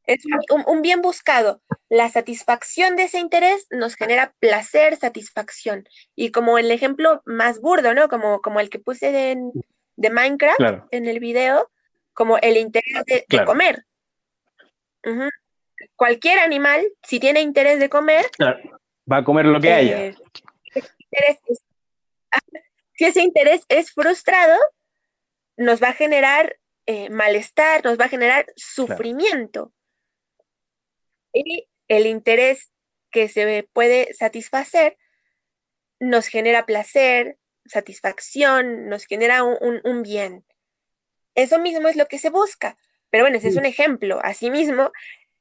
Es 0.09 0.23
un, 0.65 0.81
bien 0.81 1.03
buscado. 1.03 1.61
La 1.87 2.09
satisfacción 2.09 2.95
de 2.95 3.03
ese 3.03 3.19
interés 3.19 3.67
nos 3.69 3.95
genera 3.95 4.33
placer, 4.39 4.97
satisfacción. 4.97 5.87
Y 6.15 6.31
como 6.31 6.57
el 6.57 6.71
ejemplo 6.71 7.21
más 7.25 7.61
burdo, 7.61 7.93
¿no? 7.93 8.09
Como, 8.09 8.41
como 8.41 8.59
el 8.59 8.71
que 8.71 8.79
puse 8.79 9.11
de, 9.11 9.37
de 9.97 10.09
Minecraft 10.09 10.59
en 10.89 11.05
el 11.05 11.19
video, 11.19 11.69
como 12.13 12.39
el 12.39 12.57
interés 12.57 13.03
de, 13.05 13.45
comer. 13.45 13.85
Cualquier 15.95 16.39
animal, 16.39 16.87
si 17.03 17.19
tiene 17.19 17.41
interés 17.41 17.79
de 17.79 17.89
comer, 17.89 18.25
va 19.09 19.17
a 19.17 19.23
comer 19.23 19.45
lo 19.45 19.61
que 19.61 19.71
haya. 19.71 20.05
Eh, 20.05 20.15
si 22.95 23.05
ese 23.05 23.21
interés 23.21 23.61
es 23.69 23.91
frustrado, 23.91 24.57
nos 25.55 25.83
va 25.83 25.89
a 25.89 25.93
generar 25.93 26.57
eh, 26.87 27.11
malestar, 27.11 27.85
nos 27.85 27.99
va 27.99 28.05
a 28.05 28.09
generar 28.09 28.47
sufrimiento. 28.55 29.71
Y 31.33 31.67
el 31.87 32.05
interés 32.05 32.71
que 33.11 33.27
se 33.27 33.67
puede 33.73 34.13
satisfacer 34.13 34.97
nos 35.99 36.27
genera 36.27 36.65
placer, 36.65 37.37
satisfacción, 37.65 38.87
nos 38.87 39.05
genera 39.05 39.43
un, 39.43 40.03
bien. 40.03 40.45
Eso 41.35 41.59
mismo 41.59 41.87
es 41.87 41.95
lo 41.95 42.07
que 42.07 42.19
se 42.19 42.29
busca. 42.29 42.77
Pero 43.09 43.23
bueno, 43.23 43.37
ese 43.37 43.49
es 43.49 43.55
un 43.55 43.65
ejemplo. 43.65 44.19
Asimismo, 44.23 44.91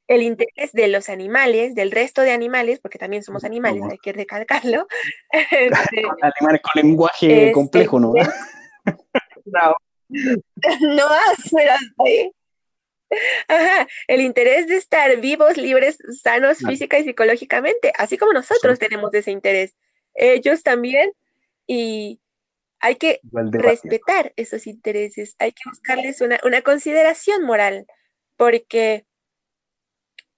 el 0.07 0.23
interés 0.23 0.71
de 0.73 0.87
los 0.87 1.07
animales, 1.07 1.75
del 1.75 1.91
resto 1.91 2.21
de 2.21 2.31
animales, 2.31 2.79
porque 2.79 2.97
también 2.97 3.23
somos 3.23 3.43
animales, 3.43 3.83
hay 3.89 3.97
que 3.99 4.13
recalcarlo. 4.13 4.87
Este, 5.31 6.03
animales 6.21 6.61
con 6.61 6.71
lenguaje 6.75 7.41
este, 7.41 7.51
complejo, 7.51 7.99
¿no? 7.99 8.13
no, 9.45 9.75
no, 10.81 11.07
pero 11.51 11.73
ahí. 12.05 12.31
Ajá, 13.47 13.87
el 14.07 14.21
interés 14.21 14.67
de 14.67 14.75
estar 14.75 15.19
vivos, 15.19 15.57
libres, 15.57 15.97
sanos 16.21 16.59
física 16.59 16.99
y 16.99 17.03
psicológicamente, 17.03 17.91
así 17.97 18.17
como 18.17 18.33
nosotros 18.33 18.79
tenemos 18.79 19.13
ese 19.13 19.31
interés. 19.31 19.75
Ellos 20.13 20.63
también, 20.63 21.11
y 21.65 22.21
hay 22.79 22.95
que 22.95 23.19
respetar 23.31 24.33
esos 24.35 24.67
intereses, 24.67 25.35
hay 25.39 25.51
que 25.51 25.63
buscarles 25.69 26.21
una, 26.21 26.39
una 26.43 26.61
consideración 26.61 27.43
moral, 27.43 27.85
porque 28.37 29.05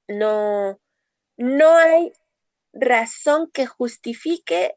no, 0.07 0.79
no 1.37 1.75
hay 1.75 2.13
razón 2.73 3.51
que 3.51 3.65
justifique 3.65 4.75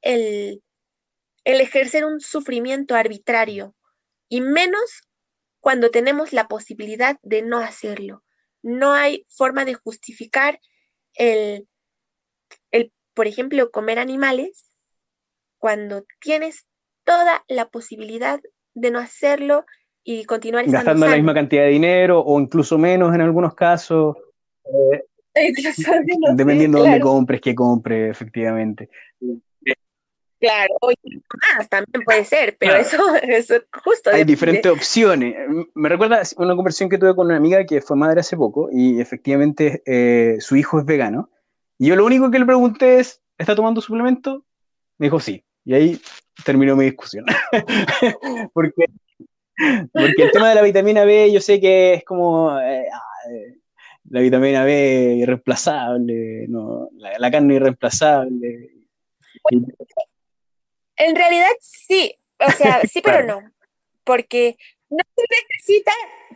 el, 0.00 0.62
el 1.44 1.60
ejercer 1.60 2.04
un 2.04 2.20
sufrimiento 2.20 2.94
arbitrario, 2.94 3.74
y 4.28 4.40
menos 4.40 5.08
cuando 5.62 5.92
tenemos 5.92 6.32
la 6.32 6.48
posibilidad 6.48 7.18
de 7.22 7.40
no 7.40 7.60
hacerlo. 7.60 8.24
No 8.62 8.92
hay 8.92 9.24
forma 9.28 9.64
de 9.64 9.74
justificar 9.74 10.60
el, 11.14 11.68
el 12.72 12.92
por 13.14 13.28
ejemplo, 13.28 13.70
comer 13.70 14.00
animales 14.00 14.72
cuando 15.58 16.04
tienes 16.20 16.66
toda 17.04 17.44
la 17.46 17.68
posibilidad 17.68 18.40
de 18.74 18.90
no 18.90 18.98
hacerlo 18.98 19.64
y 20.02 20.24
continuar 20.24 20.68
gastando 20.68 21.06
la 21.06 21.14
misma 21.14 21.32
cantidad 21.32 21.62
de 21.62 21.68
dinero 21.68 22.20
o 22.20 22.40
incluso 22.40 22.76
menos 22.76 23.14
en 23.14 23.20
algunos 23.20 23.54
casos. 23.54 24.16
Eh, 24.64 25.04
dependiendo 26.34 26.78
de 26.78 26.88
dónde 26.88 27.00
compres, 27.00 27.40
qué 27.40 27.54
compres, 27.54 28.10
efectivamente. 28.10 28.90
Claro, 30.42 30.74
o 30.80 30.90
más 31.56 31.68
también 31.68 32.02
puede 32.04 32.24
ser, 32.24 32.56
pero 32.58 32.74
eso, 32.74 32.96
eso 33.22 33.54
justo. 33.84 34.10
Hay 34.10 34.24
diferentes 34.24 34.70
opciones. 34.72 35.36
Me 35.72 35.88
recuerda 35.88 36.20
una 36.36 36.56
conversación 36.56 36.90
que 36.90 36.98
tuve 36.98 37.14
con 37.14 37.26
una 37.26 37.36
amiga 37.36 37.64
que 37.64 37.80
fue 37.80 37.96
madre 37.96 38.20
hace 38.20 38.36
poco 38.36 38.68
y 38.72 39.00
efectivamente 39.00 39.84
eh, 39.86 40.38
su 40.40 40.56
hijo 40.56 40.80
es 40.80 40.84
vegano. 40.84 41.30
Y 41.78 41.86
yo 41.86 41.94
lo 41.94 42.04
único 42.04 42.28
que 42.28 42.40
le 42.40 42.44
pregunté 42.44 42.98
es, 42.98 43.22
¿está 43.38 43.54
tomando 43.54 43.80
suplemento? 43.80 44.44
Me 44.98 45.06
dijo 45.06 45.20
sí. 45.20 45.44
Y 45.64 45.74
ahí 45.74 46.00
terminó 46.44 46.74
mi 46.74 46.86
discusión. 46.86 47.24
porque, 48.52 48.86
porque 49.92 50.22
el 50.24 50.32
tema 50.32 50.48
de 50.48 50.56
la 50.56 50.62
vitamina 50.62 51.04
B 51.04 51.30
yo 51.30 51.40
sé 51.40 51.60
que 51.60 51.94
es 51.94 52.04
como... 52.04 52.58
Eh, 52.58 52.86
la 54.10 54.20
vitamina 54.20 54.64
B 54.64 55.18
irreemplazable, 55.20 56.46
no, 56.48 56.88
la, 56.96 57.16
la 57.16 57.30
carne 57.30 57.54
irreemplazable. 57.54 58.82
En 61.02 61.16
realidad 61.16 61.50
sí, 61.60 62.16
o 62.38 62.50
sea, 62.52 62.80
sí, 62.90 63.00
pero 63.02 63.24
no, 63.24 63.42
porque 64.04 64.56
no 64.88 65.04
se 65.16 65.24
necesita 65.28 65.92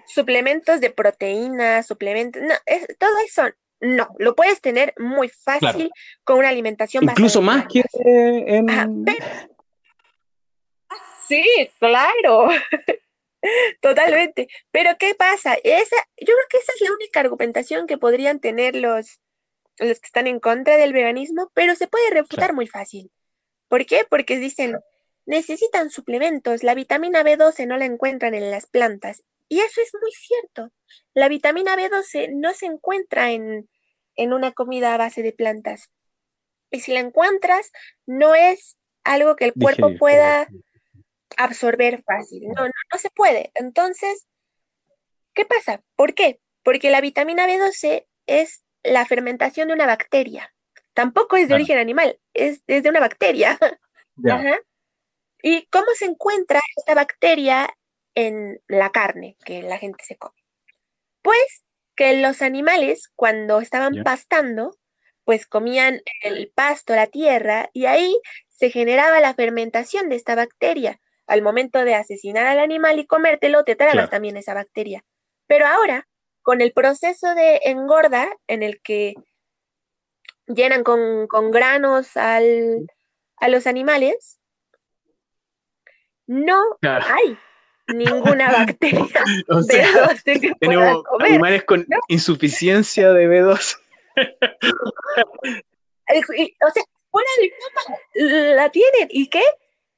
suplementos 0.06 0.80
de 0.80 0.90
proteínas, 0.90 1.86
suplementos, 1.86 2.42
no, 2.42 2.54
todo 2.98 3.18
eso 3.24 3.44
no, 3.80 4.08
lo 4.18 4.34
puedes 4.34 4.60
tener 4.60 4.94
muy 4.98 5.28
fácil 5.28 5.90
con 6.24 6.38
una 6.38 6.48
alimentación 6.48 7.04
Incluso 7.04 7.42
más 7.42 7.66
que 7.66 7.82
en... 7.92 9.04
Sí, 11.28 11.70
claro. 11.78 12.48
Totalmente. 13.80 14.48
Pero 14.70 14.96
¿qué 14.98 15.14
pasa? 15.14 15.54
Esa, 15.62 15.96
yo 16.16 16.34
creo 16.34 16.46
que 16.48 16.58
esa 16.58 16.72
es 16.74 16.80
la 16.80 16.94
única 16.94 17.20
argumentación 17.20 17.86
que 17.86 17.98
podrían 17.98 18.40
tener 18.40 18.76
los, 18.76 19.20
los 19.78 20.00
que 20.00 20.06
están 20.06 20.26
en 20.26 20.40
contra 20.40 20.76
del 20.76 20.92
veganismo, 20.92 21.50
pero 21.54 21.74
se 21.74 21.88
puede 21.88 22.10
refutar 22.10 22.54
muy 22.54 22.66
fácil. 22.66 23.10
¿Por 23.68 23.86
qué? 23.86 24.06
Porque 24.08 24.38
dicen, 24.38 24.78
necesitan 25.26 25.90
suplementos, 25.90 26.62
la 26.62 26.74
vitamina 26.74 27.22
B12 27.22 27.66
no 27.66 27.76
la 27.76 27.84
encuentran 27.84 28.34
en 28.34 28.50
las 28.50 28.66
plantas. 28.66 29.24
Y 29.48 29.60
eso 29.60 29.80
es 29.80 29.92
muy 30.00 30.10
cierto. 30.12 30.72
La 31.14 31.28
vitamina 31.28 31.76
B12 31.76 32.32
no 32.34 32.52
se 32.54 32.66
encuentra 32.66 33.30
en, 33.30 33.68
en 34.16 34.32
una 34.32 34.52
comida 34.52 34.94
a 34.94 34.98
base 34.98 35.22
de 35.22 35.32
plantas. 35.32 35.92
Y 36.70 36.80
si 36.80 36.92
la 36.92 37.00
encuentras, 37.00 37.70
no 38.06 38.34
es 38.34 38.76
algo 39.04 39.36
que 39.36 39.44
el 39.44 39.54
cuerpo 39.54 39.96
pueda 39.98 40.48
absorber 41.36 42.02
fácil. 42.02 42.48
No, 42.48 42.64
no, 42.64 42.72
no 42.92 42.98
se 42.98 43.10
puede. 43.10 43.52
Entonces, 43.54 44.26
¿qué 45.32 45.44
pasa? 45.44 45.82
¿Por 45.94 46.14
qué? 46.14 46.40
Porque 46.64 46.90
la 46.90 47.00
vitamina 47.00 47.46
B12 47.46 48.06
es 48.26 48.64
la 48.82 49.06
fermentación 49.06 49.68
de 49.68 49.74
una 49.74 49.86
bacteria. 49.86 50.52
Tampoco 50.96 51.36
es 51.36 51.48
de 51.48 51.54
origen 51.54 51.76
animal, 51.76 52.18
es, 52.32 52.64
de 52.64 52.88
una 52.88 53.00
bacteria. 53.00 53.58
¿Y 55.42 55.66
cómo 55.66 55.88
se 55.94 56.06
encuentra 56.06 56.58
esta 56.74 56.94
bacteria 56.94 57.68
en 58.14 58.62
la 58.66 58.90
carne 58.92 59.36
que 59.44 59.60
la 59.60 59.76
gente 59.76 60.02
se 60.04 60.16
come? 60.16 60.42
Pues 61.20 61.64
que 61.96 62.18
los 62.22 62.40
animales, 62.40 63.12
cuando 63.14 63.60
estaban 63.60 64.04
pastando, 64.04 64.78
pues 65.24 65.46
comían 65.46 66.00
el 66.22 66.50
pasto, 66.54 66.94
la 66.94 67.08
tierra, 67.08 67.68
y 67.74 67.84
ahí 67.84 68.18
se 68.48 68.70
generaba 68.70 69.20
la 69.20 69.34
fermentación 69.34 70.08
de 70.08 70.16
esta 70.16 70.34
bacteria. 70.34 70.98
Al 71.26 71.42
momento 71.42 71.84
de 71.84 71.94
asesinar 71.94 72.46
al 72.46 72.58
animal 72.58 72.98
y 72.98 73.06
comértelo, 73.06 73.64
te 73.64 73.76
tragas 73.76 74.08
también 74.08 74.38
esa 74.38 74.54
bacteria. 74.54 75.04
Pero 75.46 75.66
ahora, 75.66 76.08
con 76.40 76.62
el 76.62 76.72
proceso 76.72 77.34
de 77.34 77.60
engorda, 77.64 78.30
en 78.46 78.62
el 78.62 78.80
que 78.80 79.12
llenan 80.46 80.84
con, 80.84 81.28
granos 81.50 82.16
al, 82.16 82.86
a 83.36 83.48
los 83.48 83.66
animales, 83.66 84.38
no 86.26 86.62
hay 86.82 87.38
ninguna 87.88 88.50
bacteria 88.52 89.24
o 89.48 89.60
B12 89.60 90.56
tenemos 90.58 91.04
animales 91.20 91.64
con 91.64 91.86
insuficiencia 92.08 93.12
de 93.12 93.28
B2. 93.28 93.78
o 96.66 96.70
sea, 96.70 96.82
de 98.14 98.54
la 98.54 98.70
tienen. 98.70 99.08
¿Y 99.10 99.28
qué? 99.28 99.42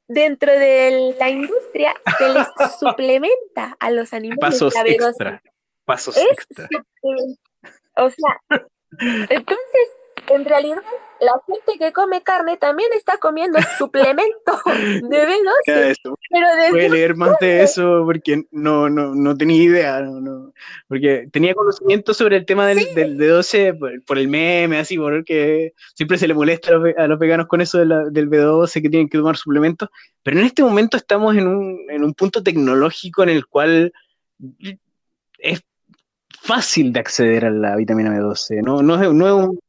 Dentro 0.06 0.50
de 0.52 1.14
la 1.18 1.28
industria 1.28 1.94
se 2.18 2.28
les 2.30 2.46
suplementa 2.80 3.76
a 3.78 3.90
los 3.90 4.12
animales 4.12 4.40
Pasos 4.40 4.74
la 4.74 4.82
B12. 4.82 5.08
Extra. 5.08 5.42
Pasos 5.84 6.16
extra. 6.16 6.68
O 7.96 8.10
sea, 8.10 8.40
entonces 9.28 9.88
en 10.30 10.44
realidad 10.44 10.82
la 11.20 11.32
gente 11.46 11.78
que 11.78 11.92
come 11.92 12.22
carne 12.22 12.56
también 12.56 12.88
está 12.94 13.18
comiendo 13.18 13.58
suplemento 13.78 14.52
de 14.64 15.26
B12. 15.26 16.16
Voy 16.70 16.84
a 16.84 16.88
leer 16.88 17.16
más 17.16 17.38
de 17.40 17.62
eso 17.62 18.02
porque 18.04 18.44
no, 18.50 18.88
no, 18.88 19.14
no 19.14 19.36
tenía 19.36 19.62
idea, 19.62 20.00
no, 20.00 20.52
porque 20.86 21.28
tenía 21.32 21.54
conocimiento 21.54 22.14
sobre 22.14 22.36
el 22.36 22.46
tema 22.46 22.66
del, 22.66 22.94
del 22.94 23.16
B12 23.16 24.04
por, 24.06 24.18
el 24.18 24.28
meme, 24.28 24.78
así, 24.78 24.96
porque 24.96 25.74
siempre 25.94 26.18
se 26.18 26.28
le 26.28 26.34
molesta 26.34 26.72
a 26.96 27.06
los, 27.06 27.18
veganos 27.18 27.46
con 27.46 27.60
eso 27.60 27.78
del 27.78 28.30
B12 28.30 28.82
que 28.82 28.90
tienen 28.90 29.08
que 29.08 29.18
tomar 29.18 29.36
suplementos, 29.36 29.88
pero 30.22 30.38
en 30.38 30.46
este 30.46 30.62
momento 30.62 30.96
estamos 30.96 31.36
en 31.36 31.48
un, 31.48 31.86
en 31.90 32.04
un 32.04 32.14
punto 32.14 32.42
tecnológico 32.42 33.22
en 33.22 33.30
el 33.30 33.46
cual 33.46 33.92
es 35.38 35.62
fácil 36.40 36.92
de 36.92 37.00
acceder 37.00 37.44
a 37.44 37.50
la 37.50 37.76
vitamina 37.76 38.16
B12, 38.16 38.62
no, 38.62 38.82
no, 38.82 39.02
es, 39.02 39.12
no 39.12 39.26
es 39.26 39.32
un 39.32 39.60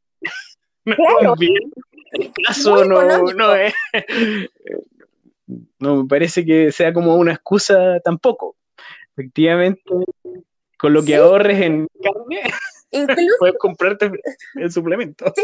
Claro. 0.83 1.35
no, 2.65 2.83
no, 3.03 3.23
no 5.79 5.95
me 6.03 6.07
parece 6.07 6.45
que 6.45 6.71
sea 6.71 6.93
como 6.93 7.15
una 7.15 7.33
excusa 7.33 7.99
tampoco. 8.03 8.55
Efectivamente, 9.15 9.81
con 10.77 10.93
lo 10.93 11.03
que 11.03 11.15
ahorres 11.15 11.61
en 11.61 11.87
carne, 12.01 12.41
Incluso, 12.91 13.35
Puedes 13.39 13.57
comprarte 13.59 14.11
el 14.55 14.71
suplemento. 14.71 15.31
sí. 15.35 15.43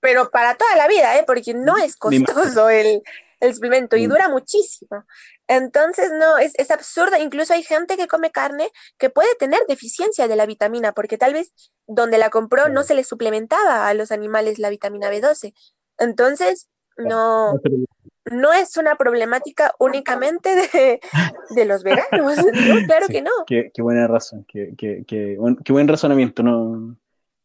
Pero 0.00 0.30
para 0.30 0.54
toda 0.56 0.76
la 0.76 0.86
vida, 0.86 1.18
¿eh? 1.18 1.24
Porque 1.26 1.54
no 1.54 1.76
es 1.76 1.96
costoso 1.96 2.68
el, 2.70 3.02
el 3.40 3.54
suplemento 3.54 3.96
y 3.96 4.06
Mm. 4.06 4.10
dura 4.10 4.28
muchísimo. 4.28 5.04
Entonces, 5.48 6.12
no, 6.12 6.38
es, 6.38 6.52
es 6.56 6.70
absurdo. 6.70 7.16
Incluso 7.16 7.52
hay 7.52 7.64
gente 7.64 7.96
que 7.96 8.06
come 8.06 8.30
carne 8.30 8.70
que 8.96 9.10
puede 9.10 9.34
tener 9.36 9.60
deficiencia 9.66 10.28
de 10.28 10.36
la 10.36 10.46
vitamina, 10.46 10.92
porque 10.92 11.18
tal 11.18 11.32
vez 11.32 11.52
donde 11.88 12.18
la 12.18 12.30
compró 12.30 12.68
no 12.68 12.82
se 12.84 12.94
le 12.94 13.02
suplementaba 13.02 13.88
a 13.88 13.94
los 13.94 14.12
animales 14.12 14.58
la 14.60 14.70
vitamina 14.70 15.10
B12. 15.10 15.54
Entonces, 15.98 16.68
no, 16.96 17.54
no 18.30 18.52
es 18.52 18.76
una 18.76 18.96
problemática 18.96 19.72
únicamente 19.78 20.50
de, 20.54 21.00
de 21.50 21.64
los 21.64 21.82
veganos. 21.82 22.36
No, 22.36 22.74
claro 22.86 23.06
Sí, 23.06 23.12
que 23.14 23.22
no. 23.22 23.30
Qué, 23.46 23.70
qué 23.74 23.82
buena 23.82 24.06
razón, 24.06 24.44
qué, 24.46 24.74
qué- 24.76 25.02
qué 25.06 25.36
buen, 25.72 25.88
razonamiento. 25.88 26.42
No, 26.42 26.96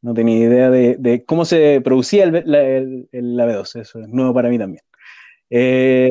no 0.01 0.13
tenía 0.13 0.37
idea 0.45 0.69
de, 0.69 0.97
de 0.99 1.23
cómo 1.23 1.45
se 1.45 1.79
producía 1.81 2.25
el, 2.25 2.31
B- 2.31 2.43
la, 2.45 2.61
el- 2.61 3.07
el- 3.11 3.37
la 3.37 3.45
B12, 3.47 3.81
eso 3.81 3.99
es 3.99 4.09
nuevo 4.09 4.33
para 4.33 4.49
mí 4.49 4.59
también. 4.59 4.83
Eh, 5.49 6.09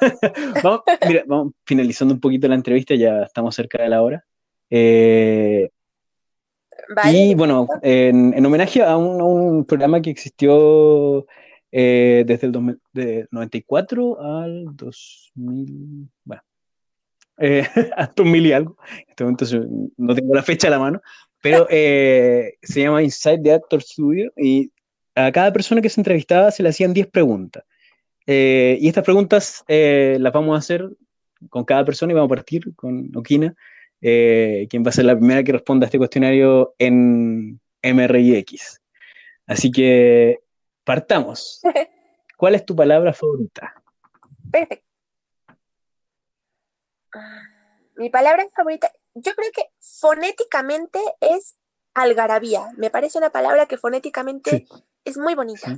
vamos, 0.62 0.80
mira, 1.06 1.24
vamos 1.26 1.52
finalizando 1.66 2.14
un 2.14 2.20
poquito 2.20 2.48
la 2.48 2.54
entrevista, 2.54 2.94
ya 2.94 3.22
estamos 3.24 3.54
cerca 3.54 3.82
de 3.82 3.88
la 3.90 4.00
hora. 4.02 4.24
Eh, 4.70 5.68
Y 7.12 7.34
bueno, 7.34 7.68
en, 7.82 8.34
en 8.34 8.46
homenaje 8.46 8.82
a 8.82 8.96
un, 8.96 9.20
a 9.20 9.24
un 9.24 9.64
programa 9.64 10.00
que 10.02 10.10
existió 10.10 11.26
eh, 11.72 12.24
desde 12.26 12.46
el 12.46 12.52
2000 12.52 12.80
de 12.92 13.28
94 13.30 14.20
al 14.20 14.76
2000, 14.76 16.08
bueno, 16.24 16.42
eh, 17.38 17.64
hasta 17.96 18.14
2000 18.16 18.46
y 18.46 18.52
algo. 18.52 18.76
En 18.92 19.04
este 19.08 19.24
momento 19.24 19.44
no 19.96 20.14
tengo 20.14 20.34
la 20.34 20.42
fecha 20.42 20.68
a 20.68 20.70
la 20.70 20.78
mano, 20.78 21.00
pero 21.40 21.66
eh, 21.70 22.54
se 22.62 22.82
llama 22.82 23.02
Inside 23.02 23.42
the 23.42 23.52
Actor 23.52 23.82
Studio 23.82 24.32
y 24.36 24.70
a 25.14 25.32
cada 25.32 25.52
persona 25.52 25.80
que 25.80 25.88
se 25.88 26.00
entrevistaba 26.00 26.50
se 26.50 26.62
le 26.62 26.68
hacían 26.68 26.92
10 26.92 27.08
preguntas. 27.08 27.64
Eh, 28.26 28.78
y 28.80 28.88
estas 28.88 29.04
preguntas 29.04 29.64
las 29.66 30.32
vamos 30.32 30.54
a 30.54 30.58
hacer 30.58 30.88
con 31.48 31.64
cada 31.64 31.84
persona 31.84 32.12
y 32.12 32.14
vamos 32.14 32.30
a 32.30 32.36
partir 32.36 32.74
con 32.74 33.10
Okina, 33.16 33.54
eh, 34.00 34.66
quien 34.70 34.84
va 34.84 34.88
a 34.90 34.92
ser 34.92 35.04
la 35.04 35.16
primera 35.16 35.42
que 35.42 35.52
responda 35.52 35.84
a 35.84 35.88
este 35.88 35.98
cuestionario 35.98 36.74
en 36.78 37.60
MRIX. 37.82 38.80
Así 39.46 39.70
que 39.70 40.40
partamos. 40.84 41.60
¿Cuál 42.36 42.54
es 42.54 42.64
tu 42.64 42.74
palabra 42.74 43.12
favorita? 43.12 43.74
Perfecto. 44.50 44.86
Mi 47.96 48.08
palabra 48.08 48.46
favorita, 48.54 48.90
yo 49.14 49.34
creo 49.34 49.50
que 49.52 49.64
fonéticamente 49.80 50.98
es 51.20 51.56
algarabía. 51.94 52.68
Me 52.76 52.90
parece 52.90 53.18
una 53.18 53.30
palabra 53.30 53.66
que 53.66 53.76
fonéticamente 53.76 54.50
Sí, 54.50 54.68
es 55.04 55.18
muy 55.18 55.34
bonita. 55.34 55.66
sí, 55.66 55.76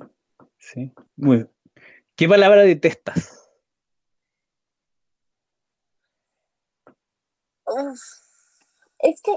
sí. 0.58 0.92
Muy 1.16 1.36
bien. 1.38 1.50
¿Qué 2.14 2.28
palabra 2.28 2.62
detestas? 2.62 3.41
Uf, 7.74 8.00
es 8.98 9.20
que 9.20 9.34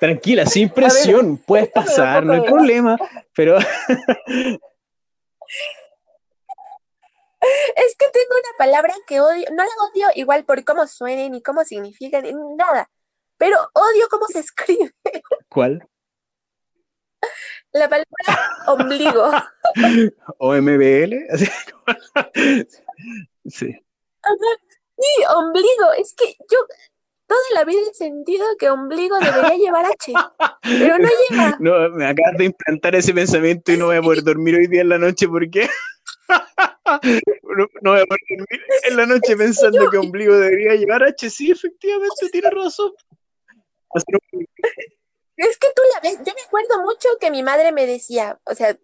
Tranquila, 0.00 0.46
sin 0.46 0.68
presión, 0.74 1.38
puedes 1.38 1.68
pasar, 1.68 2.24
no 2.24 2.32
hay 2.32 2.42
problema, 2.42 2.98
pero 3.34 3.56
es 3.58 3.66
que 7.96 8.08
tengo 8.08 8.34
una 8.34 8.56
palabra 8.58 8.94
que 9.06 9.20
odio, 9.20 9.46
no 9.50 9.64
la 9.64 9.70
odio 9.90 10.08
igual 10.14 10.44
por 10.44 10.64
cómo 10.64 10.86
suene, 10.86 11.30
ni 11.30 11.42
cómo 11.42 11.64
significa, 11.64 12.20
ni 12.20 12.32
nada, 12.56 12.90
pero 13.38 13.58
odio 13.74 14.08
cómo 14.10 14.26
se 14.26 14.40
escribe 14.40 14.92
¿cuál? 15.48 15.86
la 17.72 17.88
palabra 17.88 18.06
ombligo. 18.66 19.30
¿OMBL? 20.38 21.14
Sí, 23.46 23.78
Sí, 25.00 25.24
ombligo, 25.34 25.92
es 25.96 26.14
que 26.14 26.36
yo 26.50 26.58
toda 27.30 27.42
la 27.54 27.64
vida 27.64 27.78
he 27.88 27.94
sentido 27.94 28.44
que 28.58 28.68
ombligo 28.68 29.16
debería 29.20 29.54
llevar 29.54 29.84
H, 29.84 30.12
pero 30.62 30.98
no 30.98 31.08
lleva. 31.08 31.56
no, 31.60 31.88
me 31.90 32.06
acabas 32.06 32.36
de 32.38 32.46
implantar 32.46 32.96
ese 32.96 33.14
pensamiento 33.14 33.70
y 33.70 33.76
no 33.76 33.86
voy 33.86 33.98
a 33.98 34.02
poder 34.02 34.24
dormir 34.24 34.56
hoy 34.56 34.66
día 34.66 34.80
en 34.80 34.88
la 34.88 34.98
noche 34.98 35.28
porque 35.28 35.68
no, 36.26 37.68
no 37.82 37.92
voy 37.92 38.00
a 38.00 38.04
poder 38.04 38.20
dormir 38.30 38.60
en 38.82 38.96
la 38.96 39.06
noche 39.06 39.36
pensando 39.36 39.88
que 39.88 39.98
ombligo 39.98 40.36
debería 40.36 40.74
llevar 40.74 41.04
H. 41.04 41.30
Sí, 41.30 41.52
efectivamente, 41.52 42.28
tienes 42.32 42.50
razón. 42.50 42.90
Es 45.36 45.56
que 45.56 45.68
tú 45.74 45.82
la 45.94 46.00
ves, 46.00 46.18
yo 46.18 46.34
me 46.34 46.42
acuerdo 46.42 46.82
mucho 46.82 47.08
que 47.20 47.30
mi 47.30 47.44
madre 47.44 47.70
me 47.70 47.86
decía, 47.86 48.40
o 48.44 48.56
sea, 48.56 48.76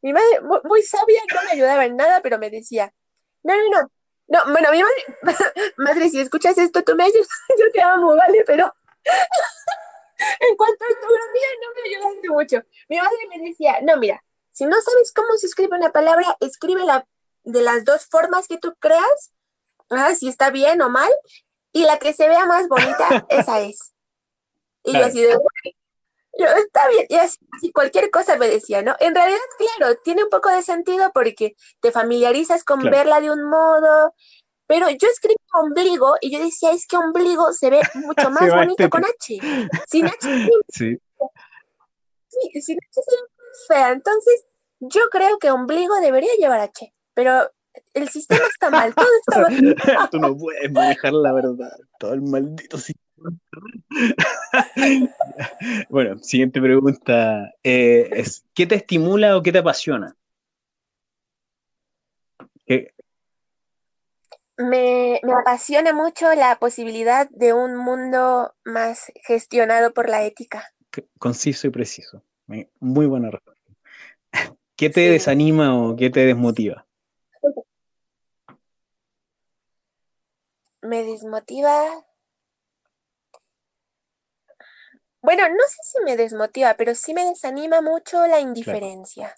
mi 0.00 0.14
madre 0.14 0.40
muy, 0.40 0.58
muy 0.64 0.82
sabia, 0.82 1.20
no 1.34 1.42
me 1.44 1.50
ayudaba 1.50 1.84
en 1.84 1.96
nada, 1.96 2.22
pero 2.22 2.38
me 2.38 2.48
decía, 2.48 2.94
no, 3.42 3.54
no, 3.54 3.68
no, 3.68 3.90
no, 4.30 4.38
bueno, 4.52 4.70
mi 4.70 4.80
madre, 4.80 5.04
madre, 5.76 6.08
si 6.08 6.20
escuchas 6.20 6.56
esto, 6.56 6.82
tú 6.84 6.94
me 6.94 7.04
ayudas, 7.04 7.28
yo 7.58 7.70
te 7.72 7.82
amo, 7.82 8.14
¿vale? 8.14 8.44
Pero 8.46 8.72
en 10.40 10.56
cuanto 10.56 10.84
a 10.84 10.88
ortografía, 10.88 11.48
no 11.60 11.74
me 11.74 11.88
ayudaste 11.88 12.28
mucho. 12.28 12.62
Mi 12.88 12.98
madre 12.98 13.18
me 13.28 13.48
decía, 13.48 13.80
no, 13.82 13.96
mira, 13.96 14.22
si 14.52 14.66
no 14.66 14.80
sabes 14.80 15.12
cómo 15.12 15.36
se 15.36 15.46
escribe 15.46 15.76
una 15.76 15.90
palabra, 15.90 16.36
escríbela 16.38 17.06
de 17.42 17.62
las 17.62 17.84
dos 17.84 18.06
formas 18.06 18.46
que 18.46 18.58
tú 18.58 18.72
creas, 18.78 19.32
ah, 19.90 20.14
si 20.14 20.28
está 20.28 20.50
bien 20.50 20.80
o 20.80 20.90
mal, 20.90 21.12
y 21.72 21.84
la 21.84 21.98
que 21.98 22.12
se 22.12 22.28
vea 22.28 22.46
más 22.46 22.68
bonita, 22.68 23.26
esa 23.30 23.60
es. 23.60 23.94
Y 24.84 24.92
yo 24.92 25.04
así 25.04 25.22
de, 25.22 25.36
yo, 26.40 26.46
está 26.46 26.88
bien, 26.88 27.06
y 27.08 27.16
así, 27.16 27.38
así 27.52 27.70
cualquier 27.72 28.10
cosa 28.10 28.36
me 28.36 28.48
decía, 28.48 28.82
¿no? 28.82 28.96
En 29.00 29.14
realidad, 29.14 29.38
claro, 29.58 29.94
tiene 30.02 30.24
un 30.24 30.30
poco 30.30 30.48
de 30.50 30.62
sentido 30.62 31.10
porque 31.14 31.54
te 31.80 31.92
familiarizas 31.92 32.64
con 32.64 32.80
Claro. 32.80 32.96
verla 32.96 33.20
de 33.20 33.30
un 33.30 33.44
modo, 33.48 34.14
pero 34.66 34.88
yo 34.90 35.08
escribí 35.08 35.36
ombligo 35.54 36.16
y 36.20 36.32
yo 36.32 36.42
decía, 36.42 36.70
es 36.72 36.86
que 36.86 36.96
ombligo 36.96 37.52
se 37.52 37.70
ve 37.70 37.80
mucho 37.94 38.30
más 38.30 38.54
bonito 38.54 38.88
con 38.90 39.04
H. 39.04 39.38
Sin 39.88 40.06
H, 40.06 40.16
Sí, 40.68 40.98
sí, 42.28 42.62
sin 42.62 42.78
H 42.78 43.00
se 43.02 43.16
fea. 43.74 43.90
Entonces, 43.90 44.46
yo 44.80 45.02
creo 45.10 45.38
que 45.38 45.50
ombligo 45.50 45.94
debería 46.00 46.32
llevar 46.38 46.60
H, 46.60 46.94
pero 47.14 47.50
el 47.94 48.08
sistema 48.08 48.44
está 48.48 48.70
mal, 48.70 48.94
todo 48.94 49.06
está 49.26 49.40
mal. 49.98 50.10
tú 50.10 50.18
no 50.18 50.36
puedes 50.36 50.70
manejar 50.72 51.12
la 51.12 51.32
verdad. 51.32 51.76
Todo 51.98 52.14
el 52.14 52.22
maldito 52.22 52.78
sistema. 52.78 53.09
Bueno, 55.88 56.18
siguiente 56.18 56.60
pregunta. 56.60 57.52
eh, 57.62 58.08
es, 58.12 58.44
¿qué 58.54 58.66
te 58.66 58.74
estimula 58.76 59.36
o 59.36 59.42
qué 59.42 59.52
te 59.52 59.58
apasiona? 59.58 60.16
¿Qué- 62.66 62.92
Me, 64.56 65.20
me 65.22 65.32
apasiona 65.32 65.92
mucho 65.94 66.32
la 66.34 66.58
posibilidad 66.58 67.28
de 67.30 67.52
un 67.54 67.76
mundo 67.76 68.54
más 68.64 69.10
gestionado 69.26 69.92
por 69.94 70.08
la 70.08 70.24
ética. 70.24 70.64
conciso 71.18 71.66
y 71.66 71.70
preciso. 71.70 72.22
Muy 72.80 73.06
buena 73.06 73.30
respuesta. 73.30 73.72
¿Qué 74.76 74.90
te 74.90 75.04
Sí. 75.06 75.08
desanima 75.10 75.78
o 75.78 75.96
qué 75.96 76.10
te 76.10 76.26
desmotiva? 76.26 76.86
Me 80.82 81.04
desmotiva. 81.04 82.04
Bueno, 85.22 85.48
no 85.48 85.62
sé 85.68 85.78
si 85.82 86.02
me 86.04 86.16
desmotiva, 86.16 86.74
pero 86.78 86.94
sí 86.94 87.12
me 87.12 87.24
desanima 87.24 87.80
mucho 87.82 88.26
la 88.26 88.40
indiferencia. 88.40 89.34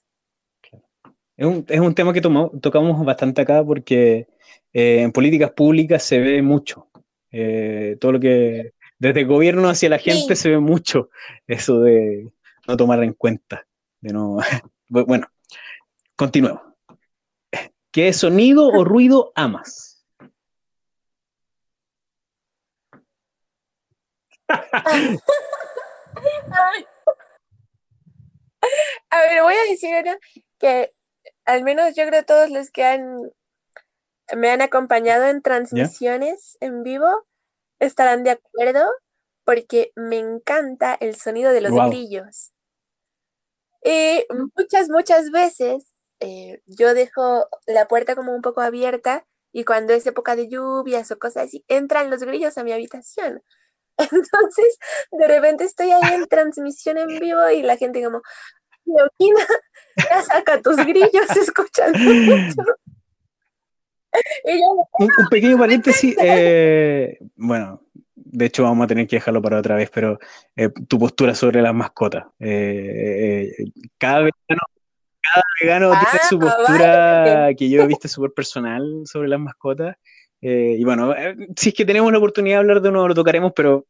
Es 1.37 1.47
un, 1.47 1.65
es 1.69 1.81
un 1.81 1.95
tema 1.95 2.13
que 2.13 2.21
tomo- 2.23 2.53
tocamos 2.61 3.05
bastante 3.05 3.43
acá 3.43 3.65
porque 3.65 4.29
eh, 4.73 5.01
en 5.03 5.11
políticas 5.13 5.51
públicas 5.53 6.03
se 6.03 6.19
ve 6.21 6.41
mucho. 6.43 6.89
Eh, 7.31 7.97
todo 8.01 8.13
lo 8.13 8.21
que 8.21 8.75
desde 8.99 9.21
el 9.21 9.27
gobierno 9.27 9.69
hacia 9.69 9.89
la 9.89 9.99
gente 9.99 10.37
Sí. 10.37 10.43
se 10.43 10.51
ve 10.51 10.59
mucho 10.61 11.09
eso 11.47 11.81
de 11.81 12.31
no 12.69 12.77
tomar 12.77 13.03
en 13.03 13.15
cuenta. 13.15 13.67
De 14.01 14.13
no... 14.13 14.37
Bu- 14.89 15.07
Bueno, 15.07 15.27
continuemos. 16.15 16.63
¿Qué 17.91 18.13
sonido 18.13 18.69
o 18.69 18.85
ruido 18.85 19.33
amas? 19.35 20.05
A 29.11 29.21
ver, 29.21 29.43
voy 29.43 29.55
a 29.55 29.71
decir 29.71 29.91
que 30.59 30.95
al 31.45 31.65
menos 31.65 31.95
yo 31.95 32.07
creo 32.07 32.25
todos 32.25 32.51
los 32.51 32.71
que 32.71 32.85
han 32.85 33.31
me 34.35 34.51
han 34.51 34.63
acompañado 34.63 35.27
en 35.27 35.43
transmisiones 35.43 36.57
en 36.61 36.83
vivo 36.83 37.09
estarán 37.81 38.23
de 38.25 38.31
acuerdo 38.31 38.85
porque 39.45 39.93
me 39.97 40.19
encanta 40.19 40.95
el 40.95 41.17
sonido 41.17 41.53
de 41.53 41.61
los 41.61 41.73
grillos. 41.89 42.53
Y 43.85 44.25
muchas, 44.57 44.89
muchas 44.89 45.31
veces 45.31 45.93
eh, 46.21 46.63
yo 46.67 46.95
dejo 46.95 47.49
la 47.67 47.89
puerta 47.89 48.15
como 48.15 48.33
un 48.33 48.43
poco 48.43 48.61
abierta 48.61 49.27
y 49.53 49.65
cuando 49.65 49.93
es 49.93 50.07
época 50.07 50.37
de 50.37 50.49
lluvias 50.49 51.11
o 51.11 51.19
cosas 51.19 51.49
así, 51.49 51.65
entran 51.69 52.09
los 52.09 52.23
grillos 52.23 52.57
a 52.57 52.65
mi 52.65 52.73
habitación. 52.73 53.43
Entonces, 53.99 54.79
de 55.11 55.29
repente 55.29 55.65
estoy 55.65 55.91
ahí 55.91 56.15
en 56.15 56.27
transmisión 56.27 56.99
en 56.99 57.09
vivo 57.19 57.51
y 57.51 57.63
la 57.63 57.77
gente 57.77 58.03
como, 58.03 58.23
Leoquina, 58.85 59.47
ya 59.97 60.23
saca 60.23 60.61
tus 60.61 60.77
grillos, 60.77 61.31
escuchando 61.41 61.99
mucho. 61.99 62.63
un, 64.99 65.29
pequeño 65.31 65.59
paréntesis, 65.59 66.17
eh, 66.21 67.19
bueno, 67.37 67.83
de 68.15 68.47
hecho 68.47 68.63
vamos 68.65 68.85
a 68.85 68.89
tener 68.89 69.07
que 69.07 69.17
dejarlo 69.17 69.43
para 69.43 69.59
otra 69.59 69.77
vez, 69.77 69.91
pero 69.91 70.19
eh, 70.57 70.71
tu 70.89 70.99
postura 70.99 71.35
sobre 71.35 71.63
las 71.63 71.75
mascotas. 71.75 72.25
Eh, 72.41 73.53
cada 73.99 74.19
vegano, 74.21 74.63
cada 75.23 75.45
vegano 75.61 75.91
tiene 75.91 76.07
ah, 76.13 76.29
su 76.29 76.39
postura 76.39 77.49
que 77.57 77.69
yo 77.69 77.83
he 77.83 77.87
visto 77.87 78.09
súper 78.09 78.33
personal 78.33 79.03
sobre 79.05 79.29
las 79.29 79.41
mascotas. 79.41 79.97
Y 80.43 80.85
bueno, 80.85 81.15
si 81.57 81.69
es 81.69 81.75
que 81.75 81.85
tenemos 81.85 82.11
la 82.11 82.19
oportunidad 82.19 82.57
de 82.57 82.61
hablar 82.61 82.83
de 82.83 82.89
uno, 82.89 83.07
lo 83.07 83.15
tocaremos, 83.15 83.53
pero 83.55 83.87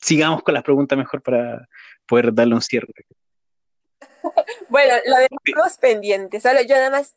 sigamos 0.00 0.42
con 0.42 0.54
las 0.54 0.62
preguntas 0.62 0.96
mejor 0.96 1.20
para 1.20 1.68
poder 2.06 2.32
darle 2.32 2.54
un 2.54 2.62
cierre. 2.62 2.92
Bueno, 4.68 4.94
lo 5.06 5.16
dejamos 5.16 5.78
pendiente. 5.78 6.40
Solo 6.40 6.60
yo 6.62 6.74
nada 6.76 6.90
más 6.90 7.14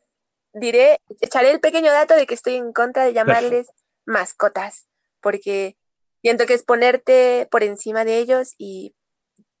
diré, 0.52 1.00
echaré 1.20 1.50
el 1.50 1.60
pequeño 1.60 1.90
dato 1.90 2.14
de 2.14 2.26
que 2.26 2.34
estoy 2.34 2.54
en 2.54 2.72
contra 2.72 3.04
de 3.04 3.12
llamarles 3.12 3.68
mascotas, 4.04 4.88
porque 5.20 5.76
siento 6.22 6.46
que 6.46 6.54
es 6.54 6.62
ponerte 6.62 7.48
por 7.50 7.62
encima 7.62 8.04
de 8.04 8.18
ellos 8.18 8.54
y 8.58 8.94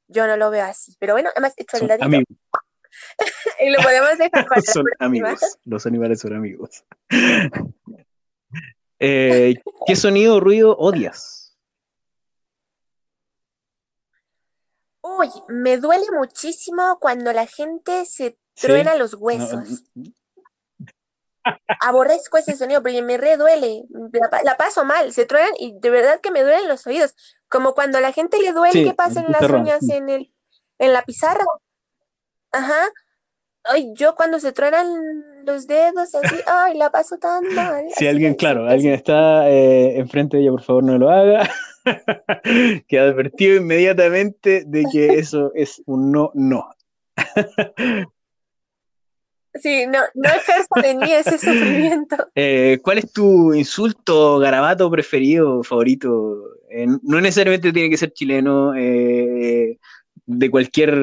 yo 0.08 0.26
no 0.26 0.36
lo 0.36 0.50
veo 0.50 0.64
así. 0.64 0.96
Pero 0.98 1.14
bueno, 1.14 1.30
además 1.30 1.54
hecho 1.56 1.78
el 1.78 1.88
dadito. 1.88 2.06
y 3.60 3.70
lo 3.70 3.82
podemos 3.82 4.18
dejar 4.18 4.46
Son 4.64 4.84
amigos. 4.98 5.58
Los 5.64 5.86
animales 5.86 6.20
son 6.20 6.34
amigos. 6.34 6.84
Eh, 9.00 9.54
¿Qué 9.86 9.96
sonido 9.96 10.36
o 10.36 10.40
ruido 10.40 10.76
odias? 10.76 11.56
Uy, 15.00 15.28
me 15.48 15.78
duele 15.78 16.06
muchísimo 16.12 16.98
cuando 17.00 17.32
la 17.32 17.46
gente 17.46 18.04
se 18.04 18.38
truena 18.54 18.96
los 18.96 19.14
huesos. 19.14 19.84
Aborrezco 21.80 22.38
ese 22.38 22.56
sonido, 22.56 22.82
pero 22.82 23.02
me 23.04 23.16
re 23.16 23.36
duele. 23.36 23.84
La, 24.44 24.56
paso 24.56 24.84
mal, 24.84 25.12
se 25.12 25.24
truenan 25.24 25.54
y 25.58 25.78
de 25.78 25.90
verdad 25.90 26.20
que 26.20 26.30
me 26.30 26.42
duelen 26.42 26.68
los 26.68 26.86
oídos. 26.86 27.14
Como 27.48 27.74
cuando 27.74 27.98
a 27.98 28.00
la 28.00 28.12
gente 28.12 28.38
le 28.38 28.52
duele 28.52 28.84
que 28.84 28.94
pasen 28.94 29.26
las 29.28 29.48
uñas 29.48 29.88
en, 29.88 30.08
el, 30.08 30.32
en 30.78 30.92
la 30.92 31.02
pizarra. 31.02 31.44
Ajá. 32.52 32.88
Ay, 33.64 33.92
yo 33.94 34.14
cuando 34.14 34.40
se 34.40 34.52
truenan 34.52 35.37
los 35.48 35.66
dedos 35.66 36.14
así, 36.14 36.36
ay, 36.46 36.76
la 36.76 36.90
paso 36.90 37.18
tan 37.18 37.42
mal. 37.54 37.86
Si 37.96 38.06
alguien, 38.06 38.34
claro, 38.34 38.68
alguien 38.68 38.92
está 38.92 39.50
eh, 39.50 39.98
enfrente 39.98 40.36
de 40.36 40.44
ella, 40.44 40.52
por 40.52 40.62
favor 40.62 40.84
no 40.84 40.98
lo 40.98 41.10
haga. 41.10 41.50
que 42.86 42.98
advertido 42.98 43.56
inmediatamente 43.56 44.64
de 44.66 44.84
que 44.92 45.14
eso 45.14 45.50
es 45.54 45.82
un 45.86 46.12
no, 46.12 46.30
no. 46.34 46.70
Sí, 49.60 49.86
no, 49.86 49.98
no 50.14 50.28
ejerzo 50.28 50.68
de 50.80 50.94
mí 50.94 51.10
ese 51.10 51.36
sufrimiento. 51.36 52.16
Eh, 52.36 52.78
¿Cuál 52.80 52.98
es 52.98 53.12
tu 53.12 53.52
insulto, 53.52 54.38
garabato 54.38 54.88
preferido, 54.88 55.64
favorito? 55.64 56.44
Eh, 56.70 56.86
no 57.02 57.20
necesariamente 57.20 57.72
tiene 57.72 57.90
que 57.90 57.96
ser 57.96 58.12
chileno, 58.12 58.72
de 58.72 59.78
cualquier 60.50 60.96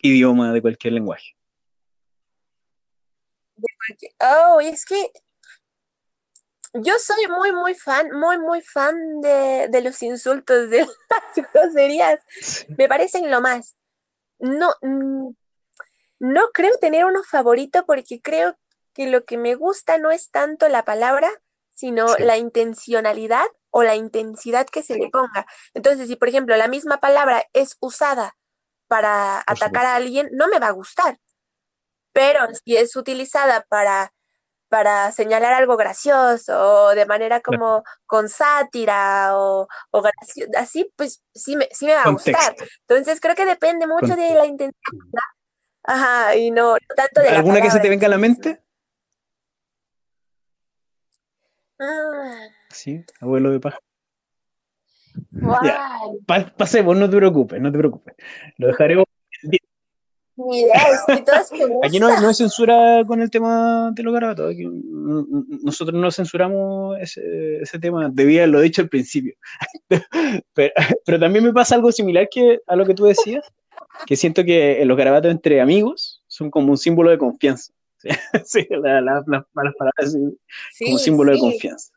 idioma, 0.00 0.52
de 0.52 0.62
cualquier 0.62 0.92
lenguaje. 0.92 1.34
Oh, 4.20 4.60
es 4.60 4.84
que 4.84 5.10
yo 6.74 6.98
soy 6.98 7.26
muy, 7.28 7.52
muy 7.52 7.74
fan, 7.74 8.10
muy, 8.12 8.38
muy 8.38 8.60
fan 8.60 9.20
de, 9.20 9.68
de 9.70 9.80
los 9.80 10.02
insultos, 10.02 10.70
de 10.70 10.80
las 11.10 11.52
groserías. 11.52 12.20
Me 12.76 12.88
parecen 12.88 13.30
lo 13.30 13.40
más. 13.40 13.76
No, 14.38 14.74
mm, 14.82 15.30
no 16.18 16.48
creo 16.52 16.76
tener 16.78 17.04
uno 17.04 17.22
favorito 17.22 17.84
porque 17.86 18.20
creo 18.20 18.56
que 18.92 19.06
lo 19.06 19.24
que 19.24 19.36
me 19.36 19.54
gusta 19.54 19.98
no 19.98 20.10
es 20.10 20.30
tanto 20.30 20.68
la 20.68 20.84
palabra, 20.84 21.30
sino 21.70 22.16
la 22.18 22.38
intencionalidad 22.38 23.46
o 23.70 23.82
la 23.82 23.94
intensidad 23.94 24.66
que 24.66 24.82
se 24.82 24.96
le 24.96 25.10
ponga. 25.10 25.46
Entonces, 25.74 26.08
si 26.08 26.16
por 26.16 26.28
ejemplo 26.28 26.56
la 26.56 26.68
misma 26.68 26.98
palabra 26.98 27.44
es 27.52 27.76
usada 27.80 28.36
para 28.88 29.42
atacar 29.46 29.84
a 29.84 29.96
alguien, 29.96 30.30
no 30.32 30.48
me 30.48 30.58
va 30.58 30.68
a 30.68 30.72
gustar. 30.72 31.18
Pero 32.16 32.40
si 32.64 32.74
es 32.74 32.96
utilizada 32.96 33.66
para 33.68 34.10
para 34.68 35.12
señalar 35.12 35.52
algo 35.52 35.76
gracioso 35.76 36.86
o 36.86 36.94
de 36.94 37.04
manera 37.04 37.42
como 37.42 37.84
con 38.06 38.30
sátira 38.30 39.36
o, 39.38 39.68
así, 40.56 40.90
pues 40.96 41.22
sí 41.34 41.56
me, 41.56 41.68
sí 41.72 41.84
me 41.84 41.94
va 41.94 42.04
a 42.04 42.10
gustar. 42.10 42.56
Entonces 42.88 43.20
creo 43.20 43.34
que 43.34 43.44
depende 43.44 43.86
mucho 43.86 44.16
de 44.16 44.34
la 44.34 44.46
intensidad. 44.46 44.80
Ajá, 45.84 46.34
y 46.34 46.50
no, 46.50 46.76
tanto 46.96 47.20
de... 47.20 47.28
¿Alguna 47.28 47.60
que 47.60 47.70
se 47.70 47.80
te 47.80 47.88
venga 47.90 48.06
a 48.06 48.10
la 48.10 48.18
mente? 48.18 48.60
Ah. 51.78 52.48
Sí, 52.70 53.04
abuelo 53.20 53.50
de 53.50 53.60
paja. 53.60 53.78
pasemos, 56.56 56.96
no 56.96 57.10
te 57.10 57.16
preocupes, 57.18 57.60
no 57.60 57.70
te 57.70 57.78
preocupes. 57.78 58.16
Lo 58.56 58.68
dejaremos 58.68 59.04
Aquí 61.82 61.98
no, 61.98 62.20
no, 62.20 62.28
hay 62.28 62.34
censura 62.34 63.02
con 63.06 63.22
el 63.22 63.30
tema 63.30 63.90
de 63.94 64.02
los 64.02 64.12
garabatos. 64.12 64.54
nosotros 65.62 65.98
no 65.98 66.10
censuramos 66.10 66.98
ese, 67.00 67.62
ese, 67.62 67.78
tema, 67.78 68.10
debía 68.12 68.46
lo 68.46 68.60
dicho 68.60 68.82
al 68.82 68.88
principio. 68.88 69.34
pero, 70.54 70.74
pero, 71.06 71.18
también 71.18 71.44
me 71.44 71.54
pasa 71.54 71.74
algo 71.74 71.90
similar 71.90 72.28
que 72.30 72.60
a 72.66 72.76
lo 72.76 72.84
que 72.84 72.94
tú 72.94 73.04
decías, 73.04 73.50
que 74.06 74.16
siento 74.16 74.44
que 74.44 74.84
los 74.84 74.96
garabatos 74.98 75.30
entre 75.30 75.60
amigos 75.60 76.22
son 76.26 76.50
como 76.50 76.72
un 76.72 76.78
símbolo 76.78 77.10
de 77.10 77.18
confianza. 77.18 77.72
sí, 78.44 78.66
las 78.70 79.24
palabras 79.54 80.16
como 80.78 80.92
un 80.92 80.98
símbolo 80.98 81.32
de 81.32 81.38
confianza. 81.38 81.92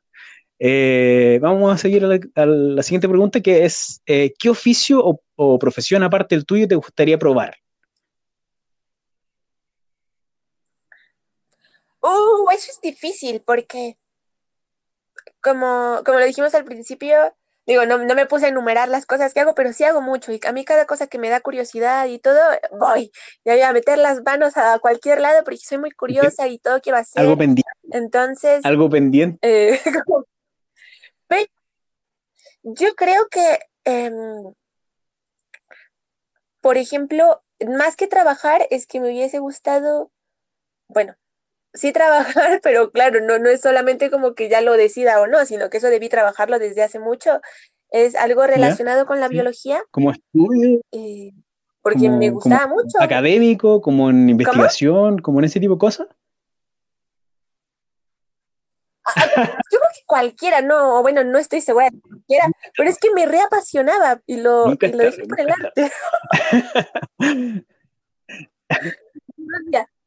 Eh, 0.62 1.40
vamos 1.42 1.74
a 1.74 1.78
seguir 1.78 2.06
a 2.06 2.46
la, 2.46 2.84
siguiente 2.84 3.10
pregunta, 3.10 3.42
que 3.42 3.66
es, 3.66 4.02
eh, 4.06 4.34
¿qué 4.40 4.50
oficio 4.50 5.06
o, 5.06 5.22
o 5.36 5.60
profesión 5.60 6.04
aparte 6.04 6.36
del 6.36 6.46
tuyo 6.46 6.68
te 6.68 6.76
gustaría 6.76 7.18
probar? 7.18 7.58
Uh, 12.02 12.50
eso 12.52 12.72
es 12.72 12.80
difícil 12.82 13.41
porque, 13.45 13.97
como, 15.41 16.02
como 16.06 16.20
lo 16.20 16.26
dijimos 16.26 16.56
al 16.56 16.66
principio, 16.66 17.36
digo, 17.66 17.86
no, 17.86 17.97
no, 17.97 18.16
me 18.16 18.26
puse 18.26 18.45
a 18.45 18.50
enumerar 18.50 18.89
las 18.89 19.06
cosas 19.06 19.34
que 19.34 19.41
hago, 19.41 19.54
pero 19.54 19.74
sí 19.74 19.84
hago 19.84 20.02
mucho. 20.02 20.32
Y 20.32 20.39
a 20.47 20.52
mí 20.52 20.66
cada 20.66 20.86
cosa 20.86 21.08
que 21.08 21.20
me 21.20 21.30
da 21.30 21.41
curiosidad 21.41 22.08
y 22.08 22.20
todo, 22.20 22.39
voy. 22.80 23.12
Y 23.43 23.50
voy 23.50 23.62
a 23.62 23.74
meter 23.74 23.97
las 23.97 24.24
manos 24.24 24.58
a 24.58 24.80
cualquier 24.80 25.22
lado 25.22 25.43
porque 25.43 25.58
soy 25.58 25.78
muy 25.78 25.91
curiosa 25.91 26.47
y 26.47 26.58
todo 26.58 26.82
quiero 26.82 26.97
hacer. 26.97 27.22
Algo 27.22 27.38
pendiente. 27.38 27.72
Entonces. 27.91 28.66
Algo 28.66 28.89
pendiente. 28.89 29.39
Eh, 29.41 29.80
yo 32.64 32.95
creo 32.95 33.28
que, 33.30 33.60
em, 33.86 34.54
por 36.62 36.78
ejemplo, 36.78 37.41
más 37.68 37.95
que 37.95 38.08
trabajar, 38.08 38.68
es 38.70 38.88
que 38.88 39.00
me 39.00 39.10
hubiese 39.10 39.39
gustado, 39.39 40.12
bueno, 40.88 41.16
sí 41.74 41.91
trabajar, 41.91 42.59
pero 42.63 42.91
claro, 42.91 43.22
no, 43.22 43.39
no 43.39 43.49
es 43.49 43.61
solamente 43.61 44.09
como 44.09 44.34
que 44.34 44.49
ya 44.49 44.61
lo 44.61 44.74
decida 44.74 45.22
o 45.22 45.28
no, 45.28 45.45
sino 45.45 45.70
que 45.70 45.78
eso 45.78 45.88
debí 45.88 46.09
trabajarlo 46.09 46.59
desde 46.59 46.84
hace 46.84 46.99
mucho. 46.99 47.41
Es 47.91 48.15
algo 48.15 48.45
relacionado 48.45 49.07
con 49.07 49.20
la 49.20 49.28
biología. 49.30 49.84
Como 49.89 50.11
estudio. 50.11 50.80
Eh, 50.91 51.32
porque 51.82 52.07
me 52.09 52.30
gustaba 52.30 52.67
mucho. 52.67 53.01
Académico, 53.01 53.82
como 53.82 54.11
en 54.11 54.30
investigación, 54.30 55.17
como 55.20 55.39
en 55.39 55.45
ese 55.45 55.59
tipo 55.59 55.74
de 55.74 55.80
cosas. 55.80 56.07
Ah, 59.05 59.13
ah, 59.38 59.57
yo 59.72 59.80
creo 59.80 59.91
que 59.95 60.05
cualquiera, 60.05 60.61
no, 60.61 61.01
bueno, 61.01 61.24
no 61.24 61.39
estoy 61.39 61.61
segura 61.61 61.89
de 61.89 61.99
cualquiera, 61.99 62.45
pero 62.78 62.89
es 62.89 62.99
que 62.99 63.11
me 63.11 63.26
reapasionaba 63.26 64.22
y 64.28 64.38
lo, 64.38 64.72
y 64.72 64.78
lo 64.88 64.97
dejé 64.97 65.24
por 65.26 65.39
el 65.39 65.49
arte. 65.49 65.91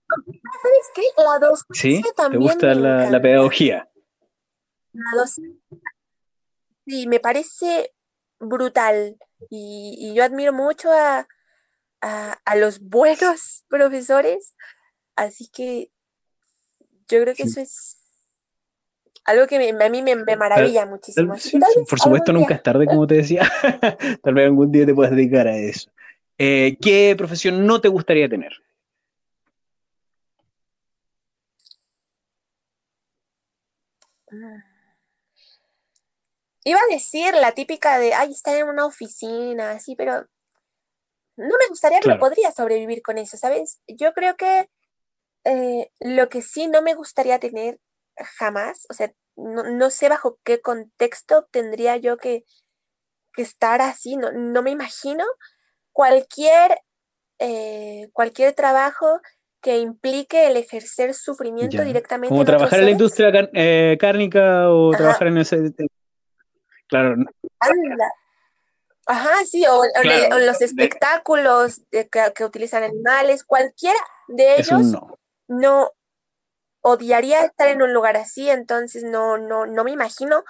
¿Sabes 0.62 0.90
qué? 0.94 1.02
La 1.16 1.38
docencia 1.38 1.74
¿Sí? 1.74 2.02
¿Te 2.30 2.36
gusta 2.36 2.74
la, 2.74 3.20
pedagogía? 3.20 3.88
La 4.92 5.18
docencia. 5.18 5.80
Sí, 6.86 7.06
me 7.06 7.20
parece 7.20 7.92
brutal. 8.38 9.16
Y, 9.50 10.12
yo 10.14 10.24
admiro 10.24 10.52
mucho 10.52 10.90
a, 10.92 11.26
los 12.56 12.80
buenos 12.80 13.64
profesores. 13.68 14.54
Así 15.16 15.48
que 15.48 15.90
yo 17.08 17.22
creo 17.22 17.34
que 17.34 17.42
eso 17.44 17.60
es 17.60 17.98
algo 19.24 19.46
que 19.46 19.56
a 19.56 19.88
mí 19.90 20.02
me, 20.02 20.36
maravilla 20.36 20.86
muchísimo. 20.86 21.34
por 21.88 22.00
supuesto, 22.00 22.32
nunca 22.32 22.54
es 22.54 22.62
tarde, 22.62 22.86
como 22.86 23.06
te 23.06 23.16
decía. 23.16 23.50
tal 24.22 24.34
vez 24.34 24.46
algún 24.46 24.72
día 24.72 24.86
te 24.86 24.94
puedas 24.94 25.14
dedicar 25.14 25.46
a 25.46 25.56
eso. 25.56 25.90
Eh, 26.38 26.76
¿Qué 26.80 27.14
profesión 27.16 27.66
no 27.66 27.80
te 27.80 27.88
gustaría 27.88 28.28
tener? 28.28 28.52
Iba 36.64 36.80
a 36.80 36.93
decir 36.93 37.35
la 37.35 37.53
típica 37.53 37.99
de, 37.99 38.14
ay, 38.14 38.33
estar 38.33 38.57
en 38.57 38.68
una 38.68 38.87
oficina, 38.87 39.72
así, 39.72 39.97
pero 39.97 40.26
no 41.37 41.57
me 41.59 41.68
gustaría, 41.68 42.01
no 42.01 42.18
podría 42.18 42.53
sobrevivir 42.53 43.03
con 43.03 43.18
eso, 43.18 43.37
¿sabes? 43.37 43.80
Yo 43.89 44.12
creo 44.12 44.37
que 44.37 44.68
eh, 45.45 45.91
lo 46.01 46.28
que 46.28 46.43
sí 46.43 46.68
no 46.68 46.83
me 46.83 46.95
gustaría 46.95 47.39
tener 47.39 47.80
jamás, 48.39 48.87
o 48.91 48.95
sea, 48.95 49.12
no, 49.37 49.91
sé 49.91 50.09
bajo 50.09 50.39
qué 50.45 50.61
contexto 50.61 51.49
tendría 51.51 51.97
yo 51.97 52.16
que, 52.16 52.45
estar 53.37 53.80
así, 53.80 54.16
no, 54.18 54.30
no, 54.30 54.62
me 54.62 54.70
imagino 54.70 55.24
cualquier, 55.93 56.78
eh, 57.39 58.11
cualquier 58.12 58.53
trabajo 58.53 59.20
que 59.62 59.78
implique 59.78 60.48
el 60.48 60.56
ejercer 60.56 61.14
sufrimiento 61.14 61.82
directamente. 61.84 62.30
Como 62.30 62.44
trabajar 62.44 62.80
en 62.80 62.84
la 62.86 62.90
industria 62.90 63.48
eh, 63.54 63.96
cárnica 63.98 64.68
o 64.68 64.90
trabajar 64.90 65.28
en 65.28 65.38
ese... 65.38 65.72
Claro. 66.88 67.14
Ajá, 69.06 69.44
sí, 69.44 69.64
o, 69.66 69.82
los 70.40 70.60
espectáculos 70.60 71.82
que, 71.90 72.44
utilizan 72.44 72.82
animales, 72.82 73.44
cualquiera 73.44 73.98
de 74.28 74.56
ellos 74.56 74.96
no. 75.48 75.90
odiaría 76.80 77.44
estar 77.44 77.68
en 77.68 77.82
un 77.82 77.94
lugar 77.94 78.16
así, 78.16 78.50
entonces 78.50 79.04
no, 79.04 79.38
no, 79.38 79.66
no 79.66 79.84
me 79.84 79.92
imagino 79.92 80.44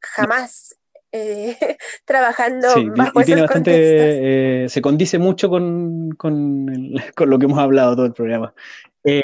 jamás 0.00 0.76
eh, 1.14 1.56
trabajando 2.04 2.68
sí, 2.70 2.86
bajo 2.86 3.20
y 3.20 3.24
tiene 3.24 3.42
bastante, 3.42 4.64
eh, 4.64 4.68
se 4.68 4.82
condice 4.82 5.18
mucho 5.18 5.48
con, 5.48 6.10
con, 6.18 6.66
lo 6.66 7.38
que 7.38 7.44
hemos 7.44 7.58
hablado 7.58 7.94
todo 7.94 8.06
el 8.06 8.12
programa. 8.12 8.52
Eh, 9.04 9.22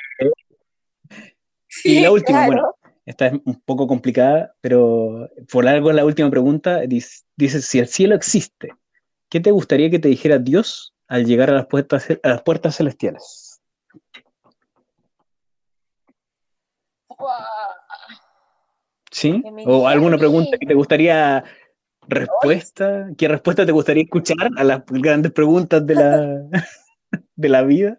y 1.85 2.01
la 2.01 2.13
última, 2.13 2.47
bueno, 2.47 2.75
esta 3.05 3.27
es 3.27 3.33
un 3.45 3.61
poco 3.63 3.89
complicada, 3.89 4.55
pero 4.61 5.29
por 5.51 5.67
algo 5.67 5.93
la 5.93 6.05
última 6.05 6.31
pregunta 6.31 6.83
dice, 6.87 7.61
si 7.61 7.81
el 7.81 7.89
cielo 7.89 8.15
existe, 8.15 8.73
¿qué 9.29 9.41
te 9.41 9.51
gustaría 9.51 9.91
que 9.91 9.99
te 9.99 10.09
dijera 10.09 10.39
Dios 10.39 10.95
al 11.09 11.27
llegar 11.27 11.51
a 11.51 11.55
las 11.55 11.67
puertas, 11.67 12.07
a 12.23 12.29
las 12.29 12.43
puertas 12.43 12.77
celestiales? 12.77 13.61
¿Sí? 19.11 19.43
¿O 19.67 19.89
alguna 19.89 20.17
pregunta 20.17 20.57
que 20.57 20.67
te 20.67 20.75
gustaría 20.75 21.45
respuesta? 22.09 23.09
¿Qué 23.17 23.29
respuesta 23.29 23.67
te 23.67 23.73
gustaría 23.73 24.05
escuchar 24.05 24.51
a 24.57 24.65
las 24.65 24.83
grandes 24.87 25.33
preguntas 25.33 25.87
de 25.87 25.95
la, 25.95 26.43
de 27.37 27.49
la 27.49 27.63
vida? 27.63 27.99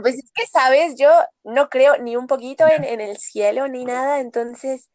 Pues 0.00 0.16
es 0.16 0.30
que, 0.34 0.46
sabes, 0.46 0.96
yo 0.98 1.10
no 1.44 1.68
creo 1.68 1.96
ni 1.98 2.16
un 2.16 2.26
poquito 2.26 2.64
en, 2.68 3.00
el 3.00 3.16
cielo 3.16 3.66
ni 3.68 3.84
nada, 3.84 4.20
entonces 4.20 4.90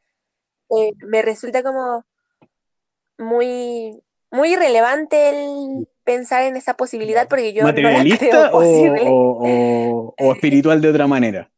eh, 0.70 0.92
me 1.00 1.22
resulta 1.22 1.64
como 1.64 2.06
muy, 3.18 4.04
muy 4.30 4.54
irrelevante 4.54 5.30
el 5.30 5.88
pensar 6.04 6.44
en 6.44 6.56
esa 6.56 6.76
posibilidad 6.76 7.28
porque 7.28 7.54
yo 7.54 7.64
¿Materialista 7.64 8.52
no 8.52 8.58
O, 8.58 10.14
o, 10.18 10.34
espiritual 10.34 10.82
de 10.82 10.89
otra 10.89 11.08
manera? 11.08 11.50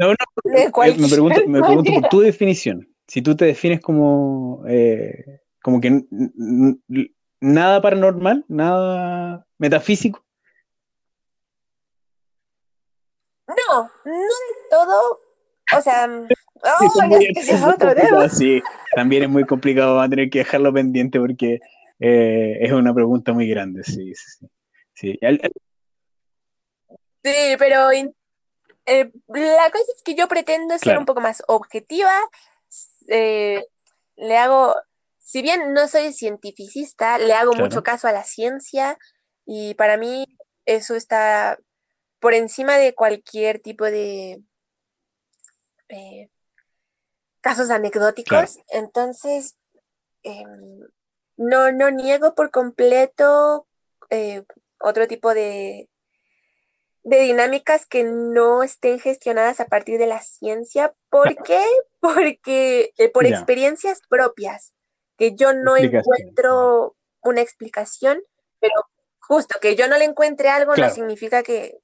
No, 0.00 0.08
no, 0.08 0.16
me, 0.44 1.08
pregunto, 1.08 1.40
me 1.46 1.62
pregunto 1.62 1.92
por 1.92 2.08
tu 2.08 2.20
definición. 2.20 2.88
Si 3.06 3.20
tú 3.20 3.36
te 3.36 3.44
defines 3.44 3.80
como, 3.80 4.64
eh, 4.66 5.42
como 5.62 5.78
que 5.78 6.04
nada 7.40 7.82
paranormal, 7.82 8.46
nada 8.48 9.46
metafísico, 9.58 10.24
No, 13.46 13.90
no 14.04 14.12
del 14.12 14.68
todo. 14.70 15.20
O 15.76 15.82
sea, 15.82 16.08
sí, 18.30 18.62
también 18.94 19.24
es 19.24 19.28
muy 19.28 19.44
complicado, 19.44 19.96
va 19.96 20.04
a 20.04 20.08
tener 20.08 20.30
que 20.30 20.38
dejarlo 20.40 20.72
pendiente 20.72 21.18
porque 21.18 21.60
eh, 21.98 22.58
es 22.60 22.72
una 22.72 22.94
pregunta 22.94 23.32
muy 23.32 23.48
grande, 23.48 23.84
sí, 23.84 24.14
sí, 24.14 24.46
sí. 24.94 25.18
Sí, 27.22 27.56
pero 27.58 27.90
eh, 28.90 29.12
la 29.28 29.70
cosa 29.70 29.84
es 29.96 30.02
que 30.02 30.16
yo 30.16 30.26
pretendo 30.26 30.76
ser 30.78 30.98
un 30.98 31.06
poco 31.06 31.20
más 31.20 31.44
objetiva. 31.46 32.12
Eh, 33.08 33.64
le 34.16 34.36
hago, 34.36 34.74
si 35.18 35.42
bien 35.42 35.72
no 35.72 35.86
soy 35.86 36.12
cientificista, 36.12 37.18
le 37.18 37.32
hago 37.34 37.54
mucho 37.54 37.82
caso 37.84 38.08
a 38.08 38.12
la 38.12 38.24
ciencia 38.24 38.98
y 39.46 39.74
para 39.74 39.96
mí 39.96 40.26
eso 40.64 40.96
está 40.96 41.58
por 42.18 42.34
encima 42.34 42.78
de 42.78 42.94
cualquier 42.94 43.60
tipo 43.60 43.84
de 43.84 44.42
eh, 45.88 46.28
casos 47.40 47.70
anecdóticos. 47.70 48.58
Entonces, 48.68 49.56
em, 50.24 50.80
no, 51.36 51.70
no 51.70 51.90
niego 51.90 52.34
por 52.34 52.50
completo 52.50 53.68
otro 54.80 55.06
tipo 55.06 55.32
de, 55.32 55.89
de 57.02 57.20
dinámicas 57.20 57.86
que 57.86 58.04
no 58.04 58.62
estén 58.62 58.98
gestionadas 58.98 59.60
a 59.60 59.66
partir 59.66 59.98
de 59.98 60.06
la 60.06 60.20
ciencia. 60.20 60.92
¿Por 61.08 61.34
qué? 61.42 61.62
Porque 62.00 62.92
eh, 62.98 63.08
por 63.10 63.26
experiencias 63.26 64.00
propias, 64.08 64.74
que 65.16 65.34
yo 65.34 65.52
no 65.52 65.76
encuentro 65.76 66.96
una 67.22 67.42
explicación, 67.42 68.22
pero 68.58 68.74
justo 69.20 69.58
que 69.60 69.76
yo 69.76 69.86
no 69.86 69.98
le 69.98 70.04
encuentre 70.04 70.48
algo 70.48 70.74
no 70.74 70.90
significa 70.90 71.42
que, 71.42 71.78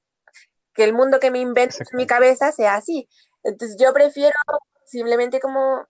que 0.73 0.83
el 0.83 0.93
mundo 0.93 1.19
que 1.19 1.31
me 1.31 1.39
invento 1.39 1.77
en 1.79 1.97
mi 1.97 2.07
cabeza 2.07 2.51
sea 2.51 2.75
así. 2.75 3.07
Entonces 3.43 3.77
yo 3.79 3.93
prefiero 3.93 4.33
simplemente 4.85 5.39
como 5.39 5.85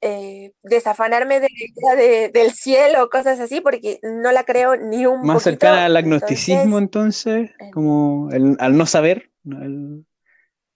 eh, 0.00 0.52
desafanarme 0.62 1.40
de, 1.40 2.30
del 2.32 2.52
cielo, 2.52 3.08
cosas 3.10 3.40
así, 3.40 3.60
porque 3.60 4.00
no 4.02 4.32
la 4.32 4.44
creo 4.44 4.76
ni 4.76 5.06
un 5.06 5.22
Más 5.22 5.42
cercana 5.42 5.84
al 5.84 5.96
agnosticismo 5.96 6.78
entonces, 6.78 7.50
como 7.72 8.28
al 8.30 8.76
no 8.76 8.86
saber, 8.86 9.30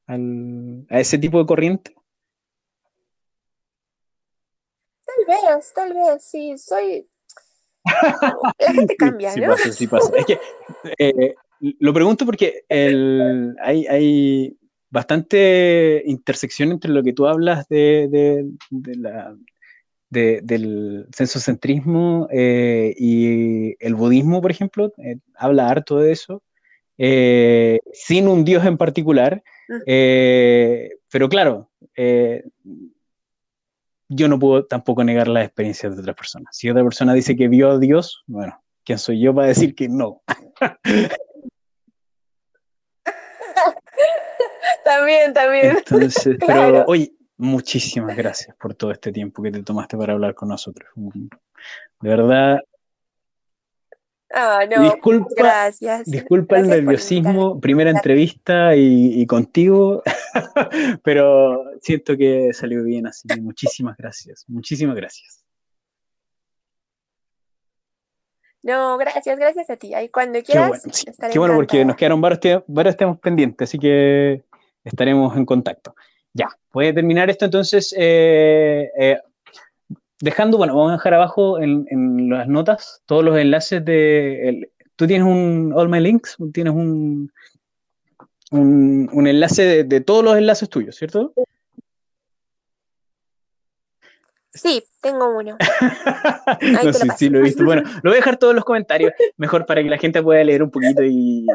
a 0.08 1.00
ese 1.00 1.18
tipo 1.18 1.38
de 1.38 1.46
corriente. 1.46 1.94
Tal 5.06 5.24
vez, 5.26 5.72
tal 5.74 5.94
vez, 5.94 6.24
sí, 6.24 6.56
soy... 6.58 7.08
La 7.84 8.44
gente 8.74 8.96
cambia, 8.96 9.34
¿no? 9.36 9.52
Pasa, 9.52 9.72
sí 9.72 9.86
pasa. 9.86 10.10
Es 10.16 10.26
que 10.26 10.38
eh, 10.98 11.34
lo 11.60 11.92
pregunto 11.92 12.24
porque 12.24 12.64
el, 12.68 13.56
hay, 13.62 13.86
hay, 13.86 14.58
bastante 14.90 16.02
intersección 16.06 16.72
entre 16.72 16.90
lo 16.90 17.02
que 17.02 17.12
tú 17.12 17.26
hablas 17.26 17.68
de, 17.68 18.48
de, 18.70 18.96
la, 18.96 19.36
del 20.10 21.06
sensocentrismo 21.12 22.28
eh, 22.32 22.94
y 22.96 23.76
el 23.84 23.94
budismo, 23.94 24.40
por 24.40 24.50
ejemplo, 24.50 24.92
eh, 24.98 25.18
habla 25.36 25.68
harto 25.68 25.98
de 25.98 26.12
eso, 26.12 26.42
eh, 26.96 27.80
sin 27.92 28.28
un 28.28 28.44
dios 28.44 28.64
en 28.64 28.76
particular, 28.76 29.42
mm. 29.68 29.82
pero 31.10 31.28
claro, 31.28 31.70
yo 34.08 34.28
no 34.28 34.38
puedo 34.38 34.64
tampoco 34.64 35.04
negar 35.04 35.28
las 35.28 35.44
experiencias 35.44 35.94
de 35.94 36.00
otras 36.00 36.16
personas. 36.16 36.56
Si 36.56 36.70
otra 36.70 36.82
persona 36.82 37.12
dice 37.12 37.36
que 37.36 37.48
vio 37.48 37.70
a 37.72 37.78
Dios, 37.78 38.24
bueno, 38.26 38.58
¿quién 38.84 38.98
soy 38.98 39.20
yo 39.20 39.34
para 39.34 39.48
decir 39.48 39.74
que 39.74 39.88
no? 39.88 40.22
también, 44.88 45.34
también. 45.34 45.76
Entonces, 45.76 46.36
pero 46.46 46.84
oye, 46.86 47.12
muchísimas 47.36 48.16
gracias 48.16 48.56
por 48.56 48.74
todo 48.74 48.90
este 48.90 49.12
tiempo 49.12 49.42
que 49.42 49.50
te 49.50 49.62
tomaste 49.62 49.96
para 49.96 50.14
hablar 50.14 50.34
con 50.34 50.48
nosotros. 50.48 50.88
De 50.96 51.28
verdad. 52.08 52.60
Ah, 54.30 54.64
no, 54.70 54.82
disculpa, 54.82 55.28
gracias. 55.36 56.04
Disculpa 56.04 56.58
el 56.58 56.68
nerviosismo, 56.68 57.60
primera 57.60 57.90
entrevista 57.90 58.76
y, 58.76 59.26
contigo, 59.26 60.02
pero 61.02 61.64
siento 61.80 62.16
que 62.16 62.52
salió 62.52 62.82
bien, 62.84 63.06
así 63.06 63.26
muchísimas 63.40 63.96
gracias, 63.96 64.44
muchísimas 64.46 64.96
gracias. 64.96 65.44
No, 68.62 68.98
gracias, 68.98 69.38
gracias 69.38 69.70
a 69.70 69.76
ti. 69.76 69.94
Ahí 69.94 70.10
cuando 70.10 70.42
quieras. 70.42 70.82
Qué 70.82 70.90
bueno, 70.90 71.32
Qué 71.32 71.38
bueno 71.38 71.54
porque 71.54 71.84
nos 71.86 71.96
quedaron 71.96 72.20
varios, 72.20 72.64
varios 72.66 72.96
temas 72.98 73.18
pendientes, 73.18 73.66
así 73.66 73.78
que 73.78 74.42
estaremos 74.84 75.36
en 75.36 75.44
contacto. 75.44 75.94
Ya, 76.32 76.48
puede 76.70 76.92
terminar 76.92 77.30
esto 77.30 77.44
entonces 77.44 77.94
eh, 77.96 78.90
eh, 78.98 79.18
dejando, 80.20 80.58
bueno, 80.58 80.76
vamos 80.76 80.90
a 80.90 80.96
dejar 80.96 81.14
abajo 81.14 81.60
en, 81.60 82.28
las 82.28 82.48
notas 82.48 83.02
todos 83.06 83.24
los 83.24 83.38
enlaces 83.38 83.84
de... 83.84 84.70
Tú 84.96 85.06
tienes 85.06 85.26
un 85.26 85.72
All 85.74 85.88
My 85.88 86.00
Links, 86.00 86.36
tienes 86.52 86.74
un, 86.74 87.30
un, 88.50 89.26
enlace 89.26 89.84
de, 89.84 90.00
todos 90.00 90.24
los 90.24 90.36
enlaces 90.36 90.68
tuyos, 90.68 90.96
¿cierto? 90.96 91.32
Sí, 94.52 94.82
tengo 95.02 95.36
uno. 95.36 95.56
no 96.84 96.92
sé 96.92 97.06
si 97.16 97.28
lo 97.28 97.38
he 97.38 97.42
visto. 97.42 97.64
Bueno, 97.64 97.82
lo 98.02 98.10
voy 98.10 98.12
a 98.12 98.20
dejar 98.20 98.38
todos 98.38 98.54
los 98.54 98.64
comentarios, 98.64 99.12
mejor 99.36 99.66
para 99.66 99.82
que 99.82 99.90
la 99.90 99.98
gente 99.98 100.22
pueda 100.22 100.42
leer 100.42 100.62
un 100.62 100.70
poquito 100.70 101.02
y, 101.04 101.46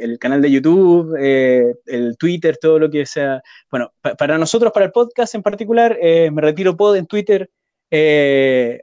el 0.00 0.18
canal 0.18 0.42
de 0.42 0.50
YouTube, 0.50 1.16
eh, 1.18 1.74
el 1.86 2.16
Twitter, 2.18 2.58
todo 2.60 2.78
lo 2.78 2.90
que 2.90 3.06
sea. 3.06 3.42
Bueno, 3.70 3.92
para 4.18 4.38
nosotros, 4.38 4.72
para 4.72 4.86
el 4.86 4.92
podcast 4.92 5.34
en 5.34 5.42
particular, 5.42 5.96
eh, 6.00 6.30
me 6.30 6.42
retiro 6.42 6.76
pod 6.76 6.96
en 6.96 7.06
Twitter. 7.06 7.48
Eh, 7.90 8.82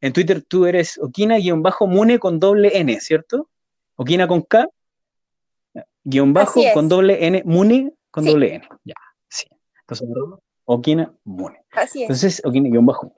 en 0.00 0.12
Twitter 0.12 0.42
tú 0.42 0.66
eres 0.66 0.98
Okina-Mune 0.98 2.18
con 2.18 2.40
doble 2.40 2.78
N, 2.78 2.98
¿cierto? 3.00 3.50
Okina 3.96 4.26
con 4.26 4.42
K, 4.42 4.68
guion 6.04 6.32
bajo 6.32 6.62
con 6.72 6.88
doble 6.88 7.26
N, 7.26 7.42
Mune 7.44 7.92
con 8.10 8.24
doble 8.24 8.54
N. 8.54 8.68
Ya, 8.84 8.94
sí. 9.28 9.46
Entonces, 9.80 10.08
Okina 10.66 11.10
Mune. 11.24 11.56
Así 11.72 12.00
es. 12.00 12.02
Entonces, 12.02 12.42
Okina 12.44 12.68
guion 12.68 12.84
bajo. 12.84 13.14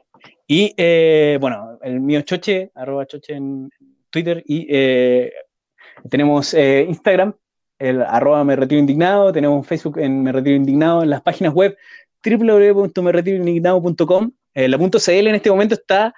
Y 0.47 0.73
eh, 0.77 1.39
bueno, 1.41 1.81
el 1.83 1.99
mío 2.01 2.21
Choche, 2.23 2.71
arroba 2.75 3.07
Choche 3.07 3.35
en 3.35 3.71
Twitter. 4.11 4.43
Y 4.47 4.67
eh, 4.71 5.33
tenemos 6.09 6.55
eh, 6.55 6.87
Instagram, 6.89 7.35
el 7.79 8.03
arroba 8.03 8.45
me 8.45 8.55
retiro 8.57 8.79
indignado. 8.79 9.33
Tenemos 9.33 9.67
Facebook 9.67 9.99
en 9.99 10.23
me 10.23 10.33
retiro 10.33 10.57
indignado. 10.57 11.03
En 11.03 11.11
las 11.11 11.23
páginas 11.23 11.53
web 11.55 11.77
www.meretiroindignado.com. 12.25 14.31
la 14.55 14.79
punto 14.79 14.99
.cl 14.99 15.29
en 15.29 15.35
este 15.35 15.51
momento 15.51 15.75
está 15.75 16.15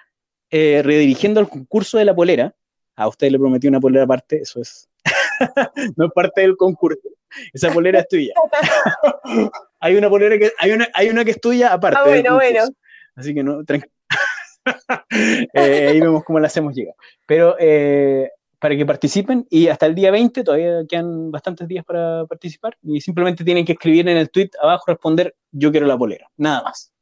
redirigiendo 0.51 1.41
el 1.41 1.49
concurso 1.49 1.99
de 1.99 2.05
la 2.05 2.15
polera. 2.15 2.55
A 2.97 3.09
usted 3.09 3.31
le 3.31 3.39
prometí 3.39 3.69
una 3.69 3.81
polera 3.81 4.05
aparte, 4.05 4.43
eso 4.43 4.61
es. 4.61 4.90
no 5.97 6.07
es 6.07 6.13
parte 6.13 6.43
del 6.43 6.57
concurso. 6.57 7.09
Esa 7.53 7.73
polera 7.73 8.01
es 8.01 8.09
tuya. 8.09 8.35
hay 9.81 9.97
una 9.97 10.09
polera 10.09 10.39
que 10.39 10.53
hay 10.59 10.73
una, 10.73 10.89
hay 10.95 11.09
una 11.09 11.25
que 11.25 11.33
es 11.33 11.41
tuya 11.41 11.73
aparte. 11.73 12.01
Ah, 12.01 12.05
bueno, 12.05 12.35
bueno. 12.35 12.65
Así 13.15 13.35
que 13.35 13.43
no, 13.43 13.65
tranquilo. 13.65 13.93
Eh, 15.55 15.89
ahí 15.89 16.01
vemos 16.01 16.23
cómo 16.23 16.39
la 16.39 16.47
hacemos 16.47 16.75
llegar. 16.75 16.95
Pero 17.27 17.57
eh, 17.59 18.31
para 18.61 18.77
que 18.77 18.85
participen 18.85 19.47
y 19.51 19.69
hasta 19.69 19.87
el 19.87 19.95
día 19.95 20.11
20 20.11 20.45
todavía 20.45 20.85
quedan 20.89 21.31
bastantes 21.31 21.67
días 21.67 21.85
para 21.85 22.27
participar 22.27 22.77
y 22.83 23.01
simplemente 23.01 23.43
tienen 23.43 23.65
que 23.65 23.73
escribir 23.73 24.07
en 24.09 24.19
el 24.19 24.31
tweet 24.31 24.51
abajo 24.63 24.85
responder 24.87 25.35
yo 25.51 25.71
quiero 25.71 25.87
la 25.87 25.97
polera, 25.97 26.29
nada 26.37 26.63
más. 26.63 26.93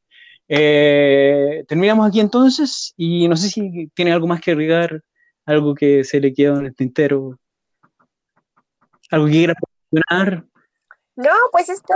Eh, 0.47 1.63
terminamos 1.67 2.07
aquí 2.07 2.21
entonces 2.21 2.93
y 2.97 3.27
no 3.27 3.35
sé 3.35 3.49
si 3.49 3.87
tiene 3.93 4.13
algo 4.13 4.25
más 4.25 4.41
que 4.41 4.51
agregar, 4.51 5.01
algo 5.45 5.75
que 5.75 6.03
se 6.05 6.19
le 6.21 6.33
quedó 6.33 6.59
en 6.59 6.67
el 6.67 6.75
tintero, 6.75 7.37
algo 9.09 9.25
que 9.25 9.31
quiera 9.31 9.53
mencionar. 9.91 10.45
No, 11.15 11.31
pues 11.51 11.69
esto. 11.69 11.93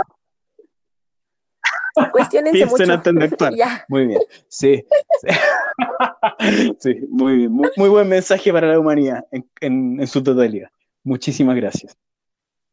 Cuestionense 2.12 2.66
mucho. 2.66 2.84
Muy 3.88 4.06
bien. 4.06 4.20
Sí. 4.48 4.84
sí. 6.80 6.94
muy 7.10 7.36
bien. 7.36 7.52
Muy, 7.52 7.88
buen 7.88 8.08
mensaje 8.08 8.52
para 8.52 8.66
la 8.68 8.78
humanidad 8.78 9.24
en, 9.30 9.48
en 9.98 10.06
su 10.06 10.22
totalidad. 10.22 10.70
Muchísimas 11.04 11.56
gracias. 11.56 11.96